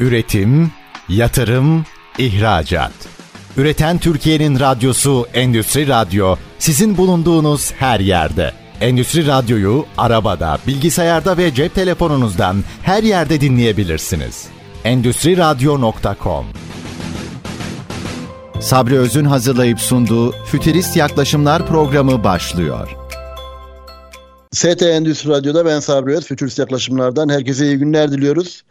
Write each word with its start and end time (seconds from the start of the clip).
Üretim, 0.00 0.70
yatırım, 1.08 1.84
ihracat. 2.18 2.92
Üreten 3.56 3.98
Türkiye'nin 3.98 4.60
radyosu 4.60 5.26
Endüstri 5.34 5.88
Radyo 5.88 6.36
sizin 6.58 6.96
bulunduğunuz 6.96 7.72
her 7.72 8.00
yerde. 8.00 8.52
Endüstri 8.80 9.26
Radyo'yu 9.26 9.86
arabada, 9.98 10.58
bilgisayarda 10.66 11.36
ve 11.36 11.54
cep 11.54 11.74
telefonunuzdan 11.74 12.64
her 12.82 13.02
yerde 13.02 13.40
dinleyebilirsiniz. 13.40 14.46
Endüstri 14.84 15.36
Radyo.com 15.36 16.46
Sabri 18.60 18.98
Öz'ün 18.98 19.24
hazırlayıp 19.24 19.80
sunduğu 19.80 20.32
Fütürist 20.32 20.96
Yaklaşımlar 20.96 21.66
programı 21.66 22.24
başlıyor. 22.24 22.88
ST 24.52 24.82
Endüstri 24.82 25.30
Radyo'da 25.30 25.64
ben 25.66 25.80
Sabri 25.80 26.16
Öz, 26.16 26.24
Fütürist 26.24 26.58
Yaklaşımlardan 26.58 27.28
herkese 27.28 27.66
iyi 27.66 27.78
günler 27.78 28.12
diliyoruz. 28.12 28.62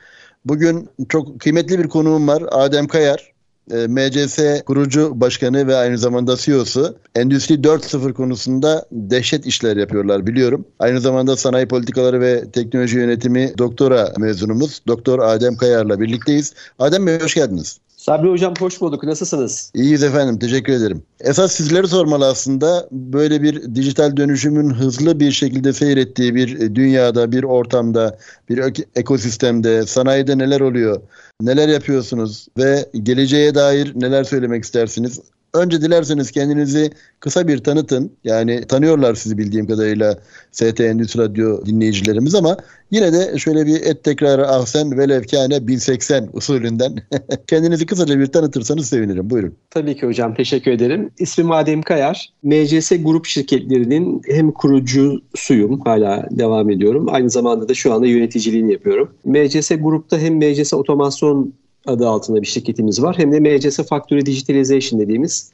Bugün 0.45 0.89
çok 1.09 1.39
kıymetli 1.39 1.79
bir 1.79 1.89
konuğum 1.89 2.27
var. 2.27 2.43
Adem 2.51 2.87
Kayar. 2.87 3.35
E, 3.71 3.87
MCS 3.87 4.39
kurucu 4.65 5.21
başkanı 5.21 5.67
ve 5.67 5.75
aynı 5.75 5.97
zamanda 5.97 6.35
CEO'su. 6.37 6.97
Endüstri 7.15 7.55
4.0 7.55 8.13
konusunda 8.13 8.85
dehşet 8.91 9.45
işler 9.45 9.77
yapıyorlar 9.77 10.27
biliyorum. 10.27 10.65
Aynı 10.79 11.01
zamanda 11.01 11.37
sanayi 11.37 11.67
politikaları 11.67 12.21
ve 12.21 12.51
teknoloji 12.51 12.97
yönetimi 12.97 13.53
doktora 13.57 14.13
mezunumuz. 14.17 14.81
Doktor 14.87 15.19
Adem 15.19 15.55
Kayar'la 15.55 15.99
birlikteyiz. 15.99 16.53
Adem 16.79 17.07
Bey 17.07 17.19
hoş 17.19 17.33
geldiniz. 17.33 17.79
Sabri 18.05 18.29
Hocam 18.29 18.53
hoş 18.59 18.81
bulduk. 18.81 19.03
Nasılsınız? 19.03 19.71
İyiyiz 19.73 20.03
efendim. 20.03 20.39
Teşekkür 20.39 20.73
ederim. 20.73 21.03
Esas 21.19 21.51
sizleri 21.51 21.87
sormalı 21.87 22.27
aslında. 22.27 22.87
Böyle 22.91 23.41
bir 23.41 23.75
dijital 23.75 24.17
dönüşümün 24.17 24.69
hızlı 24.69 25.19
bir 25.19 25.31
şekilde 25.31 25.73
seyrettiği 25.73 26.35
bir 26.35 26.75
dünyada, 26.75 27.31
bir 27.31 27.43
ortamda, 27.43 28.17
bir 28.49 28.83
ekosistemde, 28.95 29.85
sanayide 29.85 30.37
neler 30.37 30.61
oluyor? 30.61 31.01
Neler 31.41 31.69
yapıyorsunuz 31.69 32.47
ve 32.57 32.89
geleceğe 33.03 33.55
dair 33.55 33.91
neler 33.95 34.23
söylemek 34.23 34.63
istersiniz? 34.63 35.19
Önce 35.55 35.81
dilerseniz 35.81 36.31
kendinizi 36.31 36.91
kısa 37.19 37.47
bir 37.47 37.57
tanıtın. 37.57 38.11
Yani 38.23 38.67
tanıyorlar 38.67 39.15
sizi 39.15 39.37
bildiğim 39.37 39.67
kadarıyla 39.67 40.19
ST 40.51 40.79
Endüstri 40.79 41.21
Radyo 41.21 41.65
dinleyicilerimiz 41.65 42.35
ama 42.35 42.57
yine 42.91 43.13
de 43.13 43.37
şöyle 43.37 43.65
bir 43.65 43.81
et 43.81 44.03
tekrarı 44.03 44.47
ahsen 44.47 44.89
kâne 45.31 45.67
1080 45.67 46.29
usulünden 46.33 46.95
kendinizi 47.47 47.85
kısaca 47.85 48.19
bir 48.19 48.25
tanıtırsanız 48.25 48.89
sevinirim. 48.89 49.29
Buyurun. 49.29 49.55
Tabii 49.69 49.95
ki 49.95 50.05
hocam 50.05 50.35
teşekkür 50.35 50.71
ederim. 50.71 51.11
İsmim 51.19 51.51
Adem 51.51 51.81
Kayar. 51.81 52.29
MCS 52.43 52.91
Grup 53.03 53.25
şirketlerinin 53.25 54.21
hem 54.27 54.51
kurucusuyum 54.51 55.79
hala 55.79 56.27
devam 56.31 56.69
ediyorum. 56.69 57.07
Aynı 57.09 57.29
zamanda 57.29 57.69
da 57.69 57.73
şu 57.73 57.93
anda 57.93 58.07
yöneticiliğini 58.07 58.71
yapıyorum. 58.71 59.09
MCS 59.25 59.69
Grup'ta 59.69 60.19
hem 60.19 60.35
MCS 60.35 60.73
Otomasyon 60.73 61.53
adı 61.85 62.07
altında 62.07 62.41
bir 62.41 62.47
şirketimiz 62.47 63.03
var. 63.03 63.17
Hem 63.17 63.31
de 63.31 63.39
MCS 63.39 63.79
Factory 63.87 64.25
Digitalization 64.25 64.99
dediğimiz 64.99 65.51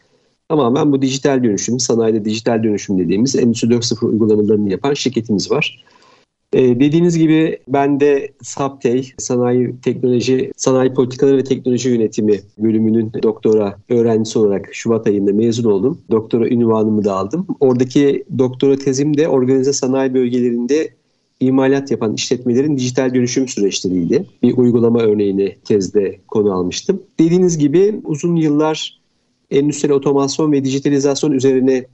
tamamen 0.50 0.92
bu 0.92 1.02
dijital 1.02 1.44
dönüşüm, 1.44 1.80
sanayide 1.80 2.26
dijital 2.26 2.64
dönüşüm 2.64 3.00
dediğimiz 3.00 3.36
Endüstri 3.36 3.68
4.0 3.68 4.06
uygulamalarını 4.06 4.72
yapan 4.72 4.94
şirketimiz 4.94 5.52
var. 5.52 5.84
Ee, 6.54 6.80
dediğiniz 6.80 7.18
gibi 7.18 7.60
ben 7.68 8.00
de 8.00 8.32
SAPTEY, 8.42 9.12
Sanayi 9.18 9.76
Teknoloji, 9.82 10.52
Sanayi 10.58 10.94
Politikaları 10.94 11.38
ve 11.38 11.44
Teknoloji 11.44 11.90
Yönetimi 11.90 12.40
bölümünün 12.58 13.12
doktora 13.24 13.78
öğrencisi 13.90 14.40
olarak 14.40 14.70
Şubat 14.72 15.08
ayında 15.08 15.34
mezun 15.34 15.72
oldum. 15.72 16.02
Doktora 16.12 16.48
ünvanımı 16.48 17.06
da 17.06 17.14
aldım. 17.14 17.48
Oradaki 17.60 18.26
doktora 18.38 18.76
tezim 18.76 19.18
de 19.18 19.28
organize 19.28 19.74
sanayi 19.74 20.14
bölgelerinde 20.14 20.90
imalat 21.42 21.92
yapan 21.92 22.14
işletmelerin 22.14 22.78
dijital 22.78 23.14
dönüşüm 23.14 23.48
süreçleriydi. 23.48 24.26
Bir 24.44 24.58
uygulama 24.58 25.02
örneğini 25.02 25.56
tezde 25.66 26.20
konu 26.28 26.54
almıştım. 26.54 27.04
Dediğiniz 27.20 27.58
gibi 27.58 28.02
uzun 28.04 28.36
yıllar 28.36 29.02
endüstriyel 29.52 29.98
otomasyon 29.98 30.52
ve 30.52 30.64
dijitalizasyon 30.64 31.32
üzerine 31.32 31.86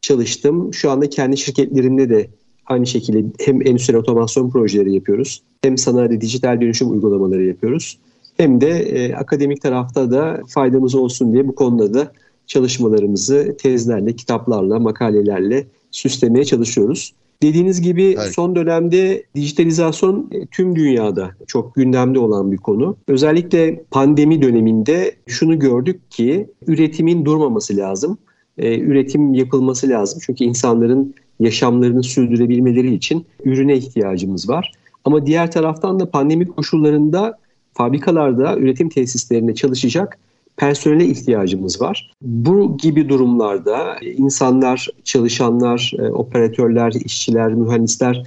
çalıştım. 0.00 0.74
Şu 0.74 0.90
anda 0.90 1.10
kendi 1.10 1.36
şirketlerimde 1.36 2.10
de 2.10 2.28
aynı 2.66 2.86
şekilde 2.86 3.24
hem 3.44 3.66
endüstriyel 3.66 4.00
otomasyon 4.00 4.50
projeleri 4.50 4.94
yapıyoruz. 4.94 5.42
Hem 5.62 5.78
sanayide 5.78 6.20
dijital 6.20 6.60
dönüşüm 6.60 6.90
uygulamaları 6.90 7.44
yapıyoruz. 7.44 7.98
Hem 8.36 8.60
de 8.60 8.68
e, 8.68 9.14
akademik 9.14 9.62
tarafta 9.62 10.10
da 10.10 10.40
faydamız 10.48 10.94
olsun 10.94 11.32
diye 11.32 11.48
bu 11.48 11.54
konuda 11.54 11.94
da 11.94 12.12
çalışmalarımızı 12.46 13.56
tezlerle, 13.58 14.16
kitaplarla, 14.16 14.78
makalelerle 14.78 15.66
süslemeye 15.90 16.44
çalışıyoruz. 16.44 17.14
Dediğiniz 17.42 17.80
gibi 17.80 18.16
evet. 18.18 18.34
son 18.34 18.56
dönemde 18.56 19.22
dijitalizasyon 19.34 20.30
e, 20.32 20.46
tüm 20.46 20.76
dünyada 20.76 21.30
çok 21.46 21.74
gündemde 21.74 22.18
olan 22.18 22.52
bir 22.52 22.56
konu. 22.56 22.96
Özellikle 23.08 23.84
pandemi 23.90 24.42
döneminde 24.42 25.14
şunu 25.26 25.58
gördük 25.58 26.10
ki 26.10 26.46
üretimin 26.66 27.24
durmaması 27.24 27.76
lazım. 27.76 28.18
Ee, 28.58 28.78
üretim 28.78 29.34
yapılması 29.34 29.88
lazım. 29.88 30.20
Çünkü 30.26 30.44
insanların 30.44 31.14
yaşamlarını 31.40 32.02
sürdürebilmeleri 32.02 32.94
için 32.94 33.26
ürüne 33.44 33.76
ihtiyacımız 33.76 34.48
var. 34.48 34.72
Ama 35.04 35.26
diğer 35.26 35.50
taraftan 35.50 36.00
da 36.00 36.10
pandemi 36.10 36.46
koşullarında 36.46 37.38
fabrikalarda, 37.74 38.56
üretim 38.56 38.88
tesislerinde 38.88 39.54
çalışacak 39.54 40.18
personele 40.56 41.06
ihtiyacımız 41.06 41.80
var. 41.80 42.10
Bu 42.22 42.76
gibi 42.76 43.08
durumlarda 43.08 43.96
insanlar, 44.16 44.88
çalışanlar, 45.04 45.92
e, 45.98 46.02
operatörler, 46.02 46.92
işçiler, 46.92 47.54
mühendisler 47.54 48.22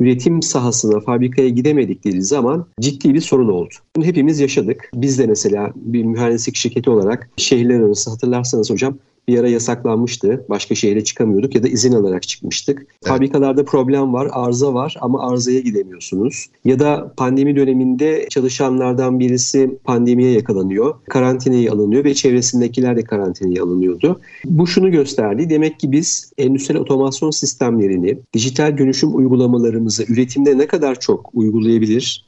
üretim 0.00 0.42
sahasına, 0.42 1.00
fabrikaya 1.00 1.48
gidemedikleri 1.48 2.22
zaman 2.22 2.66
ciddi 2.80 3.14
bir 3.14 3.20
sorun 3.20 3.48
oldu. 3.48 3.74
Bunu 3.96 4.04
hepimiz 4.04 4.40
yaşadık. 4.40 4.90
Biz 4.94 5.18
de 5.18 5.26
mesela 5.26 5.72
bir 5.76 6.04
mühendislik 6.04 6.56
şirketi 6.56 6.90
olarak 6.90 7.30
şehirler 7.36 7.80
arası 7.80 8.10
hatırlarsanız 8.10 8.70
hocam 8.70 8.98
bir 9.30 9.38
ara 9.38 9.48
yasaklanmıştı. 9.48 10.44
Başka 10.48 10.74
şehre 10.74 11.04
çıkamıyorduk 11.04 11.54
ya 11.54 11.62
da 11.62 11.68
izin 11.68 11.92
alarak 11.92 12.22
çıkmıştık. 12.22 12.78
Evet. 12.78 12.88
Fabrikalarda 13.04 13.64
problem 13.64 14.12
var, 14.12 14.28
arıza 14.32 14.74
var 14.74 14.96
ama 15.00 15.28
arızaya 15.28 15.60
gidemiyorsunuz. 15.60 16.46
Ya 16.64 16.78
da 16.78 17.12
pandemi 17.16 17.56
döneminde 17.56 18.26
çalışanlardan 18.30 19.20
birisi 19.20 19.78
pandemiye 19.84 20.32
yakalanıyor. 20.32 20.94
Karantinaya 21.08 21.72
alınıyor 21.72 22.04
ve 22.04 22.14
çevresindekiler 22.14 22.96
de 22.96 23.04
karantinaya 23.04 23.62
alınıyordu. 23.64 24.20
Bu 24.44 24.66
şunu 24.66 24.90
gösterdi. 24.90 25.50
Demek 25.50 25.80
ki 25.80 25.92
biz 25.92 26.32
endüstriyel 26.38 26.82
otomasyon 26.82 27.30
sistemlerini, 27.30 28.18
dijital 28.34 28.78
dönüşüm 28.78 29.16
uygulamalarımızı 29.16 30.04
üretimde 30.08 30.58
ne 30.58 30.66
kadar 30.66 31.00
çok 31.00 31.30
uygulayabilir, 31.34 32.26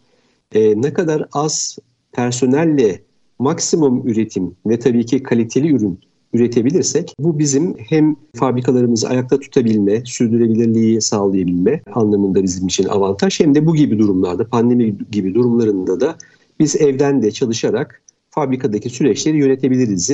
e, 0.54 0.82
ne 0.82 0.92
kadar 0.92 1.26
az 1.32 1.78
personelle 2.12 3.02
maksimum 3.38 4.08
üretim 4.08 4.56
ve 4.66 4.78
tabii 4.78 5.06
ki 5.06 5.22
kaliteli 5.22 5.72
ürün 5.72 6.00
üretebilirsek 6.32 7.14
bu 7.18 7.38
bizim 7.38 7.74
hem 7.78 8.16
fabrikalarımızı 8.34 9.08
ayakta 9.08 9.40
tutabilme, 9.40 10.02
sürdürülebilirliği 10.04 11.00
sağlayabilme 11.00 11.82
anlamında 11.92 12.42
bizim 12.42 12.66
için 12.66 12.84
avantaj 12.84 13.40
hem 13.40 13.54
de 13.54 13.66
bu 13.66 13.74
gibi 13.74 13.98
durumlarda, 13.98 14.46
pandemi 14.46 14.94
gibi 15.12 15.34
durumlarında 15.34 16.00
da 16.00 16.16
biz 16.60 16.76
evden 16.76 17.22
de 17.22 17.30
çalışarak 17.30 18.02
fabrikadaki 18.30 18.90
süreçleri 18.90 19.36
yönetebiliriz 19.36 20.10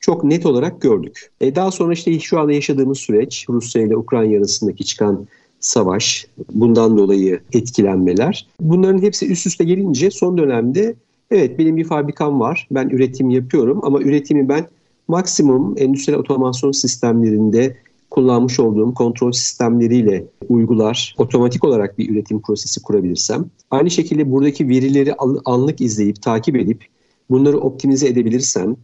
çok 0.00 0.24
net 0.24 0.46
olarak 0.46 0.80
gördük. 0.80 1.30
E 1.40 1.54
daha 1.54 1.70
sonra 1.70 1.92
işte 1.92 2.18
şu 2.18 2.40
anda 2.40 2.52
yaşadığımız 2.52 2.98
süreç 2.98 3.46
Rusya 3.48 3.82
ile 3.82 3.96
Ukrayna 3.96 4.36
arasındaki 4.36 4.84
çıkan 4.84 5.26
savaş, 5.60 6.26
bundan 6.52 6.98
dolayı 6.98 7.40
etkilenmeler. 7.52 8.46
Bunların 8.60 9.02
hepsi 9.02 9.32
üst 9.32 9.46
üste 9.46 9.64
gelince 9.64 10.10
son 10.10 10.38
dönemde 10.38 10.94
evet 11.30 11.58
benim 11.58 11.76
bir 11.76 11.84
fabrikam 11.84 12.40
var, 12.40 12.68
ben 12.70 12.88
üretim 12.88 13.30
yapıyorum 13.30 13.80
ama 13.82 14.00
üretimi 14.00 14.48
ben 14.48 14.66
maksimum 15.12 15.74
endüstriyel 15.78 16.20
otomasyon 16.20 16.72
sistemlerinde 16.72 17.76
kullanmış 18.10 18.60
olduğum 18.60 18.94
kontrol 18.94 19.32
sistemleriyle 19.32 20.24
uygular, 20.48 21.14
otomatik 21.18 21.64
olarak 21.64 21.98
bir 21.98 22.10
üretim 22.10 22.40
prosesi 22.40 22.82
kurabilirsem, 22.82 23.44
aynı 23.70 23.90
şekilde 23.90 24.30
buradaki 24.32 24.68
verileri 24.68 25.14
anlık 25.44 25.80
izleyip, 25.80 26.22
takip 26.22 26.56
edip 26.56 26.84
bunları 27.30 27.58
optimize 27.58 28.08
edebilirsem, 28.08 28.76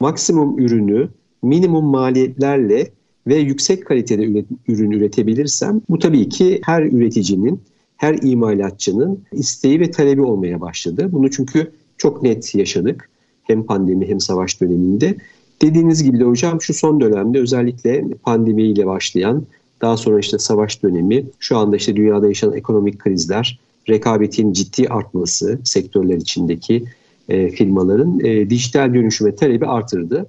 maksimum 0.00 0.58
ürünü 0.58 1.08
minimum 1.42 1.84
maliyetlerle 1.84 2.90
ve 3.26 3.36
yüksek 3.36 3.86
kalitede 3.86 4.44
ürün 4.68 4.90
üretebilirsem, 4.90 5.80
bu 5.88 5.98
tabii 5.98 6.28
ki 6.28 6.60
her 6.64 6.82
üreticinin, 6.82 7.60
her 7.96 8.18
imalatçının 8.22 9.18
isteği 9.32 9.80
ve 9.80 9.90
talebi 9.90 10.22
olmaya 10.22 10.60
başladı. 10.60 11.08
Bunu 11.12 11.30
çünkü 11.30 11.72
çok 11.98 12.22
net 12.22 12.54
yaşadık 12.54 13.10
hem 13.42 13.66
pandemi 13.66 14.08
hem 14.08 14.20
savaş 14.20 14.60
döneminde. 14.60 15.16
Dediğiniz 15.62 16.02
gibi 16.02 16.20
de 16.20 16.24
hocam 16.24 16.60
şu 16.60 16.74
son 16.74 17.00
dönemde 17.00 17.40
özellikle 17.40 18.04
pandemiyle 18.22 18.86
başlayan 18.86 19.46
daha 19.82 19.96
sonra 19.96 20.18
işte 20.18 20.38
savaş 20.38 20.82
dönemi, 20.82 21.24
şu 21.38 21.56
anda 21.56 21.76
işte 21.76 21.96
dünyada 21.96 22.26
yaşanan 22.26 22.56
ekonomik 22.56 22.98
krizler, 22.98 23.58
rekabetin 23.88 24.52
ciddi 24.52 24.88
artması 24.88 25.60
sektörler 25.64 26.16
içindeki 26.16 26.84
e, 27.28 27.50
firmaların 27.50 28.20
e, 28.20 28.50
dijital 28.50 28.94
dönüşüme 28.94 29.34
talebi 29.34 29.66
artırdı. 29.66 30.26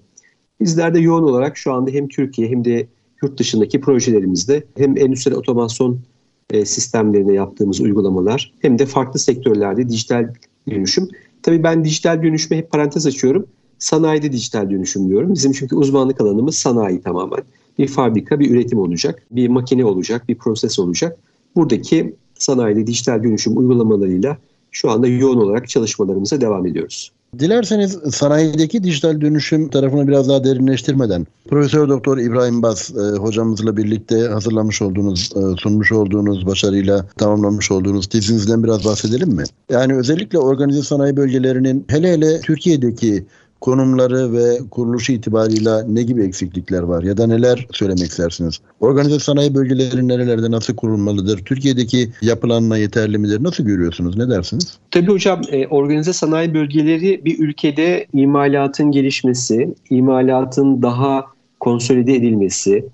Bizler 0.62 0.94
de 0.94 1.00
yoğun 1.00 1.24
olarak 1.24 1.58
şu 1.58 1.74
anda 1.74 1.92
hem 1.92 2.08
Türkiye 2.08 2.50
hem 2.50 2.66
de 2.66 2.88
yurt 3.24 3.40
dışındaki 3.40 3.82
projelerimizde 3.82 4.64
hem 4.78 4.98
endüstriyel 4.98 5.40
otomasyon 5.40 6.00
e, 6.50 6.66
sistemlerine 6.66 7.34
yaptığımız 7.34 7.82
uygulamalar 7.82 8.54
hem 8.60 8.80
de 8.80 8.86
farklı 8.86 9.20
sektörlerde 9.20 9.90
dijital 9.90 10.34
dönüşüm 10.70 11.10
Tabii 11.48 11.64
ben 11.64 11.86
dijital 11.86 12.24
dönüşme 12.24 12.58
hep 12.58 12.72
parantez 12.72 13.08
açıyorum. 13.08 13.48
Sanayide 13.80 14.32
dijital 14.32 14.70
dönüşüm 14.70 15.10
diyorum. 15.10 15.34
Bizim 15.34 15.52
çünkü 15.52 15.76
uzmanlık 15.76 16.22
alanımız 16.22 16.56
sanayi 16.58 17.02
tamamen. 17.02 17.44
Bir 17.80 17.88
fabrika, 17.88 18.40
bir 18.40 18.52
üretim 18.52 18.80
olacak, 18.80 19.24
bir 19.32 19.48
makine 19.48 19.86
olacak, 19.86 20.30
bir 20.30 20.36
proses 20.36 20.80
olacak. 20.80 21.18
Buradaki 21.56 22.16
sanayide 22.40 22.88
dijital 22.88 23.24
dönüşüm 23.24 23.58
uygulamalarıyla 23.58 24.38
şu 24.72 24.92
anda 24.92 25.08
yoğun 25.08 25.38
olarak 25.38 25.70
çalışmalarımıza 25.70 26.42
devam 26.42 26.66
ediyoruz. 26.66 27.12
Dilerseniz 27.40 27.92
sanayideki 28.12 28.84
dijital 28.84 29.22
dönüşüm 29.22 29.70
tarafını 29.70 30.08
biraz 30.08 30.30
daha 30.30 30.44
derinleştirmeden 30.44 31.28
Profesör 31.50 31.90
Doktor 31.90 32.18
İbrahim 32.18 32.62
Bas 32.62 32.92
e, 32.92 33.18
hocamızla 33.18 33.78
birlikte 33.78 34.20
hazırlamış 34.20 34.82
olduğunuz, 34.82 35.32
e, 35.36 35.62
sunmuş 35.62 35.92
olduğunuz, 35.92 36.46
başarıyla 36.46 37.06
tamamlamış 37.18 37.72
olduğunuz 37.72 38.08
tezinizden 38.08 38.64
biraz 38.64 38.86
bahsedelim 38.86 39.30
mi? 39.30 39.44
Yani 39.70 39.96
özellikle 39.96 40.40
organize 40.40 40.82
sanayi 40.82 41.18
bölgelerinin 41.18 41.86
hele 41.88 42.12
hele 42.12 42.42
Türkiye'deki 42.42 43.26
konumları 43.62 44.33
ve 44.33 44.57
kuruluşu 44.71 45.12
itibarıyla 45.12 45.83
ne 45.88 46.04
gibi 46.04 46.24
eksiklikler 46.24 46.81
var 46.81 47.04
ya 47.04 47.18
da 47.18 47.27
neler 47.27 47.68
söylemek 47.71 48.09
istersiniz? 48.09 48.59
Organize 48.80 49.19
sanayi 49.19 49.56
bölgeleri 49.56 50.07
nerelerde 50.07 50.51
nasıl 50.51 50.75
kurulmalıdır? 50.75 51.45
Türkiye'deki 51.45 52.09
yapılanma 52.21 52.77
yeterli 52.77 53.18
midir? 53.18 53.44
Nasıl 53.44 53.63
görüyorsunuz? 53.63 54.18
Ne 54.18 54.30
dersiniz? 54.30 54.77
Tabii 54.92 55.12
hocam 55.12 55.42
e, 55.51 55.68
organize 55.68 56.13
sanayi 56.13 56.54
bölgeleri 56.54 57.25
bir 57.25 57.39
ülkede 57.39 58.07
imalatın 58.13 58.92
gelişmesi, 58.92 59.75
imalatın 59.89 60.81
daha 60.81 61.25
konsolide 61.59 62.15
edilmesi, 62.15 62.86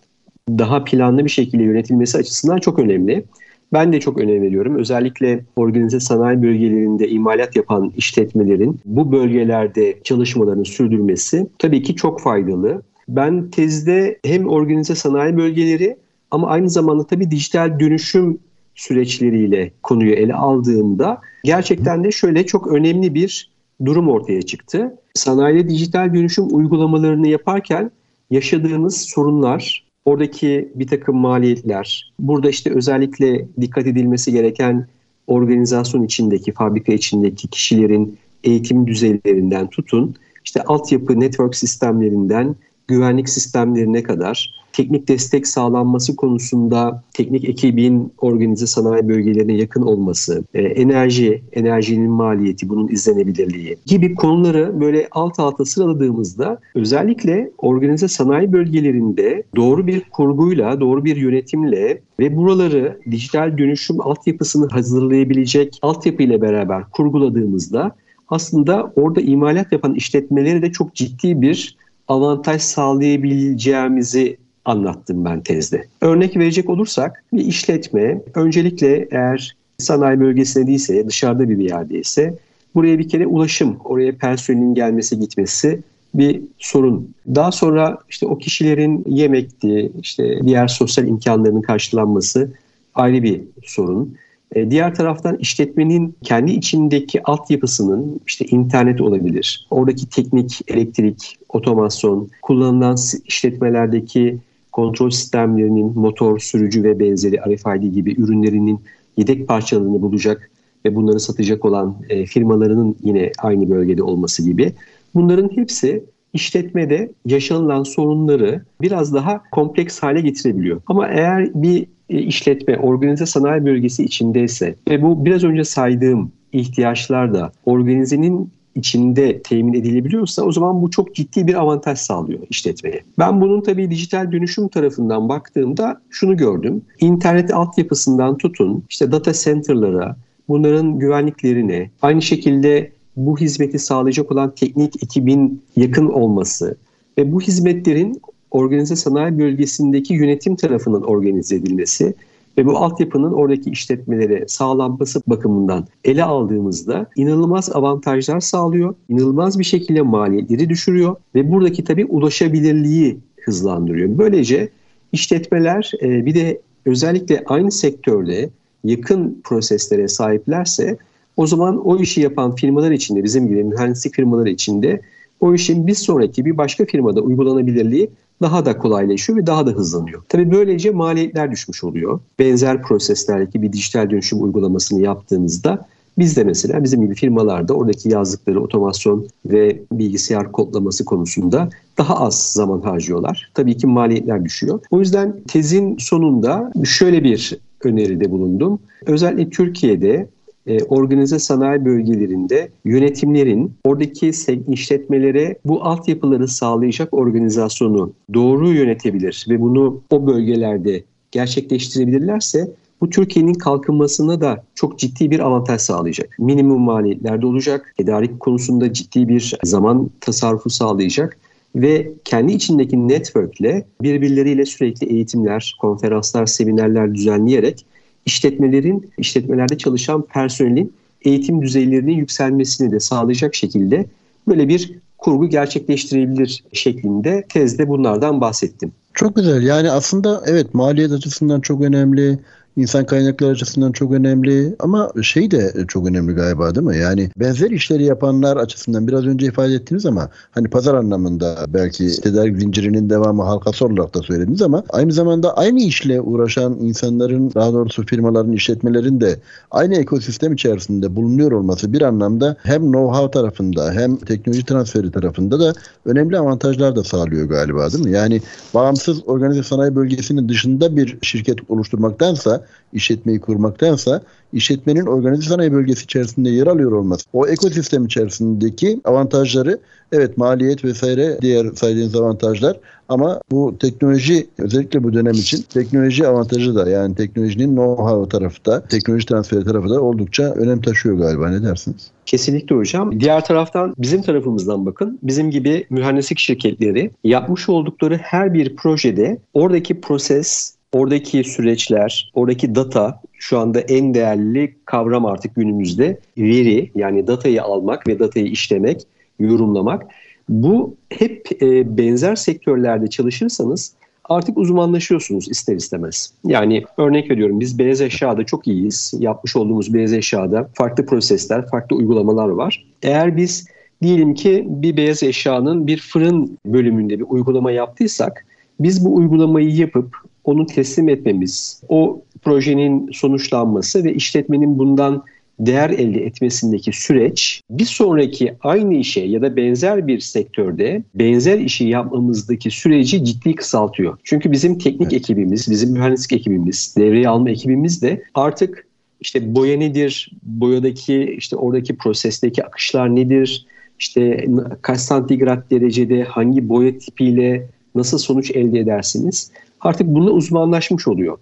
daha 0.49 0.83
planlı 0.83 1.25
bir 1.25 1.29
şekilde 1.29 1.63
yönetilmesi 1.63 2.17
açısından 2.17 2.57
çok 2.57 2.79
önemli. 2.79 3.25
Ben 3.73 3.93
de 3.93 3.99
çok 3.99 4.17
önem 4.17 4.41
veriyorum. 4.41 4.75
Özellikle 4.75 5.45
organize 5.55 5.99
sanayi 5.99 6.43
bölgelerinde 6.43 7.09
imalat 7.09 7.55
yapan 7.55 7.93
işletmelerin 7.97 8.79
bu 8.85 9.11
bölgelerde 9.11 9.99
çalışmalarını 10.03 10.65
sürdürmesi 10.65 11.47
tabii 11.59 11.83
ki 11.83 11.95
çok 11.95 12.21
faydalı. 12.21 12.81
Ben 13.09 13.49
tezde 13.49 14.19
hem 14.25 14.47
organize 14.47 14.95
sanayi 14.95 15.37
bölgeleri 15.37 15.97
ama 16.31 16.47
aynı 16.47 16.69
zamanda 16.69 17.07
tabii 17.07 17.31
dijital 17.31 17.79
dönüşüm 17.79 18.39
süreçleriyle 18.75 19.71
konuyu 19.83 20.13
ele 20.13 20.33
aldığımda 20.33 21.21
gerçekten 21.43 22.03
de 22.03 22.11
şöyle 22.11 22.45
çok 22.45 22.67
önemli 22.67 23.13
bir 23.13 23.51
durum 23.85 24.09
ortaya 24.09 24.41
çıktı. 24.41 24.97
Sanayide 25.13 25.69
dijital 25.69 26.13
dönüşüm 26.13 26.55
uygulamalarını 26.55 27.27
yaparken 27.27 27.91
yaşadığımız 28.31 29.01
sorunlar, 29.01 29.82
oradaki 30.05 30.71
bir 30.75 30.87
takım 30.87 31.17
maliyetler, 31.17 32.13
burada 32.19 32.49
işte 32.49 32.73
özellikle 32.73 33.47
dikkat 33.61 33.87
edilmesi 33.87 34.31
gereken 34.31 34.87
organizasyon 35.27 36.03
içindeki, 36.03 36.51
fabrika 36.51 36.93
içindeki 36.93 37.47
kişilerin 37.47 38.17
eğitim 38.43 38.87
düzeylerinden 38.87 39.67
tutun, 39.67 40.15
işte 40.45 40.63
altyapı 40.63 41.19
network 41.19 41.55
sistemlerinden 41.55 42.55
güvenlik 42.87 43.29
sistemlerine 43.29 44.03
kadar 44.03 44.63
teknik 44.73 45.07
destek 45.07 45.47
sağlanması 45.47 46.15
konusunda 46.15 47.03
teknik 47.13 47.49
ekibin 47.49 48.13
organize 48.17 48.67
sanayi 48.67 49.07
bölgelerine 49.07 49.53
yakın 49.53 49.81
olması, 49.81 50.43
e, 50.53 50.61
enerji, 50.61 51.43
enerjinin 51.53 52.11
maliyeti, 52.11 52.69
bunun 52.69 52.87
izlenebilirliği 52.87 53.77
gibi 53.85 54.15
konuları 54.15 54.81
böyle 54.81 55.07
alt 55.11 55.39
alta 55.39 55.65
sıraladığımızda 55.65 56.59
özellikle 56.75 57.51
organize 57.57 58.07
sanayi 58.07 58.53
bölgelerinde 58.53 59.43
doğru 59.55 59.87
bir 59.87 60.01
kurguyla, 60.11 60.79
doğru 60.79 61.05
bir 61.05 61.15
yönetimle 61.15 62.01
ve 62.19 62.35
buraları 62.35 62.99
dijital 63.11 63.57
dönüşüm 63.57 64.01
altyapısını 64.01 64.69
hazırlayabilecek 64.69 65.79
altyapı 65.81 66.23
ile 66.23 66.41
beraber 66.41 66.83
kurguladığımızda 66.91 67.91
aslında 68.27 68.93
orada 68.95 69.21
imalat 69.21 69.71
yapan 69.71 69.93
işletmeleri 69.93 70.61
de 70.61 70.71
çok 70.71 70.95
ciddi 70.95 71.41
bir 71.41 71.77
avantaj 72.07 72.61
sağlayabileceğimizi 72.61 74.37
anlattım 74.65 75.25
ben 75.25 75.41
tezde. 75.41 75.87
Örnek 76.01 76.37
verecek 76.37 76.69
olursak 76.69 77.23
bir 77.33 77.45
işletme 77.45 78.21
öncelikle 78.35 79.07
eğer 79.11 79.55
sanayi 79.77 80.19
bölgesinde 80.19 80.67
değilse 80.67 81.07
dışarıda 81.07 81.49
bir 81.49 81.57
yerdeyse 81.57 82.37
buraya 82.75 82.99
bir 82.99 83.09
kere 83.09 83.27
ulaşım, 83.27 83.77
oraya 83.83 84.17
personelin 84.17 84.73
gelmesi 84.73 85.19
gitmesi 85.19 85.79
bir 86.13 86.41
sorun. 86.57 87.13
Daha 87.35 87.51
sonra 87.51 87.97
işte 88.09 88.25
o 88.25 88.37
kişilerin 88.37 89.03
yemekti, 89.07 89.91
işte 90.01 90.39
diğer 90.45 90.67
sosyal 90.67 91.07
imkanlarının 91.07 91.61
karşılanması 91.61 92.51
ayrı 92.95 93.23
bir 93.23 93.41
sorun. 93.63 94.15
E, 94.53 94.71
diğer 94.71 94.95
taraftan 94.95 95.37
işletmenin 95.37 96.15
kendi 96.23 96.51
içindeki 96.51 97.23
altyapısının 97.23 98.19
işte 98.27 98.45
internet 98.45 99.01
olabilir. 99.01 99.67
Oradaki 99.71 100.09
teknik, 100.09 100.61
elektrik, 100.67 101.37
otomasyon, 101.49 102.29
kullanılan 102.41 102.97
işletmelerdeki 103.25 104.37
kontrol 104.71 105.09
sistemlerinin 105.09 105.99
motor, 105.99 106.39
sürücü 106.39 106.83
ve 106.83 106.99
benzeri 106.99 107.37
RFID 107.37 107.93
gibi 107.93 108.21
ürünlerinin 108.21 108.79
yedek 109.17 109.47
parçalarını 109.47 110.01
bulacak 110.01 110.51
ve 110.85 110.95
bunları 110.95 111.19
satacak 111.19 111.65
olan 111.65 111.95
e, 112.09 112.25
firmalarının 112.25 112.95
yine 113.03 113.31
aynı 113.37 113.69
bölgede 113.69 114.03
olması 114.03 114.43
gibi. 114.43 114.73
Bunların 115.15 115.49
hepsi 115.55 116.03
işletmede 116.33 117.11
yaşanılan 117.25 117.83
sorunları 117.83 118.61
biraz 118.81 119.13
daha 119.13 119.43
kompleks 119.51 119.99
hale 119.99 120.21
getirebiliyor. 120.21 120.81
Ama 120.87 121.07
eğer 121.07 121.49
bir 121.53 121.85
işletme 122.19 122.77
organize 122.77 123.25
sanayi 123.25 123.65
bölgesi 123.65 124.03
içindeyse 124.03 124.75
ve 124.89 125.01
bu 125.01 125.25
biraz 125.25 125.43
önce 125.43 125.63
saydığım 125.63 126.31
ihtiyaçlar 126.53 127.33
da 127.33 127.51
organizenin 127.65 128.49
içinde 128.75 129.41
temin 129.41 129.73
edilebiliyorsa 129.73 130.43
o 130.43 130.51
zaman 130.51 130.81
bu 130.81 130.91
çok 130.91 131.15
ciddi 131.15 131.47
bir 131.47 131.53
avantaj 131.53 131.99
sağlıyor 131.99 132.39
işletmeye. 132.49 133.01
Ben 133.19 133.41
bunun 133.41 133.61
tabii 133.61 133.91
dijital 133.91 134.31
dönüşüm 134.31 134.67
tarafından 134.67 135.29
baktığımda 135.29 136.01
şunu 136.09 136.37
gördüm. 136.37 136.81
İnternet 136.99 137.53
altyapısından 137.53 138.37
tutun 138.37 138.83
işte 138.89 139.11
data 139.11 139.33
center'lara, 139.33 140.15
bunların 140.49 140.99
güvenliklerine, 140.99 141.89
aynı 142.01 142.21
şekilde 142.21 142.91
bu 143.15 143.37
hizmeti 143.37 143.79
sağlayacak 143.79 144.31
olan 144.31 144.55
teknik 144.55 145.03
ekibin 145.03 145.61
yakın 145.75 146.07
olması 146.07 146.77
ve 147.17 147.31
bu 147.31 147.41
hizmetlerin 147.41 148.21
organize 148.53 148.95
sanayi 148.95 149.39
bölgesindeki 149.39 150.13
yönetim 150.13 150.55
tarafından 150.55 151.03
organize 151.03 151.55
edilmesi 151.55 152.13
ve 152.57 152.65
bu 152.65 152.77
altyapının 152.77 153.33
oradaki 153.33 153.69
işletmelere 153.69 154.43
sağlanması 154.47 155.21
bakımından 155.27 155.87
ele 156.03 156.23
aldığımızda 156.23 157.09
inanılmaz 157.15 157.75
avantajlar 157.75 158.39
sağlıyor. 158.39 158.95
İnanılmaz 159.09 159.59
bir 159.59 159.63
şekilde 159.63 160.01
maliyetleri 160.01 160.69
düşürüyor 160.69 161.15
ve 161.35 161.51
buradaki 161.51 161.83
tabii 161.83 162.05
ulaşabilirliği 162.05 163.17
hızlandırıyor. 163.45 164.17
Böylece 164.17 164.69
işletmeler 165.11 165.91
e, 166.01 166.25
bir 166.25 166.35
de 166.35 166.61
özellikle 166.85 167.43
aynı 167.45 167.71
sektörde 167.71 168.49
yakın 168.83 169.41
proseslere 169.43 170.07
sahiplerse 170.07 170.97
o 171.37 171.47
zaman 171.47 171.87
o 171.87 171.97
işi 171.97 172.21
yapan 172.21 172.55
firmalar 172.55 172.91
içinde 172.91 173.23
bizim 173.23 173.47
gibi 173.47 173.63
mühendislik 173.63 174.13
firmaları 174.13 174.49
içinde 174.49 175.01
o 175.39 175.53
işin 175.53 175.87
bir 175.87 175.95
sonraki 175.95 176.45
bir 176.45 176.57
başka 176.57 176.85
firmada 176.85 177.21
uygulanabilirliği 177.21 178.09
daha 178.41 178.65
da 178.65 178.77
kolaylaşıyor 178.77 179.39
ve 179.39 179.47
daha 179.47 179.67
da 179.67 179.71
hızlanıyor. 179.71 180.21
Tabii 180.29 180.51
böylece 180.51 180.91
maliyetler 180.91 181.51
düşmüş 181.51 181.83
oluyor. 181.83 182.19
Benzer 182.39 182.81
proseslerdeki 182.81 183.61
bir 183.61 183.73
dijital 183.73 184.09
dönüşüm 184.09 184.43
uygulamasını 184.43 185.01
yaptığınızda 185.01 185.85
biz 186.17 186.37
de 186.37 186.43
mesela 186.43 186.83
bizim 186.83 187.01
gibi 187.01 187.15
firmalarda 187.15 187.73
oradaki 187.73 188.09
yazdıkları 188.09 188.61
otomasyon 188.61 189.27
ve 189.45 189.79
bilgisayar 189.91 190.51
kodlaması 190.51 191.05
konusunda 191.05 191.69
daha 191.97 192.19
az 192.19 192.51
zaman 192.53 192.81
harcıyorlar. 192.81 193.51
Tabii 193.53 193.77
ki 193.77 193.87
maliyetler 193.87 194.45
düşüyor. 194.45 194.79
O 194.91 194.99
yüzden 194.99 195.41
tezin 195.47 195.97
sonunda 195.97 196.71
şöyle 196.83 197.23
bir 197.23 197.59
öneride 197.83 198.31
bulundum. 198.31 198.79
Özellikle 199.05 199.49
Türkiye'de 199.49 200.27
e, 200.67 200.83
organize 200.83 201.39
sanayi 201.39 201.85
bölgelerinde 201.85 202.69
yönetimlerin 202.85 203.71
oradaki 203.85 204.31
işletmelere 204.67 205.55
bu 205.65 205.83
altyapıları 205.83 206.47
sağlayacak 206.47 207.13
organizasyonu 207.13 208.13
doğru 208.33 208.69
yönetebilir 208.69 209.45
ve 209.49 209.61
bunu 209.61 210.01
o 210.09 210.27
bölgelerde 210.27 211.03
gerçekleştirebilirlerse 211.31 212.71
bu 213.01 213.09
Türkiye'nin 213.09 213.53
kalkınmasına 213.53 214.41
da 214.41 214.63
çok 214.75 214.99
ciddi 214.99 215.31
bir 215.31 215.39
avantaj 215.39 215.81
sağlayacak. 215.81 216.35
Minimum 216.39 216.81
maliyetlerde 216.81 217.45
olacak, 217.45 217.93
tedarik 217.97 218.39
konusunda 218.39 218.93
ciddi 218.93 219.27
bir 219.27 219.53
zaman 219.63 220.09
tasarrufu 220.21 220.69
sağlayacak 220.69 221.37
ve 221.75 222.11
kendi 222.23 222.53
içindeki 222.53 223.07
networkle 223.07 223.85
birbirleriyle 224.01 224.65
sürekli 224.65 225.07
eğitimler, 225.07 225.75
konferanslar, 225.81 226.45
seminerler 226.45 227.15
düzenleyerek 227.15 227.85
işletmelerin, 228.25 229.11
işletmelerde 229.17 229.77
çalışan 229.77 230.21
personelin 230.21 230.93
eğitim 231.21 231.61
düzeylerinin 231.61 232.15
yükselmesini 232.15 232.91
de 232.91 232.99
sağlayacak 232.99 233.55
şekilde 233.55 234.05
böyle 234.47 234.67
bir 234.67 234.91
kurgu 235.17 235.49
gerçekleştirebilir 235.49 236.63
şeklinde 236.73 237.43
tezde 237.49 237.87
bunlardan 237.87 238.41
bahsettim. 238.41 238.91
Çok 239.13 239.35
güzel. 239.35 239.63
Yani 239.63 239.91
aslında 239.91 240.43
evet 240.45 240.73
maliyet 240.73 241.11
açısından 241.11 241.61
çok 241.61 241.81
önemli. 241.81 242.39
İnsan 242.77 243.05
kaynakları 243.05 243.51
açısından 243.51 243.91
çok 243.91 244.11
önemli 244.11 244.75
ama 244.79 245.11
şey 245.21 245.51
de 245.51 245.73
çok 245.87 246.07
önemli 246.07 246.33
galiba 246.33 246.75
değil 246.75 246.87
mi? 246.87 246.97
Yani 246.97 247.29
benzer 247.39 247.71
işleri 247.71 248.03
yapanlar 248.03 248.57
açısından 248.57 249.07
biraz 249.07 249.25
önce 249.25 249.45
ifade 249.45 249.73
ettiniz 249.73 250.05
ama 250.05 250.29
hani 250.51 250.67
pazar 250.69 250.93
anlamında 250.93 251.65
belki 251.67 252.21
tedarik 252.21 252.57
zincirinin 252.57 253.09
devamı 253.09 253.43
halkası 253.43 253.85
olarak 253.85 254.15
da 254.15 254.21
söylediniz 254.21 254.61
ama 254.61 254.83
aynı 254.89 255.11
zamanda 255.11 255.57
aynı 255.57 255.81
işle 255.81 256.21
uğraşan 256.21 256.73
insanların 256.73 257.51
daha 257.55 257.73
doğrusu 257.73 258.05
firmaların, 258.05 258.51
işletmelerin 258.51 259.21
de 259.21 259.39
aynı 259.71 259.95
ekosistem 259.95 260.53
içerisinde 260.53 261.15
bulunuyor 261.15 261.51
olması 261.51 261.93
bir 261.93 262.01
anlamda 262.01 262.55
hem 262.63 262.81
know-how 262.81 263.31
tarafında 263.31 263.91
hem 263.91 264.15
teknoloji 264.15 264.65
transferi 264.65 265.11
tarafında 265.11 265.59
da 265.59 265.73
önemli 266.05 266.37
avantajlar 266.37 266.95
da 266.95 267.03
sağlıyor 267.03 267.49
galiba 267.49 267.91
değil 267.91 268.05
mi? 268.05 268.11
Yani 268.11 268.41
bağımsız 268.73 269.27
organize 269.27 269.63
sanayi 269.63 269.95
bölgesinin 269.95 270.49
dışında 270.49 270.97
bir 270.97 271.17
şirket 271.21 271.57
oluşturmaktansa, 271.69 272.62
işletmeyi 272.93 273.39
kurmaktansa 273.39 274.21
işletmenin 274.53 275.05
organize 275.05 275.49
sanayi 275.49 275.73
bölgesi 275.73 276.03
içerisinde 276.03 276.49
yer 276.49 276.67
alıyor 276.67 276.91
olması, 276.91 277.25
o 277.33 277.47
ekosistem 277.47 278.05
içerisindeki 278.05 279.01
avantajları 279.03 279.79
evet 280.11 280.37
maliyet 280.37 280.85
vesaire 280.85 281.37
diğer 281.41 281.65
saydığınız 281.75 282.15
avantajlar 282.15 282.79
ama 283.09 283.41
bu 283.51 283.77
teknoloji 283.79 284.47
özellikle 284.57 285.03
bu 285.03 285.13
dönem 285.13 285.33
için 285.33 285.61
teknoloji 285.73 286.27
avantajı 286.27 286.75
da 286.75 286.89
yani 286.89 287.15
teknolojinin 287.15 287.75
know-how 287.75 288.29
tarafı 288.29 288.65
da 288.65 288.83
teknoloji 288.83 289.25
transferi 289.25 289.63
tarafı 289.63 289.89
da 289.89 290.01
oldukça 290.01 290.43
önem 290.43 290.81
taşıyor 290.81 291.17
galiba 291.17 291.49
ne 291.49 291.63
dersiniz? 291.63 292.11
Kesinlikle 292.25 292.75
hocam. 292.75 293.19
Diğer 293.19 293.45
taraftan 293.45 293.93
bizim 293.97 294.21
tarafımızdan 294.21 294.85
bakın. 294.85 295.19
Bizim 295.23 295.51
gibi 295.51 295.85
mühendislik 295.89 296.39
şirketleri 296.39 297.11
yapmış 297.23 297.69
oldukları 297.69 298.17
her 298.17 298.53
bir 298.53 298.75
projede 298.75 299.37
oradaki 299.53 300.01
proses, 300.01 300.73
oradaki 300.93 301.43
süreçler, 301.43 302.31
oradaki 302.33 302.75
data 302.75 303.21
şu 303.33 303.59
anda 303.59 303.79
en 303.79 304.13
değerli 304.13 304.75
kavram 304.85 305.25
artık 305.25 305.55
günümüzde 305.55 306.19
veri 306.37 306.91
yani 306.95 307.27
datayı 307.27 307.63
almak 307.63 308.07
ve 308.07 308.19
datayı 308.19 308.45
işlemek, 308.45 309.01
yorumlamak. 309.39 310.03
Bu 310.49 310.95
hep 311.09 311.61
e, 311.61 311.97
benzer 311.97 312.35
sektörlerde 312.35 313.07
çalışırsanız 313.07 313.93
artık 314.29 314.57
uzmanlaşıyorsunuz 314.57 315.49
ister 315.49 315.75
istemez. 315.75 316.33
Yani 316.45 316.83
örnek 316.97 317.31
veriyorum 317.31 317.59
biz 317.59 317.79
beyaz 317.79 318.01
eşyada 318.01 318.43
çok 318.43 318.67
iyiyiz. 318.67 319.13
Yapmış 319.19 319.55
olduğumuz 319.55 319.93
beyaz 319.93 320.13
eşyada 320.13 320.69
farklı 320.73 321.05
prosesler, 321.05 321.67
farklı 321.67 321.95
uygulamalar 321.95 322.49
var. 322.49 322.85
Eğer 323.03 323.37
biz 323.37 323.67
diyelim 324.01 324.33
ki 324.33 324.65
bir 324.67 324.97
beyaz 324.97 325.23
eşyanın 325.23 325.87
bir 325.87 325.97
fırın 325.97 326.57
bölümünde 326.65 327.19
bir 327.19 327.25
uygulama 327.29 327.71
yaptıysak 327.71 328.45
biz 328.79 329.05
bu 329.05 329.15
uygulamayı 329.15 329.75
yapıp 329.75 330.15
onu 330.43 330.65
teslim 330.65 331.09
etmemiz, 331.09 331.81
o 331.89 332.21
projenin 332.41 333.09
sonuçlanması 333.11 334.03
ve 334.03 334.13
işletmenin 334.13 334.79
bundan 334.79 335.23
değer 335.59 335.89
elde 335.89 336.25
etmesindeki 336.25 336.91
süreç 336.93 337.61
bir 337.69 337.85
sonraki 337.85 338.55
aynı 338.61 338.93
işe 338.93 339.21
ya 339.21 339.41
da 339.41 339.55
benzer 339.55 340.07
bir 340.07 340.19
sektörde 340.19 341.03
benzer 341.15 341.59
işi 341.59 341.85
yapmamızdaki 341.85 342.71
süreci 342.71 343.25
ciddi 343.25 343.55
kısaltıyor. 343.55 344.17
Çünkü 344.23 344.51
bizim 344.51 344.77
teknik 344.77 345.13
evet. 345.13 345.13
ekibimiz, 345.13 345.71
bizim 345.71 345.91
mühendislik 345.91 346.39
ekibimiz, 346.39 346.95
devreye 346.97 347.29
alma 347.29 347.49
ekibimiz 347.49 348.01
de 348.01 348.23
artık 348.33 348.87
işte 349.21 349.55
boya 349.55 349.77
nedir, 349.77 350.31
boyadaki 350.43 351.35
işte 351.37 351.55
oradaki 351.55 351.97
prosesteki 351.97 352.63
akışlar 352.63 353.15
nedir, 353.15 353.65
işte 353.99 354.45
kaç 354.81 354.99
santigrat 354.99 355.71
derecede 355.71 356.23
hangi 356.23 356.69
boya 356.69 356.97
tipiyle 356.97 357.67
nasıl 357.95 358.17
sonuç 358.17 358.51
elde 358.51 358.79
edersiniz? 358.79 359.51
Artık 359.83 360.07
bunda 360.07 360.31
uzmanlaşmış 360.31 361.07
oluyor. 361.07 361.37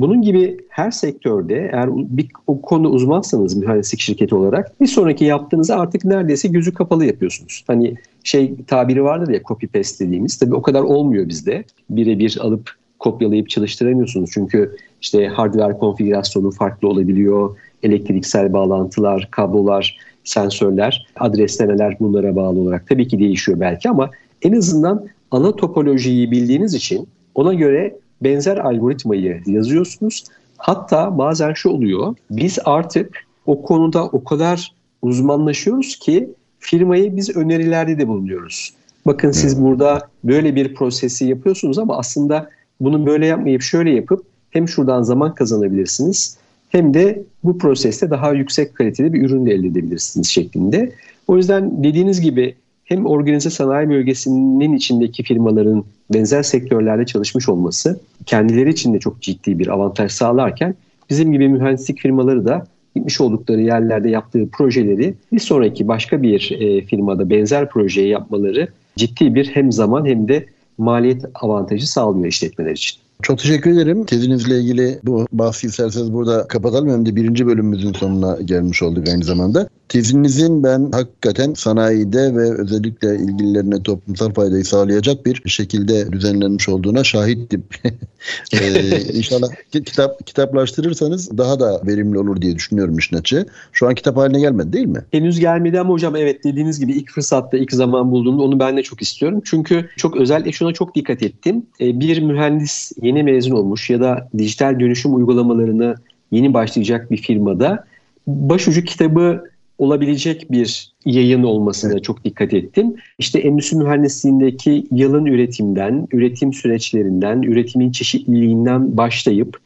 Bunun 0.00 0.22
gibi 0.22 0.56
her 0.68 0.90
sektörde 0.90 1.70
eğer 1.72 1.88
bir 1.92 2.28
o 2.46 2.62
konuda 2.62 2.88
uzmansanız 2.88 3.56
mühendislik 3.56 4.00
şirketi 4.00 4.34
olarak 4.34 4.80
bir 4.80 4.86
sonraki 4.86 5.24
yaptığınızı 5.24 5.76
artık 5.76 6.04
neredeyse 6.04 6.48
gözü 6.48 6.74
kapalı 6.74 7.04
yapıyorsunuz. 7.04 7.64
Hani 7.66 7.94
şey 8.24 8.54
tabiri 8.66 9.04
vardır 9.04 9.32
ya 9.32 9.42
copy 9.42 9.66
paste 9.66 10.06
dediğimiz. 10.06 10.38
Tabii 10.38 10.54
o 10.54 10.62
kadar 10.62 10.82
olmuyor 10.82 11.28
bizde. 11.28 11.64
Birebir 11.90 12.38
alıp 12.40 12.70
kopyalayıp 12.98 13.48
çalıştıramıyorsunuz. 13.48 14.30
Çünkü 14.32 14.76
işte 15.00 15.26
hardware 15.26 15.78
konfigürasyonu 15.78 16.50
farklı 16.50 16.88
olabiliyor. 16.88 17.56
Elektriksel 17.82 18.52
bağlantılar, 18.52 19.28
kablolar, 19.30 19.98
sensörler, 20.24 21.06
adreslemeler 21.16 21.96
bunlara 22.00 22.36
bağlı 22.36 22.58
olarak 22.58 22.88
tabii 22.88 23.08
ki 23.08 23.18
değişiyor 23.18 23.60
belki 23.60 23.90
ama 23.90 24.10
en 24.42 24.52
azından 24.52 25.06
ana 25.30 25.56
topolojiyi 25.56 26.30
bildiğiniz 26.30 26.74
için 26.74 27.08
ona 27.38 27.54
göre 27.54 27.96
benzer 28.22 28.56
algoritmayı 28.56 29.42
yazıyorsunuz. 29.46 30.24
Hatta 30.56 31.18
bazen 31.18 31.52
şu 31.52 31.68
oluyor. 31.68 32.14
Biz 32.30 32.58
artık 32.64 33.16
o 33.46 33.62
konuda 33.62 34.04
o 34.06 34.24
kadar 34.24 34.72
uzmanlaşıyoruz 35.02 35.98
ki 35.98 36.30
firmayı 36.58 37.16
biz 37.16 37.36
önerilerde 37.36 37.98
de 37.98 38.08
bulunuyoruz. 38.08 38.74
Bakın 39.06 39.30
siz 39.30 39.62
burada 39.62 40.08
böyle 40.24 40.54
bir 40.54 40.74
prosesi 40.74 41.24
yapıyorsunuz 41.24 41.78
ama 41.78 41.98
aslında 41.98 42.50
bunu 42.80 43.06
böyle 43.06 43.26
yapmayıp 43.26 43.62
şöyle 43.62 43.90
yapıp 43.90 44.26
hem 44.50 44.68
şuradan 44.68 45.02
zaman 45.02 45.34
kazanabilirsiniz 45.34 46.38
hem 46.68 46.94
de 46.94 47.22
bu 47.44 47.58
proseste 47.58 48.10
daha 48.10 48.32
yüksek 48.32 48.74
kaliteli 48.74 49.12
bir 49.12 49.22
ürün 49.22 49.46
de 49.46 49.52
elde 49.52 49.66
edebilirsiniz 49.66 50.28
şeklinde. 50.28 50.92
O 51.28 51.36
yüzden 51.36 51.84
dediğiniz 51.84 52.20
gibi 52.20 52.54
hem 52.88 53.06
organize 53.06 53.50
sanayi 53.50 53.88
bölgesinin 53.88 54.72
içindeki 54.72 55.22
firmaların 55.22 55.84
benzer 56.12 56.42
sektörlerde 56.42 57.06
çalışmış 57.06 57.48
olması 57.48 58.00
kendileri 58.26 58.70
için 58.70 58.94
de 58.94 58.98
çok 58.98 59.22
ciddi 59.22 59.58
bir 59.58 59.68
avantaj 59.68 60.12
sağlarken 60.12 60.74
bizim 61.10 61.32
gibi 61.32 61.48
mühendislik 61.48 61.98
firmaları 61.98 62.46
da 62.46 62.66
gitmiş 62.94 63.20
oldukları 63.20 63.60
yerlerde 63.60 64.10
yaptığı 64.10 64.48
projeleri 64.48 65.14
bir 65.32 65.38
sonraki 65.38 65.88
başka 65.88 66.22
bir 66.22 66.50
e, 66.60 66.84
firmada 66.84 67.30
benzer 67.30 67.68
projeyi 67.68 68.08
yapmaları 68.08 68.68
ciddi 68.96 69.34
bir 69.34 69.46
hem 69.46 69.72
zaman 69.72 70.06
hem 70.06 70.28
de 70.28 70.46
maliyet 70.78 71.24
avantajı 71.34 71.90
sağlıyor 71.90 72.26
işletmeler 72.26 72.72
için. 72.72 73.00
Çok 73.22 73.38
teşekkür 73.38 73.70
ederim. 73.70 74.04
Tezinizle 74.04 74.60
ilgili 74.60 75.00
bu 75.04 75.26
bahsi 75.32 75.66
isterseniz 75.66 76.12
burada 76.12 76.48
kapatalım. 76.48 76.90
Hem 76.90 77.06
de 77.06 77.16
birinci 77.16 77.46
bölümümüzün 77.46 77.92
sonuna 77.92 78.38
gelmiş 78.44 78.82
olduk 78.82 79.08
aynı 79.08 79.24
zamanda. 79.24 79.68
Tezinizin 79.88 80.62
ben 80.62 80.90
hakikaten 80.92 81.54
sanayide 81.54 82.34
ve 82.34 82.60
özellikle 82.60 83.16
ilgililerine 83.16 83.82
toplumsal 83.82 84.32
faydayı 84.32 84.64
sağlayacak 84.64 85.26
bir 85.26 85.42
şekilde 85.46 86.12
düzenlenmiş 86.12 86.68
olduğuna 86.68 87.04
şahittim. 87.04 87.64
ee, 88.52 89.00
inşallah 89.12 89.48
kitap 89.72 90.26
kitaplaştırırsanız 90.26 91.38
daha 91.38 91.60
da 91.60 91.80
verimli 91.86 92.18
olur 92.18 92.42
diye 92.42 92.54
düşünüyorum 92.54 92.98
işin 92.98 93.16
açığı. 93.16 93.46
Şu 93.72 93.88
an 93.88 93.94
kitap 93.94 94.16
haline 94.16 94.40
gelmedi 94.40 94.72
değil 94.72 94.86
mi? 94.86 95.04
Henüz 95.10 95.40
gelmedi 95.40 95.80
ama 95.80 95.92
hocam 95.92 96.16
evet 96.16 96.44
dediğiniz 96.44 96.80
gibi 96.80 96.92
ilk 96.92 97.10
fırsatta 97.10 97.56
ilk 97.56 97.72
zaman 97.72 98.10
bulduğumda 98.10 98.42
onu 98.42 98.60
ben 98.60 98.76
de 98.76 98.82
çok 98.82 99.02
istiyorum. 99.02 99.42
Çünkü 99.44 99.88
çok 99.96 100.16
özellikle 100.16 100.52
şuna 100.52 100.72
çok 100.72 100.94
dikkat 100.94 101.22
ettim. 101.22 101.66
Ee, 101.80 102.00
bir 102.00 102.22
mühendis 102.22 102.92
yeni 103.08 103.22
mezun 103.22 103.56
olmuş 103.56 103.90
ya 103.90 104.00
da 104.00 104.28
dijital 104.38 104.80
dönüşüm 104.80 105.14
uygulamalarını 105.14 105.94
yeni 106.30 106.54
başlayacak 106.54 107.10
bir 107.10 107.16
firmada 107.16 107.84
başucu 108.26 108.84
kitabı 108.84 109.44
olabilecek 109.78 110.50
bir 110.50 110.92
yayın 111.04 111.42
olmasına 111.42 111.98
çok 111.98 112.24
dikkat 112.24 112.54
ettim. 112.54 112.94
İşte 113.18 113.38
endüstri 113.38 113.76
mühendisliğindeki 113.76 114.86
yılın 114.92 115.26
üretimden, 115.26 116.08
üretim 116.12 116.52
süreçlerinden, 116.52 117.42
üretimin 117.42 117.92
çeşitliliğinden 117.92 118.96
başlayıp 118.96 119.58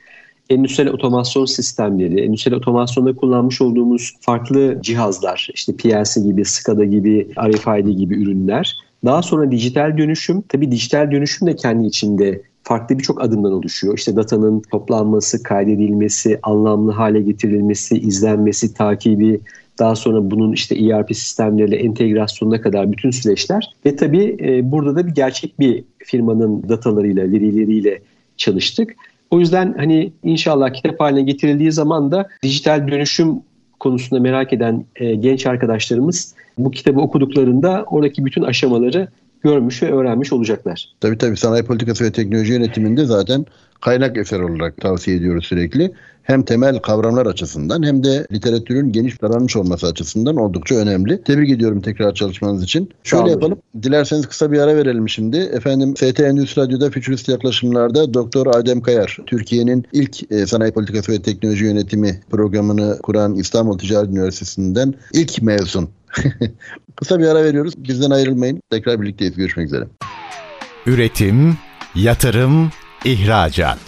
endüstriyel 0.51 0.93
otomasyon 0.93 1.45
sistemleri, 1.45 2.21
endüstriyel 2.21 2.59
otomasyonda 2.59 3.17
kullanmış 3.17 3.61
olduğumuz 3.61 4.13
farklı 4.21 4.79
cihazlar, 4.83 5.49
işte 5.55 5.77
PLC 5.77 6.21
gibi, 6.21 6.45
SCADA 6.45 6.85
gibi, 6.85 7.29
RFID 7.39 7.89
gibi 7.89 8.15
ürünler. 8.23 8.77
Daha 9.05 9.23
sonra 9.23 9.51
dijital 9.51 9.99
dönüşüm, 9.99 10.43
tabii 10.49 10.71
dijital 10.71 11.11
dönüşüm 11.11 11.49
de 11.49 11.57
kendi 11.57 11.87
içinde 11.87 12.43
farklı 12.63 12.99
birçok 12.99 13.23
adımdan 13.23 13.53
oluşuyor. 13.53 13.99
İşte 13.99 14.17
datanın 14.17 14.63
toplanması, 14.71 15.43
kaydedilmesi, 15.43 16.39
anlamlı 16.43 16.93
hale 16.93 17.21
getirilmesi, 17.21 17.99
izlenmesi, 17.99 18.75
takibi, 18.75 19.41
daha 19.79 19.97
sonra 19.97 20.31
bunun 20.31 20.53
işte 20.53 20.75
ERP 20.75 21.17
sistemleriyle 21.17 21.77
entegrasyonuna 21.77 22.61
kadar 22.61 22.93
bütün 22.93 23.11
süreçler 23.11 23.73
ve 23.87 23.97
tabii 23.97 24.37
e, 24.41 24.71
burada 24.73 24.97
da 24.97 25.07
bir 25.07 25.15
gerçek 25.15 25.59
bir 25.59 25.85
firmanın 25.99 26.69
datalarıyla, 26.69 27.33
verileriyle 27.33 28.03
çalıştık. 28.37 28.95
O 29.31 29.41
yüzden 29.41 29.75
hani 29.79 30.13
inşallah 30.23 30.73
kitap 30.73 31.01
haline 31.01 31.23
getirildiği 31.23 31.73
zaman 31.73 32.13
da 32.13 32.29
dijital 32.43 32.89
dönüşüm 32.89 33.41
konusunda 33.81 34.21
merak 34.21 34.53
eden 34.53 34.85
e, 34.97 35.15
genç 35.15 35.47
arkadaşlarımız 35.47 36.35
bu 36.59 36.71
kitabı 36.71 37.01
okuduklarında 37.01 37.85
oradaki 37.91 38.25
bütün 38.25 38.43
aşamaları 38.43 39.09
görmüş 39.43 39.83
ve 39.83 39.93
öğrenmiş 39.93 40.33
olacaklar. 40.33 40.89
Tabii 41.01 41.19
tabii 41.19 41.37
sanayi 41.37 41.63
politikası 41.63 42.05
ve 42.05 42.13
teknoloji 42.13 42.53
yönetiminde 42.53 43.05
zaten 43.05 43.47
kaynak 43.81 44.17
eser 44.17 44.41
olarak 44.41 44.77
tavsiye 44.77 45.17
ediyoruz 45.17 45.47
sürekli. 45.47 45.93
Hem 46.23 46.43
temel 46.43 46.79
kavramlar 46.79 47.27
açısından 47.27 47.83
hem 47.83 48.05
de 48.05 48.27
literatürün 48.33 48.93
geniş 48.93 49.17
taranmış 49.19 49.57
olması 49.57 49.87
açısından 49.87 50.37
oldukça 50.37 50.75
önemli. 50.75 51.23
Tebrik 51.23 51.51
ediyorum 51.51 51.81
tekrar 51.81 52.15
çalışmanız 52.15 52.63
için. 52.63 52.91
Şöyle 53.05 53.31
yapalım. 53.31 53.59
Dilerseniz 53.83 54.27
kısa 54.27 54.53
bir 54.53 54.59
ara 54.59 54.77
verelim 54.77 55.09
şimdi. 55.09 55.37
Efendim 55.37 55.97
ST 55.97 56.21
Endüstri 56.21 56.63
Radyo'da 56.63 56.91
Fütürist 56.91 57.29
Yaklaşımlar'da 57.29 58.15
Doktor 58.15 58.47
Adem 58.47 58.81
Kayar, 58.81 59.19
Türkiye'nin 59.27 59.85
ilk 59.93 60.33
e, 60.33 60.47
sanayi 60.47 60.73
politikası 60.73 61.13
ve 61.13 61.23
teknoloji 61.23 61.65
yönetimi 61.65 62.21
programını 62.31 62.99
kuran 63.03 63.35
İstanbul 63.35 63.79
Ticaret 63.79 64.11
Üniversitesi'nden 64.11 64.95
ilk 65.13 65.43
mezun. 65.43 65.89
kısa 66.97 67.19
bir 67.19 67.27
ara 67.27 67.45
veriyoruz. 67.45 67.75
Bizden 67.77 68.11
ayrılmayın. 68.11 68.63
Tekrar 68.71 69.01
birlikteyiz. 69.01 69.37
Görüşmek 69.37 69.67
üzere. 69.67 69.85
Üretim, 70.87 71.59
yatırım, 71.95 72.71
ihracat. 73.05 73.79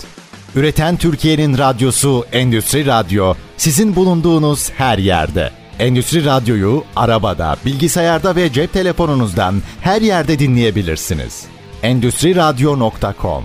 Üreten 0.56 0.96
Türkiye'nin 0.96 1.58
radyosu 1.58 2.24
Endüstri 2.32 2.86
Radyo 2.86 3.34
sizin 3.56 3.96
bulunduğunuz 3.96 4.70
her 4.70 4.98
yerde. 4.98 5.50
Endüstri 5.78 6.24
Radyo'yu 6.24 6.84
arabada, 6.96 7.56
bilgisayarda 7.66 8.36
ve 8.36 8.52
cep 8.52 8.72
telefonunuzdan 8.72 9.54
her 9.80 10.02
yerde 10.02 10.38
dinleyebilirsiniz. 10.38 11.44
Endüstri 11.82 12.36
Radyo.com 12.36 13.44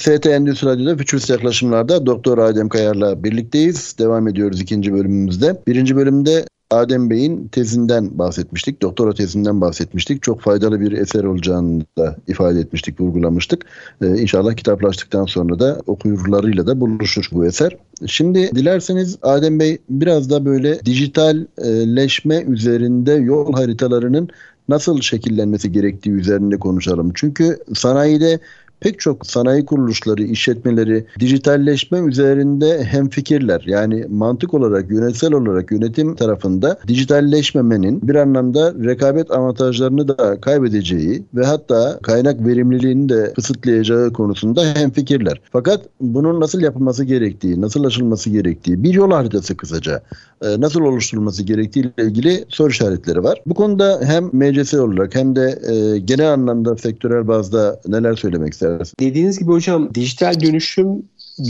ST 0.00 0.26
Endüstri 0.26 0.66
Radyo'da 0.66 0.96
Fütürist 0.96 1.30
Yaklaşımlar'da 1.30 2.06
Doktor 2.06 2.38
Adem 2.38 2.68
Kayar'la 2.68 3.24
birlikteyiz. 3.24 3.96
Devam 3.98 4.28
ediyoruz 4.28 4.60
ikinci 4.60 4.92
bölümümüzde. 4.92 5.62
Birinci 5.66 5.96
bölümde 5.96 6.44
Adem 6.70 7.10
Bey'in 7.10 7.48
tezinden 7.48 8.18
bahsetmiştik. 8.18 8.82
Doktora 8.82 9.14
tezinden 9.14 9.60
bahsetmiştik. 9.60 10.22
Çok 10.22 10.40
faydalı 10.40 10.80
bir 10.80 10.92
eser 10.92 11.24
olacağını 11.24 11.82
da 11.98 12.16
ifade 12.28 12.60
etmiştik, 12.60 13.00
vurgulamıştık. 13.00 13.66
Ee, 14.02 14.06
inşallah 14.06 14.54
kitaplaştıktan 14.54 15.24
sonra 15.24 15.58
da 15.58 15.82
okuyucularıyla 15.86 16.66
da 16.66 16.80
buluşur 16.80 17.28
bu 17.32 17.46
eser. 17.46 17.76
Şimdi 18.06 18.50
dilerseniz 18.54 19.18
Adem 19.22 19.60
Bey 19.60 19.78
biraz 19.90 20.30
da 20.30 20.44
böyle 20.44 20.84
dijitalleşme 20.84 22.42
üzerinde 22.42 23.12
yol 23.12 23.52
haritalarının 23.52 24.28
nasıl 24.70 25.00
şekillenmesi 25.00 25.72
gerektiği 25.72 26.10
üzerinde 26.10 26.58
konuşalım. 26.58 27.12
Çünkü 27.14 27.58
sanayide 27.74 28.40
pek 28.80 29.00
çok 29.00 29.26
sanayi 29.26 29.64
kuruluşları, 29.64 30.22
işletmeleri 30.22 31.06
dijitalleşme 31.20 31.98
üzerinde 31.98 32.84
hemfikirler. 32.84 33.62
Yani 33.66 34.04
mantık 34.08 34.54
olarak, 34.54 34.90
yönetsel 34.90 35.32
olarak 35.32 35.72
yönetim 35.72 36.14
tarafında 36.14 36.78
dijitalleşmemenin 36.88 38.08
bir 38.08 38.14
anlamda 38.14 38.74
rekabet 38.84 39.30
avantajlarını 39.30 40.08
da 40.08 40.40
kaybedeceği 40.40 41.22
ve 41.34 41.46
hatta 41.46 41.98
kaynak 42.02 42.46
verimliliğini 42.46 43.08
de 43.08 43.32
kısıtlayacağı 43.34 44.12
konusunda 44.12 44.74
hemfikirler. 44.74 45.40
Fakat 45.52 45.80
bunun 46.00 46.40
nasıl 46.40 46.60
yapılması 46.60 47.04
gerektiği, 47.04 47.60
nasıl 47.60 47.84
aşılması 47.84 48.30
gerektiği, 48.30 48.82
bir 48.82 48.94
yol 48.94 49.10
haritası 49.10 49.56
kısaca 49.56 50.02
nasıl 50.42 50.80
oluşturulması 50.80 51.42
gerektiği 51.42 51.80
ile 51.80 51.92
ilgili 51.98 52.44
soru 52.48 52.70
işaretleri 52.70 53.24
var. 53.24 53.42
Bu 53.46 53.54
konuda 53.54 54.00
hem 54.04 54.30
MCS 54.32 54.74
olarak 54.74 55.14
hem 55.14 55.36
de 55.36 55.58
e, 55.72 55.98
genel 55.98 56.32
anlamda 56.32 56.76
sektörel 56.76 57.28
bazda 57.28 57.80
neler 57.88 58.14
söylemek 58.14 58.52
ister? 58.52 58.70
Evet. 58.70 58.92
Dediğiniz 59.00 59.38
gibi 59.38 59.50
hocam 59.50 59.94
dijital 59.94 60.40
dönüşüm 60.40 61.02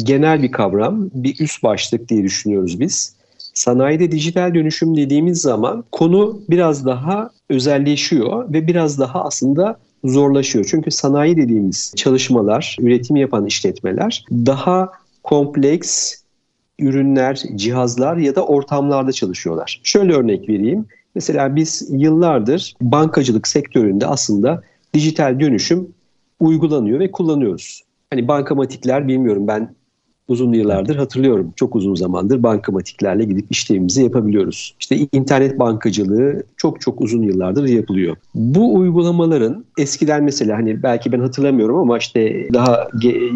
genel 0.03 0.43
bir 0.43 0.53
kavram, 0.53 1.11
bir 1.15 1.41
üst 1.41 1.63
başlık 1.63 2.09
diye 2.09 2.23
düşünüyoruz 2.23 2.81
biz. 2.81 3.15
Sanayide 3.55 4.13
dijital 4.13 4.55
dönüşüm 4.55 4.97
dediğimiz 4.97 5.41
zaman 5.41 5.85
konu 5.93 6.41
biraz 6.51 6.87
daha 6.87 7.31
özelleşiyor 7.51 8.53
ve 8.53 8.67
biraz 8.67 8.99
daha 8.99 9.25
aslında 9.25 9.77
zorlaşıyor. 10.05 10.67
Çünkü 10.71 10.91
sanayi 10.91 11.37
dediğimiz 11.37 11.93
çalışmalar, 11.97 12.77
üretim 12.81 13.17
yapan 13.17 13.47
işletmeler 13.47 14.25
daha 14.31 14.93
kompleks 15.23 16.15
ürünler, 16.81 17.43
cihazlar 17.55 18.17
ya 18.17 18.35
da 18.35 18.47
ortamlarda 18.47 19.13
çalışıyorlar. 19.13 19.81
Şöyle 19.85 20.13
örnek 20.13 20.49
vereyim. 20.49 20.87
Mesela 21.15 21.57
biz 21.57 21.89
yıllardır 21.91 22.75
bankacılık 22.81 23.49
sektöründe 23.49 24.07
aslında 24.07 24.63
dijital 24.95 25.41
dönüşüm 25.41 25.89
uygulanıyor 26.41 27.01
ve 27.01 27.11
kullanıyoruz. 27.11 27.83
Hani 28.11 28.29
bankamatikler 28.29 29.09
bilmiyorum 29.09 29.49
ben 29.49 29.75
uzun 30.31 30.53
yıllardır 30.53 30.97
hatırlıyorum. 30.97 31.53
Çok 31.57 31.77
uzun 31.77 31.95
zamandır 31.95 32.43
bankamatiklerle 32.43 33.25
gidip 33.25 33.47
işlemimizi 33.51 34.03
yapabiliyoruz. 34.03 34.75
İşte 34.81 34.97
internet 35.13 35.59
bankacılığı 35.59 36.43
çok 36.57 36.81
çok 36.81 37.01
uzun 37.01 37.23
yıllardır 37.23 37.65
yapılıyor. 37.65 38.17
Bu 38.35 38.75
uygulamaların 38.75 39.65
eskiden 39.79 40.25
mesela 40.25 40.57
hani 40.57 40.83
belki 40.83 41.13
ben 41.13 41.21
hatırlamıyorum 41.21 41.77
ama 41.77 41.99
işte 41.99 42.49
daha 42.55 42.89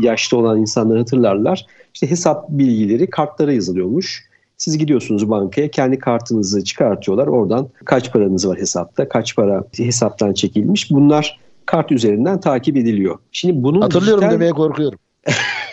yaşlı 0.03 0.39
olan 0.39 0.61
insanlar 0.61 0.99
hatırlarlar. 0.99 1.67
İşte 1.95 2.11
hesap 2.11 2.49
bilgileri 2.49 3.11
kartlara 3.11 3.53
yazılıyormuş. 3.53 4.25
Siz 4.57 4.79
gidiyorsunuz 4.79 5.31
bankaya 5.31 5.71
kendi 5.71 5.99
kartınızı 5.99 6.65
çıkartıyorlar. 6.65 7.27
Oradan 7.27 7.69
kaç 7.85 8.13
paranız 8.13 8.49
var 8.49 8.59
hesapta, 8.59 9.09
kaç 9.09 9.37
para 9.37 9.65
hesaptan 9.77 10.33
çekilmiş. 10.33 10.91
Bunlar 10.91 11.41
kart 11.67 11.93
üzerinden 11.93 12.41
takip 12.41 12.77
ediliyor. 12.77 13.19
Şimdi 13.33 13.63
bunun 13.63 13.81
Hatırlıyorum 13.81 14.21
dijital... 14.21 14.35
demeye 14.35 14.53
korkuyorum. 14.53 14.99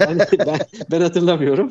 yani 0.00 0.20
ben, 0.46 0.58
ben 0.90 1.00
hatırlamıyorum. 1.00 1.70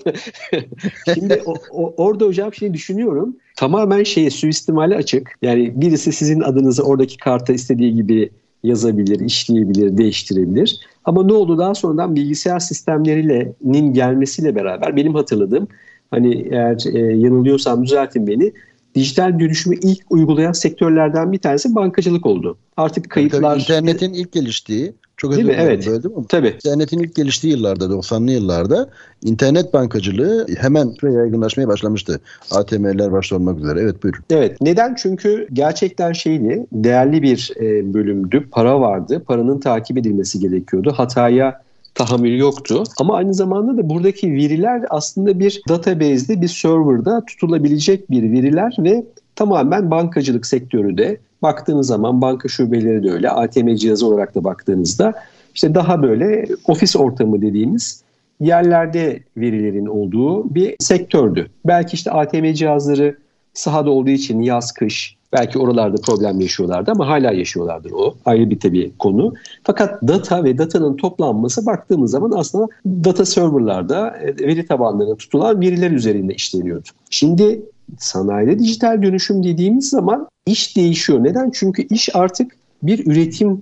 Şimdi 1.14 1.42
o, 1.46 1.54
o, 1.72 1.94
orada 1.98 2.26
hocam 2.26 2.54
şey 2.54 2.74
düşünüyorum. 2.74 3.36
Tamamen 3.56 4.04
şeye 4.04 4.30
suistimali 4.30 4.96
açık. 4.96 5.32
Yani 5.42 5.82
birisi 5.82 6.12
sizin 6.12 6.42
adınızı 6.42 6.84
oradaki 6.84 7.18
karta 7.18 7.54
istediği 7.54 7.96
gibi 7.96 8.30
yazabilir, 8.64 9.20
işleyebilir, 9.20 9.98
değiştirebilir. 9.98 10.80
Ama 11.06 11.24
ne 11.24 11.34
oldu 11.34 11.58
daha 11.58 11.76
sonradan 11.76 12.16
bilgisayar 12.16 12.60
sistemlerinin 12.60 13.94
gelmesiyle 13.94 14.56
beraber 14.56 14.96
benim 14.96 15.16
hatırladığım 15.16 15.68
hani 16.12 16.48
eğer 16.52 16.78
e, 16.94 17.00
yanılıyorsam 17.00 17.84
düzeltin 17.84 18.28
beni 18.28 18.54
dijital 18.96 19.40
dönüşümü 19.40 19.76
ilk 19.82 20.00
uygulayan 20.10 20.52
sektörlerden 20.52 21.32
bir 21.32 21.40
tanesi 21.40 21.76
bankacılık 21.76 22.26
oldu. 22.26 22.58
Artık 22.78 23.10
kayıtlar... 23.10 23.60
İnternetin 23.60 24.14
ilk 24.14 24.32
geliştiği, 24.32 24.94
çok 25.26 25.34
özür 25.34 25.44
dilerim 25.44 25.60
evet. 25.60 25.88
böyle 25.88 26.04
değil 26.04 26.16
mi? 26.16 26.26
Tabii. 26.30 26.48
İnternetin 26.48 27.00
ilk 27.00 27.16
geliştiği 27.16 27.54
yıllarda, 27.54 27.86
90'lı 27.86 28.32
yıllarda 28.32 28.90
internet 29.24 29.74
bankacılığı 29.74 30.48
hemen 30.58 30.94
yaygınlaşmaya 31.04 31.68
başlamıştı. 31.68 32.20
ATM'ler 32.52 33.12
başta 33.12 33.36
olmak 33.36 33.60
üzere. 33.60 33.80
Evet 33.80 34.04
buyurun. 34.04 34.24
Evet. 34.30 34.62
Neden? 34.62 34.96
Çünkü 34.96 35.48
gerçekten 35.54 36.14
şeydi, 36.14 36.66
değerli 36.72 37.22
bir 37.22 37.52
e, 37.60 37.94
bölümdü. 37.94 38.48
Para 38.52 38.82
vardı. 38.82 39.24
Paranın 39.28 39.60
takip 39.60 39.98
edilmesi 39.98 40.40
gerekiyordu. 40.40 40.94
Hataya 40.98 41.62
tahammül 41.96 42.38
yoktu. 42.38 42.84
Ama 43.00 43.16
aynı 43.16 43.34
zamanda 43.34 43.78
da 43.78 43.90
buradaki 43.90 44.34
veriler 44.34 44.82
aslında 44.90 45.40
bir 45.40 45.62
database'de, 45.70 46.42
bir 46.42 46.48
serverda 46.48 47.26
tutulabilecek 47.26 48.12
bir 48.12 48.32
veriler 48.32 48.76
ve 48.80 49.04
tamamen 49.36 49.92
bankacılık 49.92 50.46
sektörü 50.46 50.98
de 50.98 51.18
baktığınız 51.46 51.88
zaman 51.88 52.22
banka 52.22 52.48
şubeleri 52.48 53.04
de 53.04 53.12
öyle, 53.12 53.30
ATM 53.30 53.76
cihazı 53.76 54.08
olarak 54.08 54.36
da 54.36 54.44
baktığınızda 54.44 55.14
işte 55.56 55.76
daha 55.76 56.02
böyle 56.02 56.46
ofis 56.68 56.96
ortamı 56.96 57.42
dediğimiz 57.42 58.04
yerlerde 58.40 59.20
verilerin 59.38 59.86
olduğu 59.86 60.56
bir 60.56 60.76
sektördü. 60.80 61.48
Belki 61.66 61.94
işte 61.94 62.12
ATM 62.12 62.54
cihazları 62.54 63.18
sahada 63.54 63.90
olduğu 63.90 64.10
için 64.10 64.42
yaz 64.42 64.72
kış 64.72 65.16
Belki 65.34 65.60
oralarda 65.60 66.02
problem 66.02 66.40
yaşıyorlardı 66.40 66.92
ama 66.92 67.08
hala 67.08 67.32
yaşıyorlardır 67.32 67.92
o. 67.92 68.16
Ayrı 68.26 68.50
bir 68.50 68.60
tabii 68.60 68.92
konu. 69.00 69.34
Fakat 69.64 70.02
data 70.08 70.44
ve 70.44 70.58
datanın 70.58 70.98
toplanması 70.98 71.66
baktığımız 71.66 72.12
zaman 72.12 72.32
aslında 72.32 72.68
data 72.86 73.26
serverlarda 73.26 74.18
e, 74.18 74.48
veri 74.48 74.66
tabanlarına 74.66 75.16
tutulan 75.16 75.62
veriler 75.62 75.92
üzerinde 75.92 76.34
işleniyordu. 76.34 76.90
Şimdi 77.10 77.62
sanayide 77.98 78.60
dijital 78.60 79.02
dönüşüm 79.02 79.44
dediğimiz 79.44 79.90
zaman 79.90 80.28
iş 80.46 80.78
değişiyor. 80.78 81.24
Neden? 81.24 81.52
Çünkü 81.54 81.82
iş 81.82 82.16
artık 82.16 82.56
bir 82.84 83.06
üretim 83.08 83.62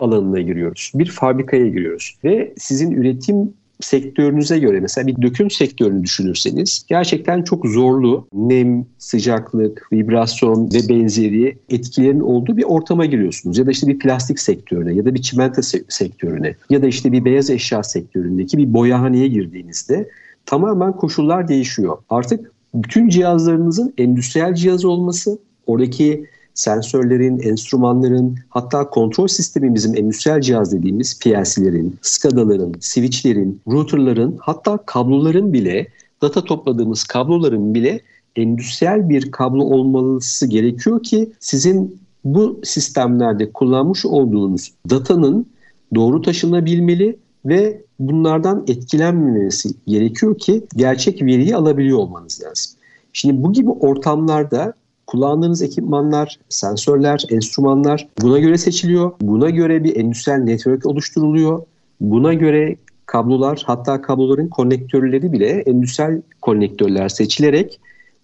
alanına 0.00 0.40
giriyoruz. 0.40 0.92
Bir 0.94 1.10
fabrikaya 1.10 1.68
giriyoruz. 1.68 2.18
Ve 2.24 2.54
sizin 2.56 2.90
üretim 2.90 3.52
sektörünüze 3.80 4.58
göre 4.58 4.80
mesela 4.80 5.06
bir 5.06 5.22
döküm 5.22 5.50
sektörünü 5.50 6.02
düşünürseniz 6.02 6.84
gerçekten 6.88 7.42
çok 7.42 7.66
zorlu 7.66 8.26
nem, 8.32 8.86
sıcaklık, 8.98 9.88
vibrasyon 9.92 10.70
ve 10.74 10.88
benzeri 10.88 11.58
etkilerin 11.68 12.20
olduğu 12.20 12.56
bir 12.56 12.64
ortama 12.64 13.06
giriyorsunuz. 13.06 13.58
Ya 13.58 13.66
da 13.66 13.70
işte 13.70 13.86
bir 13.86 13.98
plastik 13.98 14.40
sektörüne 14.40 14.94
ya 14.94 15.04
da 15.04 15.14
bir 15.14 15.22
çimento 15.22 15.62
sektörüne 15.88 16.54
ya 16.70 16.82
da 16.82 16.86
işte 16.86 17.12
bir 17.12 17.24
beyaz 17.24 17.50
eşya 17.50 17.82
sektöründeki 17.82 18.58
bir 18.58 18.72
boyahaneye 18.72 19.28
girdiğinizde 19.28 20.08
tamamen 20.46 20.92
koşullar 20.92 21.48
değişiyor. 21.48 21.98
Artık 22.08 22.52
bütün 22.74 23.08
cihazlarınızın 23.08 23.94
endüstriyel 23.98 24.54
cihaz 24.54 24.84
olması, 24.84 25.38
oradaki 25.66 26.26
sensörlerin, 26.54 27.38
enstrümanların 27.38 28.38
hatta 28.48 28.90
kontrol 28.90 29.26
sistemi 29.26 29.74
bizim 29.74 29.96
endüstriyel 29.96 30.40
cihaz 30.40 30.72
dediğimiz 30.72 31.18
PLC'lerin, 31.18 31.98
SCADA'ların, 32.02 32.74
switchlerin, 32.80 33.60
routerların 33.68 34.36
hatta 34.40 34.78
kabloların 34.86 35.52
bile 35.52 35.86
data 36.22 36.44
topladığımız 36.44 37.04
kabloların 37.04 37.74
bile 37.74 38.00
endüstriyel 38.36 39.08
bir 39.08 39.30
kablo 39.30 39.64
olması 39.64 40.46
gerekiyor 40.46 41.02
ki 41.02 41.32
sizin 41.40 42.00
bu 42.24 42.60
sistemlerde 42.64 43.52
kullanmış 43.52 44.06
olduğunuz 44.06 44.72
datanın 44.90 45.46
doğru 45.94 46.22
taşınabilmeli 46.22 47.18
ve 47.44 47.82
bunlardan 47.98 48.64
etkilenmemesi 48.68 49.68
gerekiyor 49.86 50.38
ki 50.38 50.62
gerçek 50.76 51.22
veriyi 51.22 51.56
alabiliyor 51.56 51.98
olmanız 51.98 52.42
lazım. 52.44 52.72
Şimdi 53.12 53.42
bu 53.42 53.52
gibi 53.52 53.70
ortamlarda 53.70 54.74
kullandığınız 55.06 55.62
ekipmanlar, 55.62 56.38
sensörler, 56.48 57.24
enstrümanlar 57.30 58.08
buna 58.22 58.38
göre 58.38 58.58
seçiliyor. 58.58 59.12
Buna 59.20 59.50
göre 59.50 59.84
bir 59.84 59.96
endüstriyel 59.96 60.38
network 60.38 60.86
oluşturuluyor. 60.86 61.62
Buna 62.00 62.34
göre 62.34 62.76
kablolar 63.06 63.62
hatta 63.66 64.02
kabloların 64.02 64.48
konnektörleri 64.48 65.32
bile 65.32 65.46
endüstriyel 65.46 66.22
konnektörler 66.42 67.08
seçilerek 67.08 67.80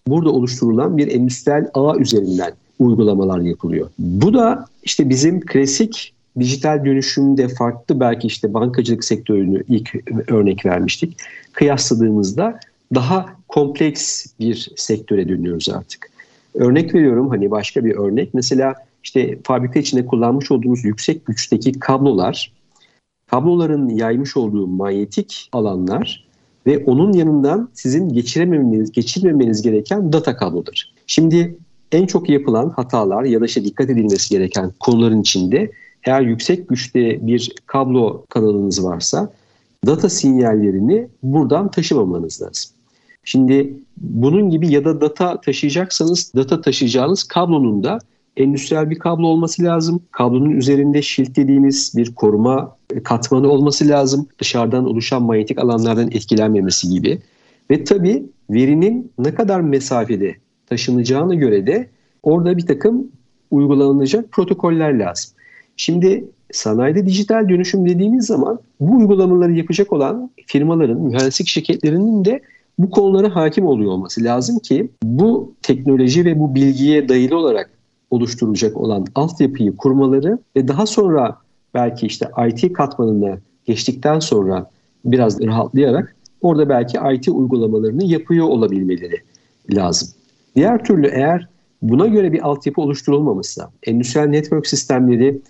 burada 0.07 0.31
oluşturulan 0.31 0.97
bir 0.97 1.09
endüstriyel 1.09 1.69
ağ 1.75 1.97
üzerinden 1.97 2.53
uygulamalar 2.79 3.41
yapılıyor. 3.41 3.91
Bu 3.99 4.35
da 4.35 4.65
işte 4.83 5.09
bizim 5.09 5.41
klasik 5.41 6.15
dijital 6.39 6.85
dönüşümde 6.85 7.49
farklı 7.49 8.01
belki 8.01 8.27
işte 8.27 8.55
bankacılık 8.55 9.05
sektörünü 9.05 9.65
ilk 9.69 9.95
örnek 10.31 10.67
vermiştik. 10.67 11.17
Kıyasladığımızda 11.53 12.61
daha 12.95 13.37
kompleks 13.49 14.27
bir 14.41 14.73
sektöre 14.77 15.29
dönüyoruz 15.29 15.69
artık. 15.69 16.11
Örnek 16.55 16.95
veriyorum 16.95 17.29
hani 17.29 17.51
başka 17.51 17.85
bir 17.85 17.97
örnek. 17.97 18.35
Mesela 18.35 18.75
işte 19.05 19.39
fabrika 19.45 19.79
içinde 19.79 20.07
kullanmış 20.07 20.51
olduğunuz 20.51 20.85
yüksek 20.85 21.27
güçteki 21.27 21.73
kablolar, 21.73 22.53
kabloların 23.27 23.89
yaymış 23.89 24.37
olduğu 24.37 24.67
manyetik 24.67 25.49
alanlar 25.53 26.25
ve 26.67 26.85
onun 26.85 27.13
yanından 27.13 27.69
sizin 27.73 28.09
geçirememeniz, 28.09 28.93
geçirmemeniz 28.93 29.63
gereken 29.63 30.13
data 30.13 30.37
kablodur. 30.37 30.83
Şimdi 31.07 31.57
en 31.93 32.07
çok 32.07 32.29
yapılan 32.29 32.69
hatalar 32.69 33.25
ya 33.25 33.41
da 33.41 33.45
işte 33.45 33.65
dikkat 33.65 33.91
edilmesi 33.91 34.31
gereken 34.31 34.73
konuların 34.81 35.21
içinde 35.21 35.71
eğer 36.05 36.21
yüksek 36.21 36.69
güçte 36.69 37.27
bir 37.27 37.53
kablo 37.67 38.25
kanalınız 38.29 38.85
varsa 38.85 39.33
data 39.87 40.09
sinyallerini 40.09 41.09
buradan 41.23 41.71
taşımamanız 41.71 42.43
lazım. 42.43 42.71
Şimdi 43.25 43.75
bunun 43.97 44.51
gibi 44.51 44.73
ya 44.73 44.85
da 44.85 45.01
data 45.01 45.41
taşıyacaksanız 45.41 46.33
data 46.37 46.61
taşıyacağınız 46.61 47.25
kablonun 47.25 47.85
da 47.85 47.99
endüstriyel 48.37 48.91
bir 48.91 48.99
kablo 48.99 49.27
olması 49.27 49.63
lazım. 49.63 50.03
Kablonun 50.11 50.51
üzerinde 50.51 51.03
şilt 51.03 51.37
dediğimiz 51.37 51.93
bir 51.97 52.15
koruma 52.15 52.77
katmanı 53.05 53.49
olması 53.49 53.89
lazım. 53.89 54.29
Dışarıdan 54.39 54.87
oluşan 54.87 55.23
manyetik 55.23 55.59
alanlardan 55.59 56.11
etkilenmemesi 56.11 56.89
gibi. 56.89 57.19
Ve 57.71 57.85
tabii 57.85 58.27
verinin 58.51 59.13
ne 59.19 59.35
kadar 59.35 59.61
mesafede 59.61 60.37
taşınacağına 60.67 61.35
göre 61.35 61.67
de 61.67 61.89
orada 62.23 62.57
bir 62.57 62.67
takım 62.67 63.09
uygulanacak 63.51 64.33
protokoller 64.33 64.99
lazım. 64.99 65.31
Şimdi 65.77 66.25
sanayide 66.53 67.07
dijital 67.07 67.49
dönüşüm 67.49 67.89
dediğimiz 67.89 68.27
zaman 68.27 68.59
bu 68.81 68.97
uygulamaları 68.97 69.53
yapacak 69.53 69.93
olan 69.93 70.31
firmaların, 70.47 71.01
mühendislik 71.01 71.49
şirketlerinin 71.49 72.25
de 72.25 72.41
bu 72.79 72.91
konulara 72.91 73.37
hakim 73.37 73.67
oluyor 73.67 73.93
olması 73.93 74.25
lazım 74.25 74.59
ki 74.59 74.91
bu 75.03 75.53
teknoloji 75.63 76.25
ve 76.25 76.39
bu 76.39 76.55
bilgiye 76.55 77.09
dayalı 77.09 77.37
olarak 77.37 77.71
oluşturulacak 78.11 78.77
olan 78.77 79.07
altyapıyı 79.15 79.77
kurmaları 79.77 80.39
ve 80.57 80.69
daha 80.69 80.87
sonra 80.87 81.37
belki 81.75 82.07
işte 82.07 82.29
IT 82.49 82.73
katmanına 82.73 83.39
geçtikten 83.65 84.19
sonra 84.19 84.71
biraz 85.05 85.41
rahatlayarak 85.41 86.17
orada 86.43 86.69
belki 86.69 86.99
IT 87.15 87.29
uygulamalarını 87.29 88.05
yapıyor 88.05 88.47
olabilmeleri 88.47 89.17
lazım. 89.71 90.09
Diğer 90.57 90.85
türlü 90.85 91.07
eğer 91.07 91.49
buna 91.83 92.07
göre 92.07 92.33
bir 92.33 92.49
altyapı 92.49 92.81
oluşturulmamışsa, 92.81 93.71
endüstriyel 93.87 94.29
network 94.29 94.67
sistemleri 94.67 95.41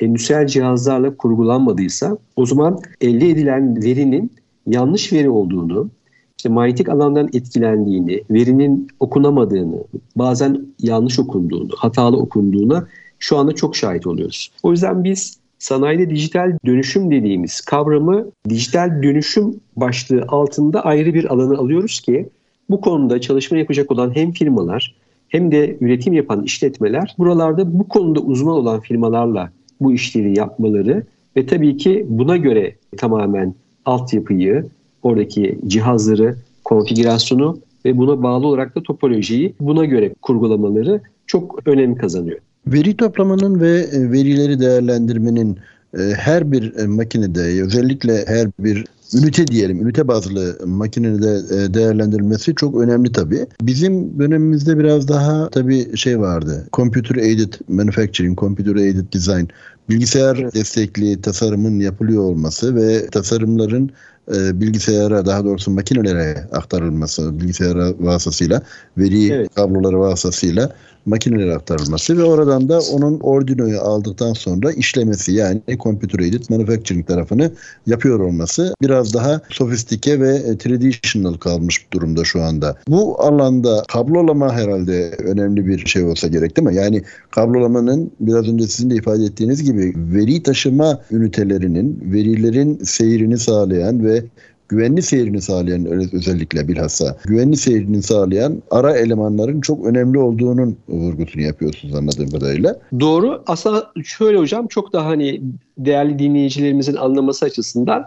endüstriyel 0.00 0.46
cihazlarla 0.46 1.16
kurgulanmadıysa 1.16 2.18
o 2.36 2.46
zaman 2.46 2.78
elde 3.00 3.28
edilen 3.30 3.82
verinin 3.84 4.32
yanlış 4.66 5.12
veri 5.12 5.30
olduğunu, 5.30 5.90
işte 6.38 6.48
manyetik 6.48 6.88
alandan 6.88 7.28
etkilendiğini, 7.32 8.22
verinin 8.30 8.88
okunamadığını, 9.00 9.84
bazen 10.16 10.66
yanlış 10.78 11.18
okunduğunu, 11.18 11.70
hatalı 11.76 12.16
okunduğuna 12.16 12.86
şu 13.18 13.36
anda 13.36 13.52
çok 13.52 13.76
şahit 13.76 14.06
oluyoruz. 14.06 14.50
O 14.62 14.70
yüzden 14.70 15.04
biz 15.04 15.38
sanayide 15.58 16.10
dijital 16.10 16.58
dönüşüm 16.66 17.10
dediğimiz 17.10 17.60
kavramı 17.60 18.26
dijital 18.48 19.02
dönüşüm 19.02 19.60
başlığı 19.76 20.24
altında 20.28 20.84
ayrı 20.84 21.14
bir 21.14 21.32
alanı 21.32 21.58
alıyoruz 21.58 22.00
ki 22.00 22.28
bu 22.70 22.80
konuda 22.80 23.20
çalışma 23.20 23.58
yapacak 23.58 23.90
olan 23.90 24.16
hem 24.16 24.32
firmalar 24.32 24.94
hem 25.28 25.52
de 25.52 25.76
üretim 25.80 26.12
yapan 26.12 26.42
işletmeler 26.42 27.14
buralarda 27.18 27.78
bu 27.78 27.88
konuda 27.88 28.20
uzman 28.20 28.54
olan 28.54 28.80
firmalarla 28.80 29.50
bu 29.80 29.92
işleri 29.92 30.38
yapmaları 30.38 31.02
ve 31.36 31.46
tabii 31.46 31.76
ki 31.76 32.06
buna 32.08 32.36
göre 32.36 32.74
tamamen 32.96 33.54
altyapıyı, 33.84 34.66
oradaki 35.02 35.58
cihazları, 35.66 36.36
konfigürasyonu 36.64 37.58
ve 37.84 37.98
buna 37.98 38.22
bağlı 38.22 38.46
olarak 38.46 38.76
da 38.76 38.82
topolojiyi 38.82 39.54
buna 39.60 39.84
göre 39.84 40.14
kurgulamaları 40.22 41.00
çok 41.26 41.68
önem 41.68 41.94
kazanıyor. 41.94 42.38
Veri 42.66 42.96
toplamanın 42.96 43.60
ve 43.60 43.70
e, 43.70 44.12
verileri 44.12 44.60
değerlendirmenin 44.60 45.58
e, 45.98 45.98
her 45.98 46.52
bir 46.52 46.76
e, 46.76 46.86
makinede 46.86 47.62
özellikle 47.62 48.24
her 48.26 48.48
bir 48.58 48.84
ünite 49.14 49.46
diyelim, 49.46 49.82
ünite 49.82 50.08
bazlı 50.08 50.58
makinede 50.66 51.74
değerlendirilmesi 51.74 52.54
çok 52.54 52.80
önemli 52.80 53.12
tabii. 53.12 53.46
Bizim 53.62 54.18
dönemimizde 54.18 54.78
biraz 54.78 55.08
daha 55.08 55.48
tabii 55.48 55.96
şey 55.96 56.20
vardı. 56.20 56.68
Computer 56.72 57.16
Aided 57.16 57.52
Manufacturing, 57.68 58.38
Computer 58.38 58.76
Aided 58.76 59.12
Design 59.12 59.44
bilgisayar 59.88 60.52
destekli 60.52 61.20
tasarımın 61.20 61.80
yapılıyor 61.80 62.22
olması 62.22 62.76
ve 62.76 63.06
tasarımların 63.06 63.90
e, 64.34 64.60
bilgisayara 64.60 65.26
daha 65.26 65.44
doğrusu 65.44 65.70
makinelere 65.70 66.48
aktarılması 66.52 67.40
bilgisayara 67.40 67.92
vasıtasıyla 68.00 68.62
veri 68.98 69.32
evet. 69.32 69.54
kabloları 69.54 70.00
vasıtasıyla 70.00 70.72
makinelere 71.06 71.54
aktarılması 71.54 72.18
ve 72.18 72.22
oradan 72.22 72.68
da 72.68 72.80
onun 72.80 73.20
Arduino'yu 73.24 73.80
aldıktan 73.80 74.32
sonra 74.32 74.72
işlemesi 74.72 75.32
yani 75.32 75.60
computer 75.82 76.18
aided 76.18 76.44
manufacturing 76.50 77.06
tarafını 77.06 77.50
yapıyor 77.86 78.20
olması 78.20 78.74
biraz 78.82 79.14
daha 79.14 79.40
sofistike 79.50 80.20
ve 80.20 80.34
e, 80.34 80.58
traditional 80.58 81.34
kalmış 81.34 81.86
durumda 81.92 82.24
şu 82.24 82.42
anda. 82.42 82.76
Bu 82.88 83.22
alanda 83.22 83.82
kablolama 83.88 84.52
herhalde 84.52 85.10
önemli 85.10 85.66
bir 85.66 85.86
şey 85.86 86.04
olsa 86.04 86.28
gerek 86.28 86.56
değil 86.56 86.68
mi? 86.68 86.74
Yani 86.74 87.02
kablolamanın 87.30 88.10
biraz 88.20 88.48
önce 88.48 88.66
sizin 88.66 88.90
de 88.90 88.94
ifade 88.94 89.24
ettiğiniz 89.24 89.62
gibi 89.62 89.94
veri 89.96 90.42
taşıma 90.42 91.00
ünitelerinin 91.10 92.00
verilerin 92.12 92.78
seyrini 92.82 93.38
sağlayan 93.38 94.04
ve 94.04 94.22
güvenli 94.68 95.02
seyrini 95.02 95.40
sağlayan 95.40 95.86
özellikle 96.12 96.68
bilhassa 96.68 97.16
güvenli 97.24 97.56
seyrini 97.56 98.02
sağlayan 98.02 98.62
ara 98.70 98.96
elemanların 98.96 99.60
çok 99.60 99.86
önemli 99.86 100.18
olduğunun 100.18 100.76
vurgusunu 100.88 101.42
yapıyorsunuz 101.42 101.94
anladığım 101.94 102.30
kadarıyla. 102.30 102.76
Doğru. 103.00 103.42
Aslında 103.46 103.92
şöyle 104.04 104.38
hocam 104.38 104.66
çok 104.66 104.92
daha 104.92 105.06
hani 105.06 105.40
değerli 105.78 106.18
dinleyicilerimizin 106.18 106.96
anlaması 106.96 107.44
açısından 107.44 108.04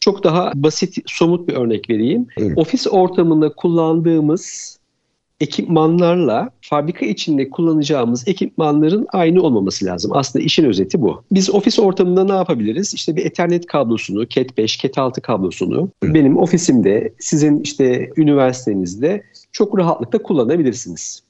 çok 0.00 0.24
daha 0.24 0.52
basit, 0.54 0.96
somut 1.06 1.48
bir 1.48 1.54
örnek 1.54 1.90
vereyim. 1.90 2.26
Evet. 2.36 2.58
Ofis 2.58 2.86
ortamında 2.86 3.52
kullandığımız 3.52 4.78
ekipmanlarla 5.40 6.50
fabrika 6.60 7.06
içinde 7.06 7.50
kullanacağımız 7.50 8.28
ekipmanların 8.28 9.06
aynı 9.12 9.42
olmaması 9.42 9.84
lazım. 9.84 10.10
Aslında 10.14 10.44
işin 10.44 10.64
özeti 10.64 11.02
bu. 11.02 11.22
Biz 11.32 11.50
ofis 11.50 11.78
ortamında 11.78 12.24
ne 12.24 12.32
yapabiliriz? 12.32 12.94
İşte 12.94 13.16
bir 13.16 13.26
Ethernet 13.26 13.66
kablosunu, 13.66 14.22
Cat5, 14.24 14.86
Cat6 14.86 15.20
kablosunu 15.20 15.88
evet. 16.02 16.14
benim 16.14 16.38
ofisimde, 16.38 17.14
sizin 17.18 17.60
işte 17.60 18.10
üniversitenizde 18.16 19.22
çok 19.52 19.78
rahatlıkla 19.78 20.18
kullanabilirsiniz. 20.18 21.22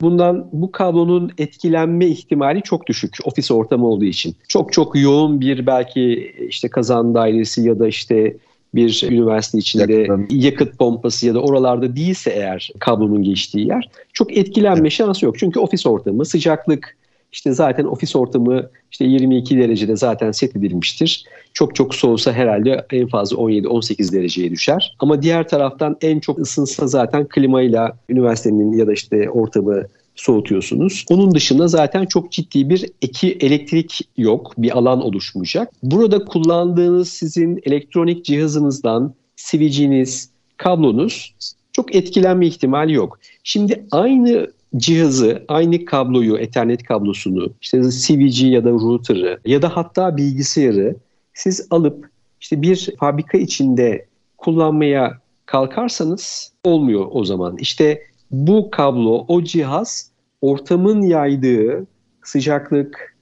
Bundan 0.00 0.48
bu 0.52 0.72
kablonun 0.72 1.32
etkilenme 1.38 2.06
ihtimali 2.06 2.62
çok 2.62 2.86
düşük 2.86 3.16
ofis 3.24 3.50
ortamı 3.50 3.86
olduğu 3.86 4.04
için. 4.04 4.36
Çok 4.48 4.72
çok 4.72 4.96
yoğun 4.96 5.40
bir 5.40 5.66
belki 5.66 6.34
işte 6.48 6.68
kazan 6.68 7.14
dairesi 7.14 7.62
ya 7.62 7.78
da 7.78 7.88
işte 7.88 8.36
bir 8.76 9.06
üniversite 9.10 9.58
içinde 9.58 9.92
Yakın. 9.92 10.26
yakıt 10.30 10.78
pompası 10.78 11.26
ya 11.26 11.34
da 11.34 11.40
oralarda 11.40 11.96
değilse 11.96 12.30
eğer 12.30 12.70
kablonun 12.78 13.22
geçtiği 13.22 13.68
yer 13.68 13.90
çok 14.12 14.36
etkilenme 14.36 14.80
evet. 14.80 14.92
şansı 14.92 15.24
yok. 15.24 15.38
Çünkü 15.38 15.60
ofis 15.60 15.86
ortamı 15.86 16.24
sıcaklık 16.24 16.96
işte 17.32 17.52
zaten 17.52 17.84
ofis 17.84 18.16
ortamı 18.16 18.70
işte 18.92 19.04
22 19.04 19.58
derecede 19.58 19.96
zaten 19.96 20.32
set 20.32 20.56
edilmiştir. 20.56 21.24
Çok 21.52 21.74
çok 21.74 21.94
soğusa 21.94 22.32
herhalde 22.32 22.86
en 22.92 23.08
fazla 23.08 23.36
17-18 23.36 24.12
dereceye 24.12 24.50
düşer. 24.50 24.96
Ama 24.98 25.22
diğer 25.22 25.48
taraftan 25.48 25.96
en 26.00 26.20
çok 26.20 26.38
ısınsa 26.38 26.86
zaten 26.86 27.26
klimayla 27.28 27.96
üniversitenin 28.08 28.72
ya 28.72 28.86
da 28.86 28.92
işte 28.92 29.30
ortamı 29.30 29.82
soğutuyorsunuz. 30.16 31.04
Onun 31.10 31.34
dışında 31.34 31.68
zaten 31.68 32.06
çok 32.06 32.32
ciddi 32.32 32.70
bir 32.70 32.90
eki 33.02 33.32
elektrik 33.40 34.00
yok, 34.16 34.52
bir 34.58 34.78
alan 34.78 35.02
oluşmayacak. 35.02 35.72
Burada 35.82 36.24
kullandığınız 36.24 37.08
sizin 37.08 37.60
elektronik 37.62 38.24
cihazınızdan 38.24 39.14
switch'iniz, 39.36 40.30
kablonuz 40.56 41.34
çok 41.72 41.94
etkilenme 41.94 42.46
ihtimali 42.46 42.92
yok. 42.92 43.18
Şimdi 43.44 43.86
aynı 43.90 44.50
cihazı, 44.76 45.44
aynı 45.48 45.84
kabloyu, 45.84 46.36
Ethernet 46.36 46.82
kablosunu, 46.82 47.52
işte 47.62 47.82
CVG 47.82 48.42
ya 48.42 48.64
da 48.64 48.70
router'ı 48.70 49.40
ya 49.46 49.62
da 49.62 49.76
hatta 49.76 50.16
bilgisayarı 50.16 50.96
siz 51.34 51.66
alıp 51.70 52.08
işte 52.40 52.62
bir 52.62 52.90
fabrika 53.00 53.38
içinde 53.38 54.06
kullanmaya 54.36 55.18
kalkarsanız 55.46 56.52
olmuyor 56.64 57.06
o 57.10 57.24
zaman. 57.24 57.56
İşte 57.60 58.02
bu 58.30 58.70
kablo, 58.70 59.24
o 59.28 59.42
cihaz 59.42 60.10
ortamın 60.40 61.02
yaydığı 61.02 61.86
sıcaklık, 62.22 63.16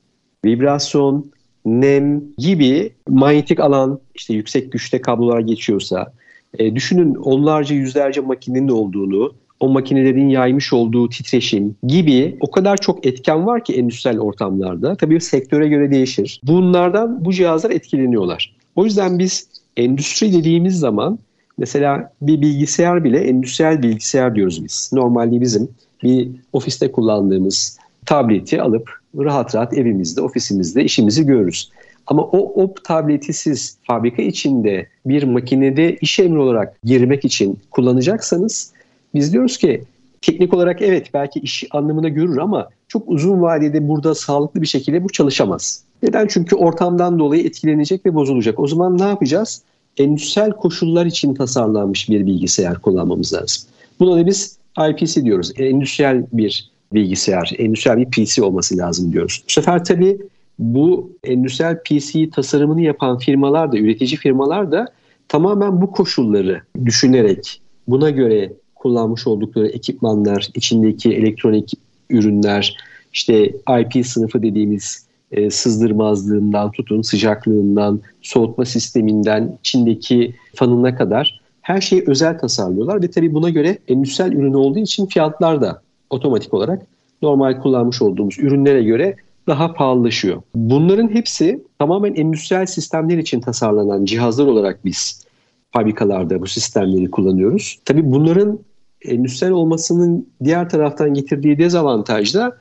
vibrasyon, 0.45 1.31
nem 1.65 2.23
gibi 2.39 2.93
manyetik 3.09 3.61
alan, 3.61 4.01
işte 4.15 4.35
yüksek 4.35 4.73
güçte 4.73 5.01
kablolar 5.01 5.41
geçiyorsa, 5.41 6.13
e, 6.59 6.75
düşünün 6.75 7.15
onlarca 7.15 7.75
yüzlerce 7.75 8.21
makinenin 8.21 8.69
olduğunu, 8.69 9.33
o 9.61 9.69
makinelerin 9.69 10.29
yaymış 10.29 10.73
olduğu 10.73 11.09
titreşim 11.09 11.77
gibi 11.87 12.37
o 12.41 12.51
kadar 12.51 12.77
çok 12.77 13.07
etken 13.07 13.47
var 13.47 13.65
ki 13.65 13.73
endüstriyel 13.75 14.21
ortamlarda. 14.21 14.97
Tabii 14.97 15.21
sektöre 15.21 15.69
göre 15.69 15.91
değişir. 15.91 16.41
Bunlardan 16.43 17.25
bu 17.25 17.33
cihazlar 17.33 17.71
etkileniyorlar. 17.71 18.57
O 18.77 18.85
yüzden 18.85 19.19
biz 19.19 19.49
endüstri 19.77 20.33
dediğimiz 20.33 20.79
zaman 20.79 21.19
mesela 21.59 22.13
bir 22.23 22.41
bilgisayar 22.41 23.05
bile 23.05 23.21
endüstriyel 23.21 23.83
bilgisayar 23.83 24.35
diyoruz 24.35 24.65
biz. 24.65 24.91
Normalde 24.93 25.41
bizim 25.41 25.69
bir 26.03 26.29
ofiste 26.53 26.93
kullandığımız 26.93 27.79
tableti 28.07 28.63
alıp 28.63 28.91
rahat 29.19 29.55
rahat 29.55 29.75
evimizde, 29.75 30.21
ofisimizde 30.21 30.85
işimizi 30.85 31.27
görürüz. 31.27 31.71
Ama 32.07 32.23
o, 32.23 32.63
o 32.63 32.75
tableti 32.75 33.33
siz 33.33 33.79
fabrika 33.83 34.23
içinde 34.23 34.87
bir 35.07 35.23
makinede 35.23 35.97
iş 35.97 36.19
emri 36.19 36.39
olarak 36.39 36.83
girmek 36.85 37.25
için 37.25 37.59
kullanacaksanız 37.71 38.73
biz 39.15 39.33
diyoruz 39.33 39.59
ki 39.59 39.85
teknik 40.23 40.55
olarak 40.55 40.83
evet 40.83 41.15
belki 41.15 41.41
iş 41.41 41.65
anlamına 41.71 42.09
görür 42.09 42.37
ama 42.37 42.69
çok 42.89 43.03
uzun 43.07 43.43
vadede 43.43 43.89
burada 43.89 44.15
sağlıklı 44.15 44.63
bir 44.63 44.67
şekilde 44.67 45.05
bu 45.05 45.09
çalışamaz. 45.09 45.83
Neden? 46.03 46.27
Çünkü 46.27 46.57
ortamdan 46.57 47.19
dolayı 47.19 47.45
etkilenecek 47.45 48.07
ve 48.07 48.15
bozulacak. 48.15 48.61
O 48.61 48.67
zaman 48.67 48.99
ne 48.99 49.05
yapacağız? 49.05 49.63
Endüstriyel 49.99 50.51
koşullar 50.51 51.07
için 51.07 51.35
tasarlanmış 51.35 52.09
bir 52.09 52.27
bilgisayar 52.27 52.79
kullanmamız 52.79 53.33
lazım. 53.33 53.63
Buna 54.01 54.17
da 54.17 54.27
biz 54.27 54.59
IPC 54.91 55.25
diyoruz. 55.25 55.53
Endüstriyel 55.57 56.27
bir 56.33 56.71
bilgisayar, 56.93 57.53
endüstriyel 57.59 57.99
bir 57.99 58.11
PC 58.11 58.43
olması 58.43 58.77
lazım 58.77 59.13
diyoruz. 59.13 59.43
Bu 59.49 59.53
sefer 59.53 59.85
tabii 59.85 60.19
bu 60.59 61.13
endüstriyel 61.25 61.79
PC 61.83 62.31
tasarımını 62.31 62.83
yapan 62.83 63.19
firmalar 63.19 63.73
da, 63.73 63.79
üretici 63.79 64.17
firmalar 64.17 64.73
da 64.73 64.87
tamamen 65.29 65.81
bu 65.81 65.91
koşulları 65.91 66.63
düşünerek 66.85 67.61
buna 67.89 68.11
göre 68.11 68.53
kullanmış 68.75 69.27
oldukları 69.27 69.69
ekipmanlar, 69.69 70.49
içindeki 70.55 71.13
elektronik 71.13 71.73
ürünler, 72.11 72.77
işte 73.13 73.53
IP 73.81 74.07
sınıfı 74.07 74.43
dediğimiz 74.43 75.04
e, 75.31 75.51
sızdırmazlığından 75.51 76.71
tutun, 76.71 77.03
sıcaklığından, 77.03 78.01
soğutma 78.23 78.65
sisteminden, 78.65 79.59
içindeki 79.61 80.35
fanına 80.55 80.97
kadar 80.97 81.41
her 81.63 81.81
şeyi 81.81 82.05
özel 82.07 82.39
tasarlıyorlar 82.39 83.03
ve 83.03 83.11
tabii 83.11 83.35
buna 83.35 83.51
göre 83.51 83.79
endüstriyel 83.89 84.33
ürün 84.33 84.55
olduğu 84.55 84.79
için 84.79 85.07
fiyatlar 85.07 85.61
da 85.61 85.83
otomatik 86.11 86.55
olarak 86.55 86.83
normal 87.23 87.61
kullanmış 87.61 88.03
olduğumuz 88.03 88.39
ürünlere 88.39 88.83
göre 88.83 89.17
daha 89.47 89.73
pahalılaşıyor. 89.73 90.43
Bunların 90.55 91.09
hepsi 91.09 91.65
tamamen 91.79 92.15
endüstriyel 92.15 92.67
sistemler 92.67 93.19
için 93.19 93.41
tasarlanan 93.41 94.05
cihazlar 94.05 94.47
olarak 94.47 94.85
biz 94.85 95.25
fabrikalarda 95.73 96.41
bu 96.41 96.47
sistemleri 96.47 97.11
kullanıyoruz. 97.11 97.79
Tabii 97.85 98.13
bunların 98.13 98.59
endüstriyel 99.05 99.55
olmasının 99.55 100.29
diğer 100.45 100.69
taraftan 100.69 101.15
getirdiği 101.15 101.59
dezavantaj 101.59 102.35
da 102.35 102.57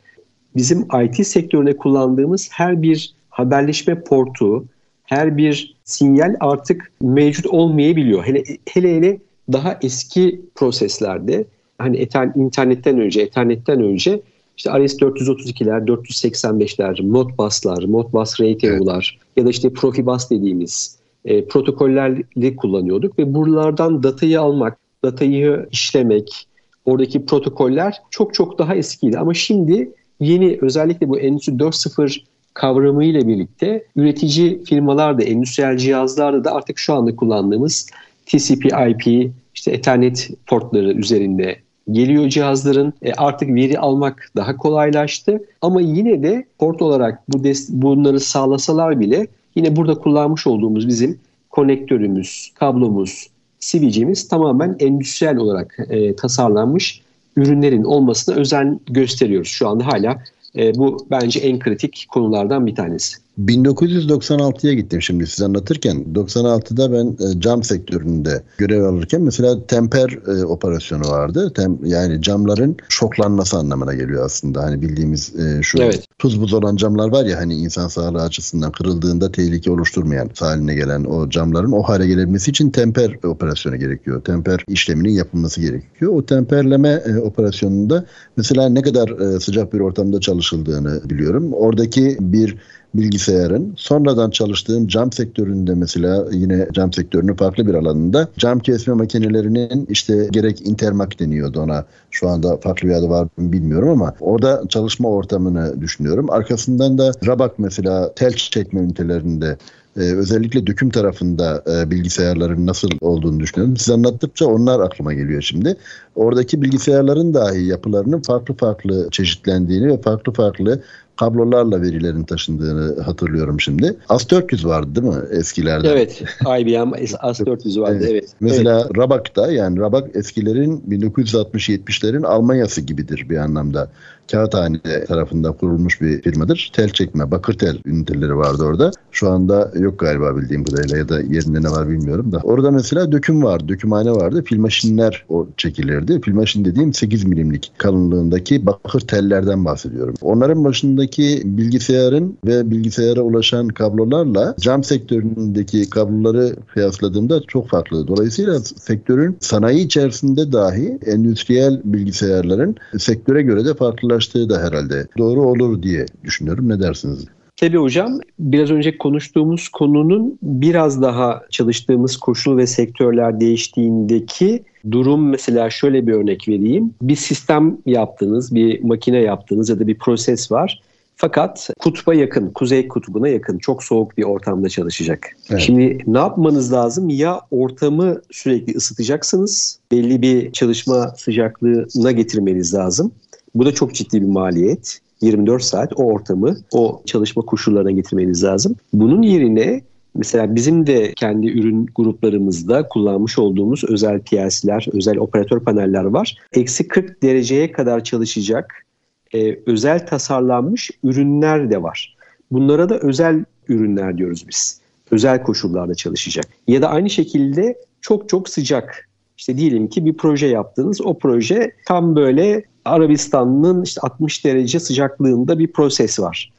bizim 0.55 0.87
IT 1.05 1.27
sektörüne 1.27 1.77
kullandığımız 1.77 2.49
her 2.51 2.81
bir 2.81 3.13
haberleşme 3.29 4.03
portu, 4.03 4.65
her 5.03 5.37
bir 5.37 5.75
sinyal 5.83 6.35
artık 6.39 6.91
mevcut 7.01 7.45
olmayabiliyor. 7.45 8.23
Hele 8.23 8.43
hele, 8.69 8.97
hele 8.97 9.17
daha 9.51 9.79
eski 9.81 10.41
proseslerde 10.55 11.45
hani 11.77 11.97
etern, 11.97 12.39
internetten 12.39 12.99
önce, 12.99 13.21
ethernetten 13.21 13.83
önce 13.83 14.21
işte 14.57 14.69
RS-432'ler, 14.69 15.87
485'ler, 15.87 17.01
Modbus'lar, 17.01 17.83
Modbus 17.83 18.33
RTO'lar 18.33 19.17
evet. 19.19 19.37
ya 19.37 19.45
da 19.45 19.49
işte 19.49 19.73
Profibus 19.73 20.29
dediğimiz 20.29 20.97
e, 21.25 21.45
protokollerle 21.45 22.55
kullanıyorduk 22.55 23.19
ve 23.19 23.33
buralardan 23.33 24.03
datayı 24.03 24.41
almak, 24.41 24.77
datayı 25.03 25.67
işlemek, 25.71 26.47
oradaki 26.85 27.25
protokoller 27.25 28.01
çok 28.09 28.33
çok 28.33 28.59
daha 28.59 28.75
eskiydi. 28.75 29.17
Ama 29.17 29.33
şimdi 29.33 29.91
yeni 30.19 30.57
özellikle 30.61 31.09
bu 31.09 31.19
Endüstri 31.19 31.53
4.0 31.53 32.21
kavramı 32.53 33.05
ile 33.05 33.27
birlikte 33.27 33.83
üretici 33.95 34.63
firmalar 34.63 35.17
da 35.17 35.23
endüstriyel 35.23 35.77
cihazlarda 35.77 36.43
da 36.43 36.51
artık 36.51 36.77
şu 36.77 36.93
anda 36.93 37.15
kullandığımız 37.15 37.89
TCP/IP 38.25 39.31
işte 39.55 39.71
Ethernet 39.71 40.29
portları 40.47 40.93
üzerinde 40.93 41.55
geliyor 41.91 42.29
cihazların. 42.29 42.93
E 43.01 43.13
artık 43.13 43.49
veri 43.49 43.79
almak 43.79 44.31
daha 44.35 44.57
kolaylaştı 44.57 45.43
ama 45.61 45.81
yine 45.81 46.23
de 46.23 46.45
port 46.59 46.81
olarak 46.81 47.19
bu 47.29 47.43
bunları 47.69 48.19
sağlasalar 48.19 48.99
bile 48.99 49.27
yine 49.55 49.75
burada 49.75 49.95
kullanmış 49.95 50.47
olduğumuz 50.47 50.87
bizim 50.87 51.19
konektörümüz, 51.49 52.51
kablomuz, 52.55 53.29
CVC'miz 53.59 54.27
tamamen 54.27 54.75
endüstriyel 54.79 55.37
olarak 55.37 55.77
e, 55.89 56.15
tasarlanmış 56.15 57.01
ürünlerin 57.35 57.83
olmasına 57.83 58.35
özen 58.35 58.79
gösteriyoruz. 58.85 59.47
Şu 59.47 59.67
anda 59.67 59.87
hala 59.87 60.23
e, 60.55 60.75
bu 60.75 61.07
bence 61.11 61.39
en 61.39 61.59
kritik 61.59 62.05
konulardan 62.09 62.67
bir 62.67 62.75
tanesi. 62.75 63.22
1996'ya 63.39 64.73
gittim 64.73 65.01
şimdi 65.01 65.27
size 65.27 65.45
anlatırken. 65.45 66.05
96'da 66.13 66.91
ben 66.91 67.27
e, 67.27 67.39
cam 67.39 67.63
sektöründe 67.63 68.43
görev 68.57 68.83
alırken 68.83 69.21
mesela 69.21 69.67
temper 69.67 70.19
e, 70.27 70.45
operasyonu 70.45 71.09
vardı. 71.09 71.51
Tem, 71.55 71.85
yani 71.85 72.21
camların 72.21 72.77
şoklanması 72.89 73.57
anlamına 73.57 73.93
geliyor 73.93 74.25
aslında. 74.25 74.63
Hani 74.63 74.81
bildiğimiz 74.81 75.35
e, 75.35 75.61
şu 75.61 75.77
evet. 75.77 76.05
tuz 76.19 76.41
buz 76.41 76.53
olan 76.53 76.75
camlar 76.75 77.11
var 77.11 77.25
ya 77.25 77.37
hani 77.37 77.55
insan 77.55 77.87
sağlığı 77.87 78.21
açısından 78.21 78.71
kırıldığında 78.71 79.31
tehlike 79.31 79.71
oluşturmayan 79.71 80.29
haline 80.39 80.75
gelen 80.75 81.03
o 81.03 81.29
camların 81.29 81.71
o 81.71 81.83
hale 81.83 82.07
gelebilmesi 82.07 82.51
için 82.51 82.69
temper 82.69 83.17
operasyonu 83.23 83.75
gerekiyor. 83.75 84.23
Temper 84.23 84.63
işleminin 84.67 85.11
yapılması 85.11 85.61
gerekiyor. 85.61 86.11
O 86.15 86.25
temperleme 86.25 86.89
e, 86.89 87.17
operasyonunda 87.17 88.05
mesela 88.37 88.69
ne 88.69 88.81
kadar 88.81 89.09
e, 89.09 89.39
sıcak 89.39 89.73
bir 89.73 89.79
ortamda 89.79 90.19
çalışıldığını 90.19 91.01
biliyorum. 91.09 91.53
Oradaki 91.53 92.17
bir 92.19 92.57
bilgisayarın 92.95 93.73
sonradan 93.77 94.29
çalıştığım 94.29 94.87
cam 94.87 95.11
sektöründe 95.11 95.75
mesela 95.75 96.25
yine 96.31 96.67
cam 96.73 96.93
sektörünün 96.93 97.33
farklı 97.33 97.67
bir 97.67 97.73
alanında 97.73 98.27
cam 98.37 98.59
kesme 98.59 98.93
makinelerinin 98.93 99.85
işte 99.89 100.27
gerek 100.31 100.67
Intermak 100.67 101.19
deniyordu 101.19 101.59
ona 101.59 101.85
şu 102.11 102.29
anda 102.29 102.57
farklı 102.57 102.89
bir 102.89 102.93
adı 102.93 103.09
var 103.09 103.27
bilmiyorum 103.37 103.89
ama 103.89 104.13
orada 104.19 104.63
çalışma 104.69 105.09
ortamını 105.09 105.81
düşünüyorum. 105.81 106.29
Arkasından 106.29 106.97
da 106.97 107.11
Rabak 107.27 107.59
mesela 107.59 108.13
tel 108.15 108.33
çekme 108.33 108.81
ünitelerinde 108.81 109.57
ee, 109.97 110.01
özellikle 110.01 110.67
döküm 110.67 110.89
tarafında 110.89 111.63
e, 111.71 111.91
bilgisayarların 111.91 112.67
nasıl 112.67 112.89
olduğunu 113.01 113.39
düşünüyorum. 113.39 113.77
Siz 113.77 113.89
anlattıkça 113.89 114.45
onlar 114.45 114.79
aklıma 114.79 115.13
geliyor 115.13 115.41
şimdi. 115.41 115.75
Oradaki 116.15 116.61
bilgisayarların 116.61 117.33
dahi 117.33 117.65
yapılarının 117.65 118.21
farklı 118.21 118.53
farklı 118.53 119.07
çeşitlendiğini 119.11 119.87
ve 119.87 120.01
farklı 120.01 120.33
farklı 120.33 120.81
kablolarla 121.15 121.81
verilerin 121.81 122.23
taşındığını 122.23 123.01
hatırlıyorum 123.01 123.61
şimdi. 123.61 123.95
AS400 124.09 124.67
vardı 124.67 124.95
değil 124.95 125.15
mi 125.15 125.21
eskilerde? 125.31 125.89
Evet. 125.89 126.21
IBM 126.41 126.93
AS400 126.93 127.81
vardı 127.81 127.97
evet. 127.99 128.11
evet. 128.11 128.29
Mesela 128.39 128.81
evet. 128.81 128.97
Rabak'ta 128.97 129.51
yani 129.51 129.79
Rabak 129.79 130.15
eskilerin 130.15 130.83
1960-70'lerin 130.89 132.25
Almanyası 132.25 132.81
gibidir 132.81 133.29
bir 133.29 133.37
anlamda. 133.37 133.89
Kağıthane 134.31 134.79
tarafında 135.07 135.51
kurulmuş 135.51 136.01
bir 136.01 136.21
firmadır. 136.21 136.71
Tel 136.75 136.89
çekme, 136.89 137.31
bakır 137.31 137.53
tel 137.53 137.77
üniteleri 137.85 138.37
vardı 138.37 138.63
orada. 138.63 138.91
Şu 139.11 139.29
anda 139.29 139.71
yok 139.79 139.99
galiba 139.99 140.37
bildiğim 140.37 140.63
kadarıyla 140.63 140.97
ya 140.97 141.09
da 141.09 141.21
yerinde 141.21 141.61
ne 141.61 141.69
var 141.69 141.89
bilmiyorum 141.89 142.31
da. 142.31 142.39
Orada 142.43 142.71
mesela 142.71 143.11
döküm 143.11 143.43
vardı, 143.43 143.67
dökümhane 143.67 144.11
vardı. 144.11 144.43
Filmaşinler 144.45 145.25
o 145.29 145.47
çekilirdi. 145.57 146.21
Filmaşin 146.21 146.65
dediğim 146.65 146.93
8 146.93 147.23
milimlik 147.23 147.71
kalınlığındaki 147.77 148.65
bakır 148.65 148.99
tellerden 148.99 149.65
bahsediyorum. 149.65 150.13
Onların 150.21 150.63
başındaki 150.63 151.41
bilgisayarın 151.45 152.37
ve 152.45 152.71
bilgisayara 152.71 153.21
ulaşan 153.21 153.67
kablolarla 153.67 154.55
cam 154.59 154.83
sektöründeki 154.83 155.89
kabloları 155.89 156.55
kıyasladığımda 156.73 157.41
çok 157.47 157.67
farklı. 157.67 158.07
Dolayısıyla 158.07 158.59
sektörün 158.59 159.37
sanayi 159.39 159.85
içerisinde 159.85 160.51
dahi 160.51 160.99
endüstriyel 161.05 161.81
bilgisayarların 161.83 162.75
sektöre 162.97 163.41
göre 163.41 163.65
de 163.65 163.73
farklı 163.73 164.12
farklılaştığı 164.13 164.49
da 164.49 164.63
herhalde 164.63 165.07
doğru 165.17 165.41
olur 165.41 165.83
diye 165.83 166.05
düşünüyorum. 166.23 166.69
Ne 166.69 166.79
dersiniz? 166.79 167.25
Tabii 167.55 167.77
hocam 167.77 168.19
biraz 168.39 168.71
önce 168.71 168.97
konuştuğumuz 168.97 169.69
konunun 169.69 170.37
biraz 170.41 171.01
daha 171.01 171.41
çalıştığımız 171.51 172.17
koşul 172.17 172.57
ve 172.57 172.67
sektörler 172.67 173.39
değiştiğindeki 173.39 174.63
durum 174.91 175.29
mesela 175.29 175.69
şöyle 175.69 176.07
bir 176.07 176.13
örnek 176.13 176.47
vereyim. 176.47 176.93
Bir 177.01 177.15
sistem 177.15 177.77
yaptınız, 177.85 178.55
bir 178.55 178.83
makine 178.83 179.21
yaptınız 179.21 179.69
ya 179.69 179.79
da 179.79 179.87
bir 179.87 179.97
proses 179.97 180.51
var. 180.51 180.81
Fakat 181.15 181.69
kutba 181.79 182.13
yakın, 182.13 182.49
kuzey 182.49 182.87
kutbuna 182.87 183.27
yakın, 183.27 183.57
çok 183.57 183.83
soğuk 183.83 184.17
bir 184.17 184.23
ortamda 184.23 184.69
çalışacak. 184.69 185.35
Evet. 185.49 185.61
Şimdi 185.61 185.97
ne 186.07 186.17
yapmanız 186.17 186.73
lazım? 186.73 187.09
Ya 187.09 187.41
ortamı 187.51 188.21
sürekli 188.31 188.75
ısıtacaksınız, 188.75 189.79
belli 189.91 190.21
bir 190.21 190.51
çalışma 190.51 191.13
sıcaklığına 191.17 192.11
getirmeniz 192.11 192.73
lazım. 192.73 193.11
Bu 193.55 193.65
da 193.65 193.73
çok 193.73 193.93
ciddi 193.93 194.21
bir 194.21 194.27
maliyet. 194.27 194.99
24 195.21 195.63
saat 195.63 195.93
o 195.95 196.03
ortamı, 196.03 196.57
o 196.71 197.01
çalışma 197.05 197.41
koşullarına 197.41 197.91
getirmeniz 197.91 198.43
lazım. 198.43 198.75
Bunun 198.93 199.21
yerine 199.21 199.81
Mesela 200.15 200.55
bizim 200.55 200.87
de 200.87 201.13
kendi 201.15 201.47
ürün 201.47 201.89
gruplarımızda 201.95 202.87
kullanmış 202.87 203.39
olduğumuz 203.39 203.83
özel 203.83 204.19
PLC'ler, 204.19 204.87
özel 204.93 205.17
operatör 205.17 205.59
paneller 205.59 206.03
var. 206.03 206.37
Eksi 206.53 206.87
40 206.87 207.23
dereceye 207.23 207.71
kadar 207.71 208.03
çalışacak 208.03 208.85
e, 209.33 209.59
özel 209.65 210.07
tasarlanmış 210.07 210.91
ürünler 211.03 211.71
de 211.71 211.83
var. 211.83 212.15
Bunlara 212.51 212.89
da 212.89 212.99
özel 212.99 213.45
ürünler 213.67 214.17
diyoruz 214.17 214.45
biz. 214.49 214.81
Özel 215.11 215.43
koşullarda 215.43 215.95
çalışacak. 215.95 216.45
Ya 216.67 216.81
da 216.81 216.89
aynı 216.89 217.09
şekilde 217.09 217.77
çok 218.01 218.29
çok 218.29 218.49
sıcak. 218.49 219.09
İşte 219.37 219.57
diyelim 219.57 219.87
ki 219.87 220.05
bir 220.05 220.13
proje 220.13 220.47
yaptınız. 220.47 221.01
O 221.01 221.17
proje 221.17 221.71
tam 221.85 222.15
böyle 222.15 222.63
Arabistan'ın 222.85 223.83
işte 223.83 224.01
60 224.01 224.45
derece 224.45 224.79
sıcaklığında 224.79 225.59
bir 225.59 225.71
proses 225.71 226.19
var. 226.19 226.51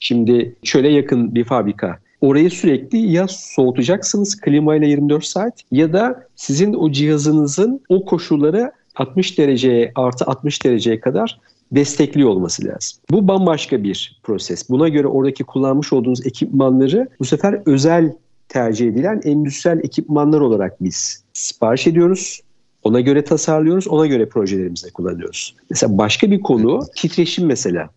Şimdi 0.00 0.54
şöyle 0.62 0.88
yakın 0.88 1.34
bir 1.34 1.44
fabrika. 1.44 1.98
Orayı 2.20 2.50
sürekli 2.50 2.98
ya 2.98 3.26
soğutacaksınız 3.28 4.40
klimayla 4.40 4.86
24 4.86 5.24
saat 5.24 5.60
ya 5.70 5.92
da 5.92 6.26
sizin 6.36 6.74
o 6.74 6.92
cihazınızın 6.92 7.80
o 7.88 8.04
koşullara 8.04 8.72
60 8.96 9.38
dereceye 9.38 9.92
artı 9.94 10.24
60 10.24 10.64
dereceye 10.64 11.00
kadar 11.00 11.40
destekliyor 11.72 12.28
olması 12.28 12.64
lazım. 12.64 12.98
Bu 13.10 13.28
bambaşka 13.28 13.82
bir 13.82 14.20
proses. 14.22 14.70
Buna 14.70 14.88
göre 14.88 15.06
oradaki 15.06 15.44
kullanmış 15.44 15.92
olduğunuz 15.92 16.26
ekipmanları 16.26 17.08
bu 17.20 17.24
sefer 17.24 17.62
özel 17.66 18.12
tercih 18.48 18.88
edilen 18.88 19.20
endüstriyel 19.24 19.78
ekipmanlar 19.78 20.40
olarak 20.40 20.82
biz 20.82 21.24
sipariş 21.32 21.86
ediyoruz. 21.86 22.40
Ona 22.82 23.00
göre 23.00 23.24
tasarlıyoruz, 23.24 23.88
ona 23.88 24.06
göre 24.06 24.28
projelerimizde 24.28 24.90
kullanıyoruz. 24.90 25.54
Mesela 25.70 25.98
başka 25.98 26.30
bir 26.30 26.40
konu 26.40 26.80
titreşim 26.96 27.46
mesela. 27.46 27.90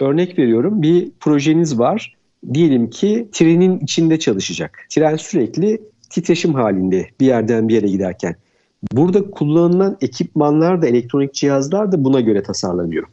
Örnek 0.00 0.38
veriyorum 0.38 0.82
bir 0.82 1.10
projeniz 1.20 1.78
var. 1.78 2.14
Diyelim 2.54 2.90
ki 2.90 3.28
trenin 3.32 3.78
içinde 3.78 4.18
çalışacak. 4.18 4.78
Tren 4.90 5.16
sürekli 5.16 5.80
titreşim 6.10 6.54
halinde 6.54 7.08
bir 7.20 7.26
yerden 7.26 7.68
bir 7.68 7.74
yere 7.74 7.86
giderken. 7.86 8.36
Burada 8.92 9.30
kullanılan 9.30 9.96
ekipmanlar 10.00 10.82
da 10.82 10.86
elektronik 10.86 11.34
cihazlar 11.34 11.92
da 11.92 12.04
buna 12.04 12.20
göre 12.20 12.42
tasarlanıyor. 12.42 13.06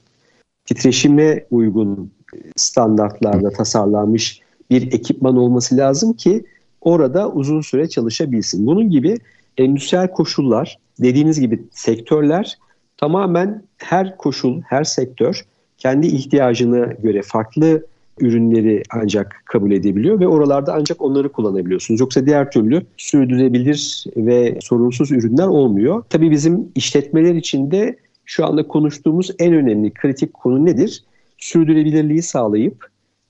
Titreşime 0.65 1.45
uygun 1.51 2.11
standartlarda 2.55 3.49
tasarlanmış 3.49 4.41
bir 4.69 4.93
ekipman 4.93 5.37
olması 5.37 5.77
lazım 5.77 6.13
ki 6.13 6.45
orada 6.81 7.31
uzun 7.31 7.61
süre 7.61 7.89
çalışabilsin. 7.89 8.67
Bunun 8.67 8.89
gibi 8.89 9.17
endüstriyel 9.57 10.11
koşullar, 10.11 10.79
dediğiniz 10.99 11.39
gibi 11.39 11.63
sektörler 11.71 12.57
tamamen 12.97 13.63
her 13.77 14.17
koşul, 14.17 14.61
her 14.61 14.83
sektör 14.83 15.45
kendi 15.77 16.07
ihtiyacına 16.07 16.85
göre 16.85 17.21
farklı 17.21 17.85
ürünleri 18.19 18.83
ancak 18.89 19.43
kabul 19.45 19.71
edebiliyor 19.71 20.19
ve 20.19 20.27
oralarda 20.27 20.73
ancak 20.73 21.01
onları 21.01 21.31
kullanabiliyorsunuz. 21.31 21.99
Yoksa 21.99 22.25
diğer 22.25 22.51
türlü 22.51 22.81
sürdürülebilir 22.97 24.03
ve 24.17 24.57
sorunsuz 24.61 25.11
ürünler 25.11 25.47
olmuyor. 25.47 26.03
Tabii 26.09 26.31
bizim 26.31 26.71
işletmeler 26.75 27.35
içinde 27.35 27.97
şu 28.25 28.45
anda 28.45 28.67
konuştuğumuz 28.67 29.31
en 29.39 29.53
önemli 29.53 29.93
kritik 29.93 30.33
konu 30.33 30.65
nedir? 30.65 31.03
Sürdürülebilirliği 31.37 32.21
sağlayıp 32.21 32.87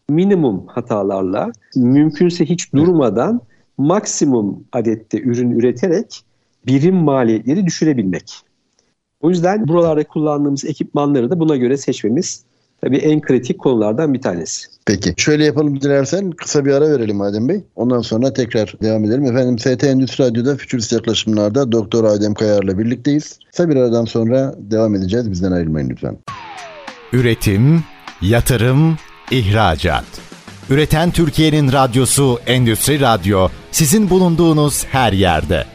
minimum 0.10 0.67
hatalarla 0.67 1.51
mümkünse 1.75 2.45
hiç 2.45 2.73
durmadan 2.73 3.41
maksimum 3.78 4.63
adette 4.71 5.21
ürün 5.21 5.51
üreterek 5.51 6.23
birim 6.67 6.95
maliyetleri 6.95 7.65
düşürebilmek. 7.65 8.34
O 9.21 9.30
yüzden 9.30 9.67
buralarda 9.67 10.04
kullandığımız 10.04 10.65
ekipmanları 10.65 11.30
da 11.30 11.39
buna 11.39 11.56
göre 11.56 11.78
seçmemiz 11.78 12.43
tabii 12.82 12.97
en 12.97 13.21
kritik 13.21 13.60
konulardan 13.60 14.13
bir 14.13 14.21
tanesi. 14.21 14.67
Peki. 14.86 15.13
Şöyle 15.17 15.45
yapalım 15.45 15.82
dilersen 15.82 16.32
kısa 16.32 16.65
bir 16.65 16.73
ara 16.73 16.89
verelim 16.89 17.21
Adem 17.21 17.49
Bey. 17.49 17.63
Ondan 17.75 18.01
sonra 18.01 18.34
tekrar 18.34 18.75
devam 18.82 19.06
edelim. 19.06 19.25
Efendim 19.25 19.60
ST 19.60 19.84
Endüstri 19.84 20.23
Radyo'da 20.23 20.56
Fütürist 20.56 20.91
Yaklaşımlar'da 20.91 21.71
Doktor 21.71 22.04
Adem 22.04 22.34
Kayar'la 22.34 22.80
birlikteyiz. 22.80 23.39
Kısa 23.51 23.69
bir 23.69 23.75
aradan 23.75 24.06
sonra 24.06 24.56
devam 24.58 24.95
edeceğiz. 24.95 25.32
Bizden 25.32 25.51
ayrılmayın 25.51 25.89
lütfen. 25.89 26.17
Üretim, 27.13 27.84
yatırım, 28.21 28.97
ihracat. 29.32 30.06
Üreten 30.69 31.12
Türkiye'nin 31.12 31.71
radyosu 31.71 32.39
Endüstri 32.47 32.99
Radyo 32.99 33.47
sizin 33.71 34.10
bulunduğunuz 34.10 34.86
her 34.86 35.13
yerde. 35.13 35.74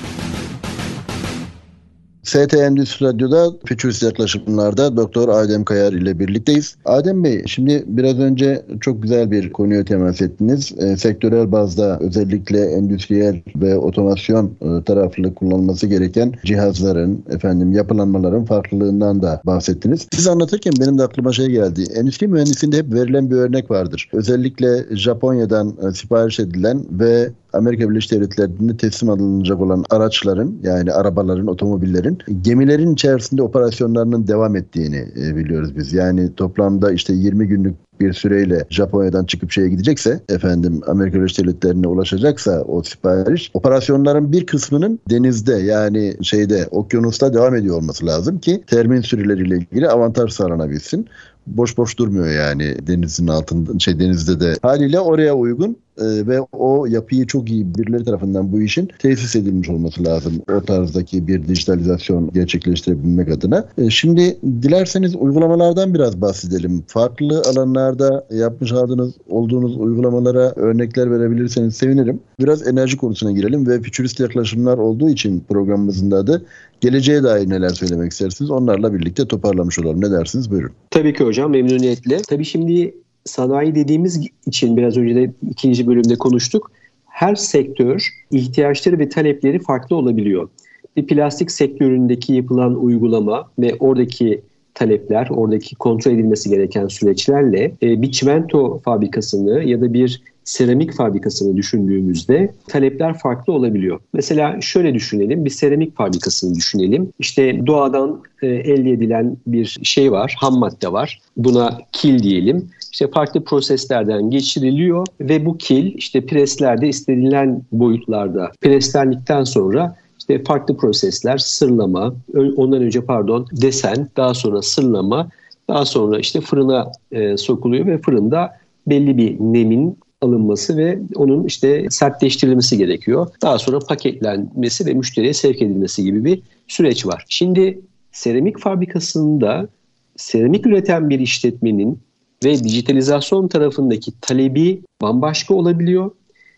Endüstri 2.57 3.05
Radyo'da 3.05 3.51
Fütürist 3.65 4.03
Yaklaşımlar'da 4.03 4.97
Doktor 4.97 5.29
Adem 5.29 5.63
Kayar 5.63 5.93
ile 5.93 6.19
birlikteyiz. 6.19 6.75
Adem 6.85 7.23
Bey 7.23 7.43
şimdi 7.45 7.83
biraz 7.87 8.19
önce 8.19 8.65
çok 8.81 9.03
güzel 9.03 9.31
bir 9.31 9.51
konuya 9.53 9.85
temas 9.85 10.21
ettiniz. 10.21 10.73
E, 10.77 10.97
sektörel 10.97 11.51
bazda 11.51 11.99
özellikle 11.99 12.65
endüstriyel 12.65 13.41
ve 13.55 13.77
otomasyon 13.77 14.51
e, 14.61 14.83
taraflı 14.83 15.35
kullanılması 15.35 15.87
gereken 15.87 16.33
cihazların, 16.45 17.23
efendim 17.29 17.71
yapılanmaların 17.71 18.45
farklılığından 18.45 19.21
da 19.21 19.41
bahsettiniz. 19.45 20.07
Siz 20.13 20.27
anlatırken 20.27 20.73
benim 20.79 20.97
de 20.97 21.03
aklıma 21.03 21.33
şey 21.33 21.47
geldi. 21.47 21.83
Endüstri 21.95 22.27
mühendisliğinde 22.27 22.77
hep 22.77 22.93
verilen 22.93 23.31
bir 23.31 23.35
örnek 23.35 23.71
vardır. 23.71 24.09
Özellikle 24.13 24.95
Japonya'dan 24.95 25.77
e, 25.89 25.93
sipariş 25.93 26.39
edilen 26.39 26.83
ve 26.91 27.29
Amerika 27.53 27.89
Birleşik 27.89 28.11
Devletleri'nde 28.11 28.77
teslim 28.77 29.09
alınacak 29.09 29.61
olan 29.61 29.85
araçların 29.89 30.55
yani 30.63 30.91
arabaların, 30.91 31.47
otomobillerin 31.47 32.17
gemilerin 32.41 32.93
içerisinde 32.93 33.41
operasyonlarının 33.43 34.27
devam 34.27 34.55
ettiğini 34.55 35.05
e, 35.21 35.35
biliyoruz 35.35 35.75
biz. 35.75 35.93
Yani 35.93 36.35
toplamda 36.35 36.91
işte 36.91 37.13
20 37.13 37.47
günlük 37.47 37.75
bir 37.99 38.13
süreyle 38.13 38.65
Japonya'dan 38.69 39.25
çıkıp 39.25 39.51
şeye 39.51 39.69
gidecekse 39.69 40.19
efendim 40.29 40.81
Amerika 40.87 41.17
Birleşik 41.17 41.45
Devletleri'ne 41.45 41.87
ulaşacaksa 41.87 42.61
o 42.61 42.83
sipariş 42.83 43.51
operasyonların 43.53 44.31
bir 44.31 44.45
kısmının 44.45 44.99
denizde 45.09 45.53
yani 45.53 46.13
şeyde 46.21 46.67
okyanusta 46.71 47.33
devam 47.33 47.55
ediyor 47.55 47.75
olması 47.75 48.05
lazım 48.05 48.39
ki 48.39 48.63
termin 48.67 49.01
süreleriyle 49.01 49.57
ilgili 49.57 49.89
avantaj 49.89 50.31
sağlanabilsin 50.31 51.07
boş 51.47 51.77
boş 51.77 51.97
durmuyor 51.97 52.27
yani 52.27 52.87
denizin 52.87 53.27
altında 53.27 53.79
şey 53.79 53.99
denizde 53.99 54.39
de 54.39 54.55
haliyle 54.61 54.99
oraya 54.99 55.35
uygun 55.35 55.77
e, 56.01 56.27
ve 56.27 56.41
o 56.51 56.85
yapıyı 56.85 57.27
çok 57.27 57.49
iyi 57.49 57.75
birileri 57.75 58.03
tarafından 58.03 58.51
bu 58.51 58.61
işin 58.61 58.89
tesis 58.99 59.35
edilmiş 59.35 59.69
olması 59.69 60.05
lazım. 60.05 60.33
O 60.57 60.61
tarzdaki 60.61 61.27
bir 61.27 61.47
dijitalizasyon 61.47 62.31
gerçekleştirebilmek 62.33 63.29
adına. 63.29 63.67
E, 63.77 63.89
şimdi 63.89 64.37
dilerseniz 64.61 65.15
uygulamalardan 65.15 65.93
biraz 65.93 66.21
bahsedelim. 66.21 66.83
Farklı 66.87 67.41
alanlarda 67.41 68.27
yapmış 68.31 68.71
aldığınız 68.71 69.13
olduğunuz 69.29 69.77
uygulamalara 69.77 70.53
örnekler 70.55 71.11
verebilirseniz 71.11 71.75
sevinirim. 71.75 72.19
Biraz 72.39 72.67
enerji 72.67 72.97
konusuna 72.97 73.31
girelim 73.31 73.67
ve 73.67 73.81
fütürist 73.81 74.19
yaklaşımlar 74.19 74.77
olduğu 74.77 75.09
için 75.09 75.43
programımızın 75.49 76.11
da 76.11 76.17
adı 76.17 76.45
geleceğe 76.81 77.23
dair 77.23 77.49
neler 77.49 77.69
söylemek 77.69 78.11
istersiniz? 78.11 78.51
Onlarla 78.51 78.93
birlikte 78.93 79.27
toparlamış 79.27 79.79
olalım. 79.79 80.01
Ne 80.01 80.11
dersiniz? 80.11 80.51
Buyurun. 80.51 80.71
Tabii 80.89 81.13
ki 81.13 81.23
hocam 81.23 81.51
memnuniyetle. 81.51 82.21
Tabii 82.29 82.45
şimdi 82.45 82.93
sanayi 83.25 83.75
dediğimiz 83.75 84.27
için 84.45 84.77
biraz 84.77 84.97
önce 84.97 85.15
de 85.15 85.31
ikinci 85.49 85.87
bölümde 85.87 86.15
konuştuk. 86.15 86.71
Her 87.05 87.35
sektör 87.35 88.09
ihtiyaçları 88.31 88.99
ve 88.99 89.09
talepleri 89.09 89.59
farklı 89.59 89.95
olabiliyor. 89.95 90.49
Bir 90.97 91.07
plastik 91.07 91.51
sektöründeki 91.51 92.33
yapılan 92.33 92.83
uygulama 92.83 93.51
ve 93.59 93.75
oradaki 93.79 94.41
talepler, 94.73 95.27
oradaki 95.29 95.75
kontrol 95.75 96.11
edilmesi 96.11 96.49
gereken 96.49 96.87
süreçlerle 96.87 97.71
e, 97.83 98.01
bir 98.01 98.11
çimento 98.11 98.79
fabrikasını 98.79 99.63
ya 99.63 99.81
da 99.81 99.93
bir 99.93 100.21
seramik 100.43 100.93
fabrikasını 100.93 101.57
düşündüğümüzde 101.57 102.53
talepler 102.67 103.17
farklı 103.17 103.53
olabiliyor. 103.53 103.99
Mesela 104.13 104.61
şöyle 104.61 104.93
düşünelim, 104.93 105.45
bir 105.45 105.49
seramik 105.49 105.97
fabrikasını 105.97 106.55
düşünelim. 106.55 107.09
İşte 107.19 107.67
doğadan 107.67 108.21
e, 108.41 108.47
elde 108.47 108.91
edilen 108.91 109.37
bir 109.47 109.79
şey 109.83 110.11
var, 110.11 110.35
ham 110.39 110.59
madde 110.59 110.91
var. 110.91 111.19
Buna 111.37 111.79
kil 111.91 112.23
diyelim. 112.23 112.69
İşte 112.91 113.07
farklı 113.07 113.43
proseslerden 113.43 114.29
geçiriliyor 114.29 115.07
ve 115.19 115.45
bu 115.45 115.57
kil 115.57 115.93
işte 115.95 116.25
preslerde 116.25 116.87
istenilen 116.87 117.61
boyutlarda 117.71 118.51
preslendikten 118.61 119.43
sonra 119.43 119.95
işte 120.19 120.43
farklı 120.43 120.77
prosesler, 120.77 121.37
sırlama, 121.37 122.13
ondan 122.55 122.81
önce 122.81 123.05
pardon 123.05 123.47
desen, 123.51 124.09
daha 124.17 124.33
sonra 124.33 124.61
sırlama, 124.61 125.29
daha 125.67 125.85
sonra 125.85 126.19
işte 126.19 126.41
fırına 126.41 126.91
e, 127.11 127.37
sokuluyor 127.37 127.85
ve 127.85 127.97
fırında 127.97 128.49
belli 128.87 129.17
bir 129.17 129.35
nemin 129.39 129.97
alınması 130.21 130.77
ve 130.77 130.99
onun 131.15 131.43
işte 131.43 131.85
sertleştirilmesi 131.89 132.77
gerekiyor. 132.77 133.27
Daha 133.41 133.59
sonra 133.59 133.79
paketlenmesi 133.79 134.85
ve 134.85 134.93
müşteriye 134.93 135.33
sevk 135.33 135.61
edilmesi 135.61 136.03
gibi 136.03 136.25
bir 136.25 136.41
süreç 136.67 137.05
var. 137.05 137.25
Şimdi 137.29 137.81
seramik 138.11 138.59
fabrikasında 138.59 139.67
seramik 140.15 140.67
üreten 140.67 141.09
bir 141.09 141.19
işletmenin 141.19 141.99
ve 142.43 142.63
dijitalizasyon 142.63 143.47
tarafındaki 143.47 144.11
talebi 144.21 144.81
bambaşka 145.01 145.53
olabiliyor. 145.53 146.11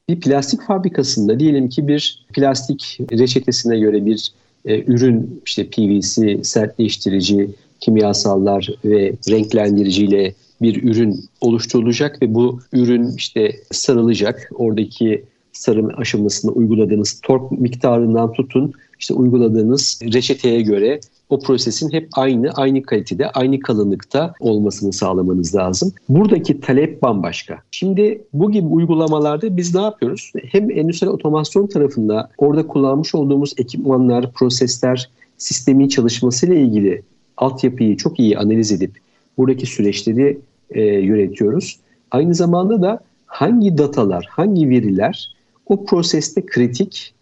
Bir 0.10 0.20
plastik 0.20 0.62
fabrikasında 0.62 1.40
diyelim 1.40 1.70
ki 1.70 1.88
bir 1.88 2.26
plastik 2.34 3.00
reçetesine 3.12 3.80
göre 3.80 4.06
bir 4.06 4.32
e, 4.66 4.84
ürün 4.84 5.42
işte 5.46 5.68
PVC, 5.68 6.44
sertleştirici, 6.44 7.50
kimyasallar 7.80 8.70
ve 8.86 9.14
renklendiriciyle 9.30 10.34
bir 10.62 10.84
ürün 10.84 11.26
oluşturulacak 11.42 12.22
ve 12.22 12.34
bu 12.34 12.60
ürün 12.74 13.16
işte 13.18 13.52
sarılacak. 13.72 14.50
Oradaki 14.56 15.24
sarım 15.54 15.90
aşamasında 15.98 16.52
uyguladığınız 16.52 17.22
tork 17.24 17.52
miktarından 17.52 18.34
tutun 18.34 18.74
işte 19.00 19.14
uyguladığınız 19.14 20.00
reçeteye 20.14 20.62
göre 20.62 21.00
o 21.34 21.40
prosesin 21.40 21.94
hep 21.94 22.10
aynı, 22.14 22.52
aynı 22.52 22.84
kalitede, 22.84 23.30
aynı 23.30 23.60
kalınlıkta 23.60 24.34
olmasını 24.40 24.94
sağlamanız 24.94 25.56
lazım. 25.56 25.94
Buradaki 26.10 26.62
talep 26.62 27.02
bambaşka. 27.02 27.60
Şimdi 27.72 28.22
bu 28.34 28.52
gibi 28.52 28.68
uygulamalarda 28.68 29.58
biz 29.58 29.76
ne 29.76 29.82
yapıyoruz? 29.82 30.32
Hem 30.44 30.72
endüstriyel 30.72 31.14
otomasyon 31.14 31.68
tarafında 31.68 32.30
orada 32.38 32.68
kullanmış 32.68 33.16
olduğumuz 33.16 33.54
ekipmanlar, 33.58 34.32
prosesler, 34.32 35.10
sistemin 35.38 35.88
çalışmasıyla 35.88 36.56
ilgili 36.56 37.02
altyapıyı 37.38 37.98
çok 37.98 38.20
iyi 38.20 38.38
analiz 38.38 38.72
edip 38.72 38.92
buradaki 39.38 39.66
süreçleri 39.66 40.40
e, 40.70 40.82
yönetiyoruz. 40.82 41.80
Aynı 42.12 42.34
zamanda 42.34 42.82
da 42.82 43.00
hangi 43.26 43.78
datalar, 43.78 44.28
hangi 44.30 44.70
veriler 44.70 45.36
o 45.66 45.86
proseste 45.86 46.46
kritik 46.46 47.14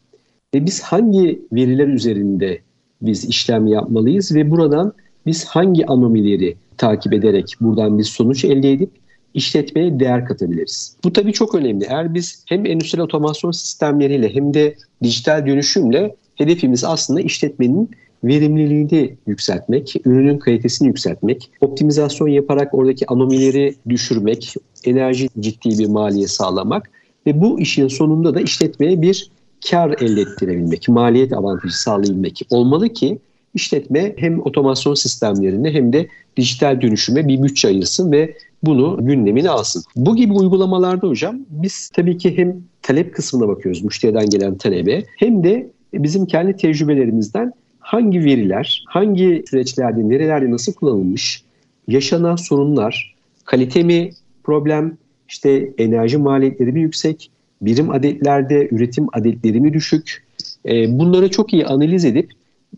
ve 0.53 0.65
biz 0.65 0.81
hangi 0.81 1.41
veriler 1.51 1.87
üzerinde 1.87 2.59
biz 3.01 3.25
işlem 3.25 3.67
yapmalıyız 3.67 4.35
ve 4.35 4.51
buradan 4.51 4.93
biz 5.25 5.45
hangi 5.45 5.85
anomileri 5.85 6.55
takip 6.77 7.13
ederek 7.13 7.55
buradan 7.61 7.99
bir 7.99 8.03
sonuç 8.03 8.45
elde 8.45 8.71
edip 8.71 8.89
işletmeye 9.33 9.99
değer 9.99 10.25
katabiliriz. 10.25 10.95
Bu 11.03 11.13
tabii 11.13 11.33
çok 11.33 11.55
önemli. 11.55 11.85
Eğer 11.89 12.13
biz 12.13 12.43
hem 12.47 12.65
endüstriyel 12.65 13.03
otomasyon 13.03 13.51
sistemleriyle 13.51 14.35
hem 14.35 14.53
de 14.53 14.75
dijital 15.03 15.47
dönüşümle 15.47 16.15
hedefimiz 16.35 16.83
aslında 16.83 17.21
işletmenin 17.21 17.89
verimliliğini 18.23 19.15
yükseltmek, 19.27 19.95
ürünün 20.05 20.37
kalitesini 20.37 20.87
yükseltmek, 20.87 21.51
optimizasyon 21.61 22.27
yaparak 22.27 22.73
oradaki 22.73 23.07
anomileri 23.07 23.75
düşürmek, 23.89 24.55
enerji 24.83 25.29
ciddi 25.39 25.79
bir 25.79 25.87
maliye 25.87 26.27
sağlamak 26.27 26.89
ve 27.27 27.41
bu 27.41 27.59
işin 27.59 27.87
sonunda 27.87 28.35
da 28.35 28.41
işletmeye 28.41 29.01
bir 29.01 29.31
kar 29.69 29.95
elde 30.01 30.21
ettirebilmek, 30.21 30.89
maliyet 30.89 31.33
avantajı 31.33 31.81
sağlayabilmek 31.81 32.41
olmalı 32.49 32.89
ki 32.89 33.19
işletme 33.53 34.13
hem 34.17 34.39
otomasyon 34.39 34.93
sistemlerine 34.93 35.73
hem 35.73 35.93
de 35.93 36.07
dijital 36.37 36.81
dönüşüme 36.81 37.27
bir 37.27 37.43
bütçe 37.43 37.67
ayırsın 37.67 38.11
ve 38.11 38.37
bunu 38.63 38.97
gündemine 39.01 39.49
alsın. 39.49 39.83
Bu 39.95 40.15
gibi 40.15 40.33
uygulamalarda 40.33 41.07
hocam 41.07 41.39
biz 41.49 41.89
tabii 41.89 42.17
ki 42.17 42.37
hem 42.37 42.55
talep 42.81 43.15
kısmına 43.15 43.47
bakıyoruz 43.47 43.83
müşteriden 43.83 44.29
gelen 44.29 44.57
talebe 44.57 45.03
hem 45.17 45.43
de 45.43 45.69
bizim 45.93 46.25
kendi 46.25 46.55
tecrübelerimizden 46.55 47.53
hangi 47.79 48.25
veriler, 48.25 48.83
hangi 48.87 49.43
süreçlerde, 49.49 50.09
nerelerde 50.09 50.51
nasıl 50.51 50.73
kullanılmış, 50.73 51.43
yaşanan 51.87 52.35
sorunlar, 52.35 53.15
kalite 53.45 53.83
mi 53.83 54.09
problem, 54.43 54.97
işte 55.29 55.71
enerji 55.77 56.17
maliyetleri 56.17 56.71
mi 56.71 56.81
yüksek, 56.81 57.31
birim 57.61 57.89
adetlerde 57.89 58.67
üretim 58.71 59.07
adetleri 59.13 59.61
mi 59.61 59.73
düşük, 59.73 60.23
e, 60.65 60.99
bunları 60.99 61.31
çok 61.31 61.53
iyi 61.53 61.65
analiz 61.65 62.05
edip 62.05 62.31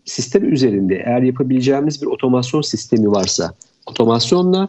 sistem 0.04 0.52
üzerinde 0.52 1.02
eğer 1.06 1.22
yapabileceğimiz 1.22 2.02
bir 2.02 2.06
otomasyon 2.06 2.62
sistemi 2.62 3.10
varsa 3.10 3.54
otomasyonla 3.86 4.68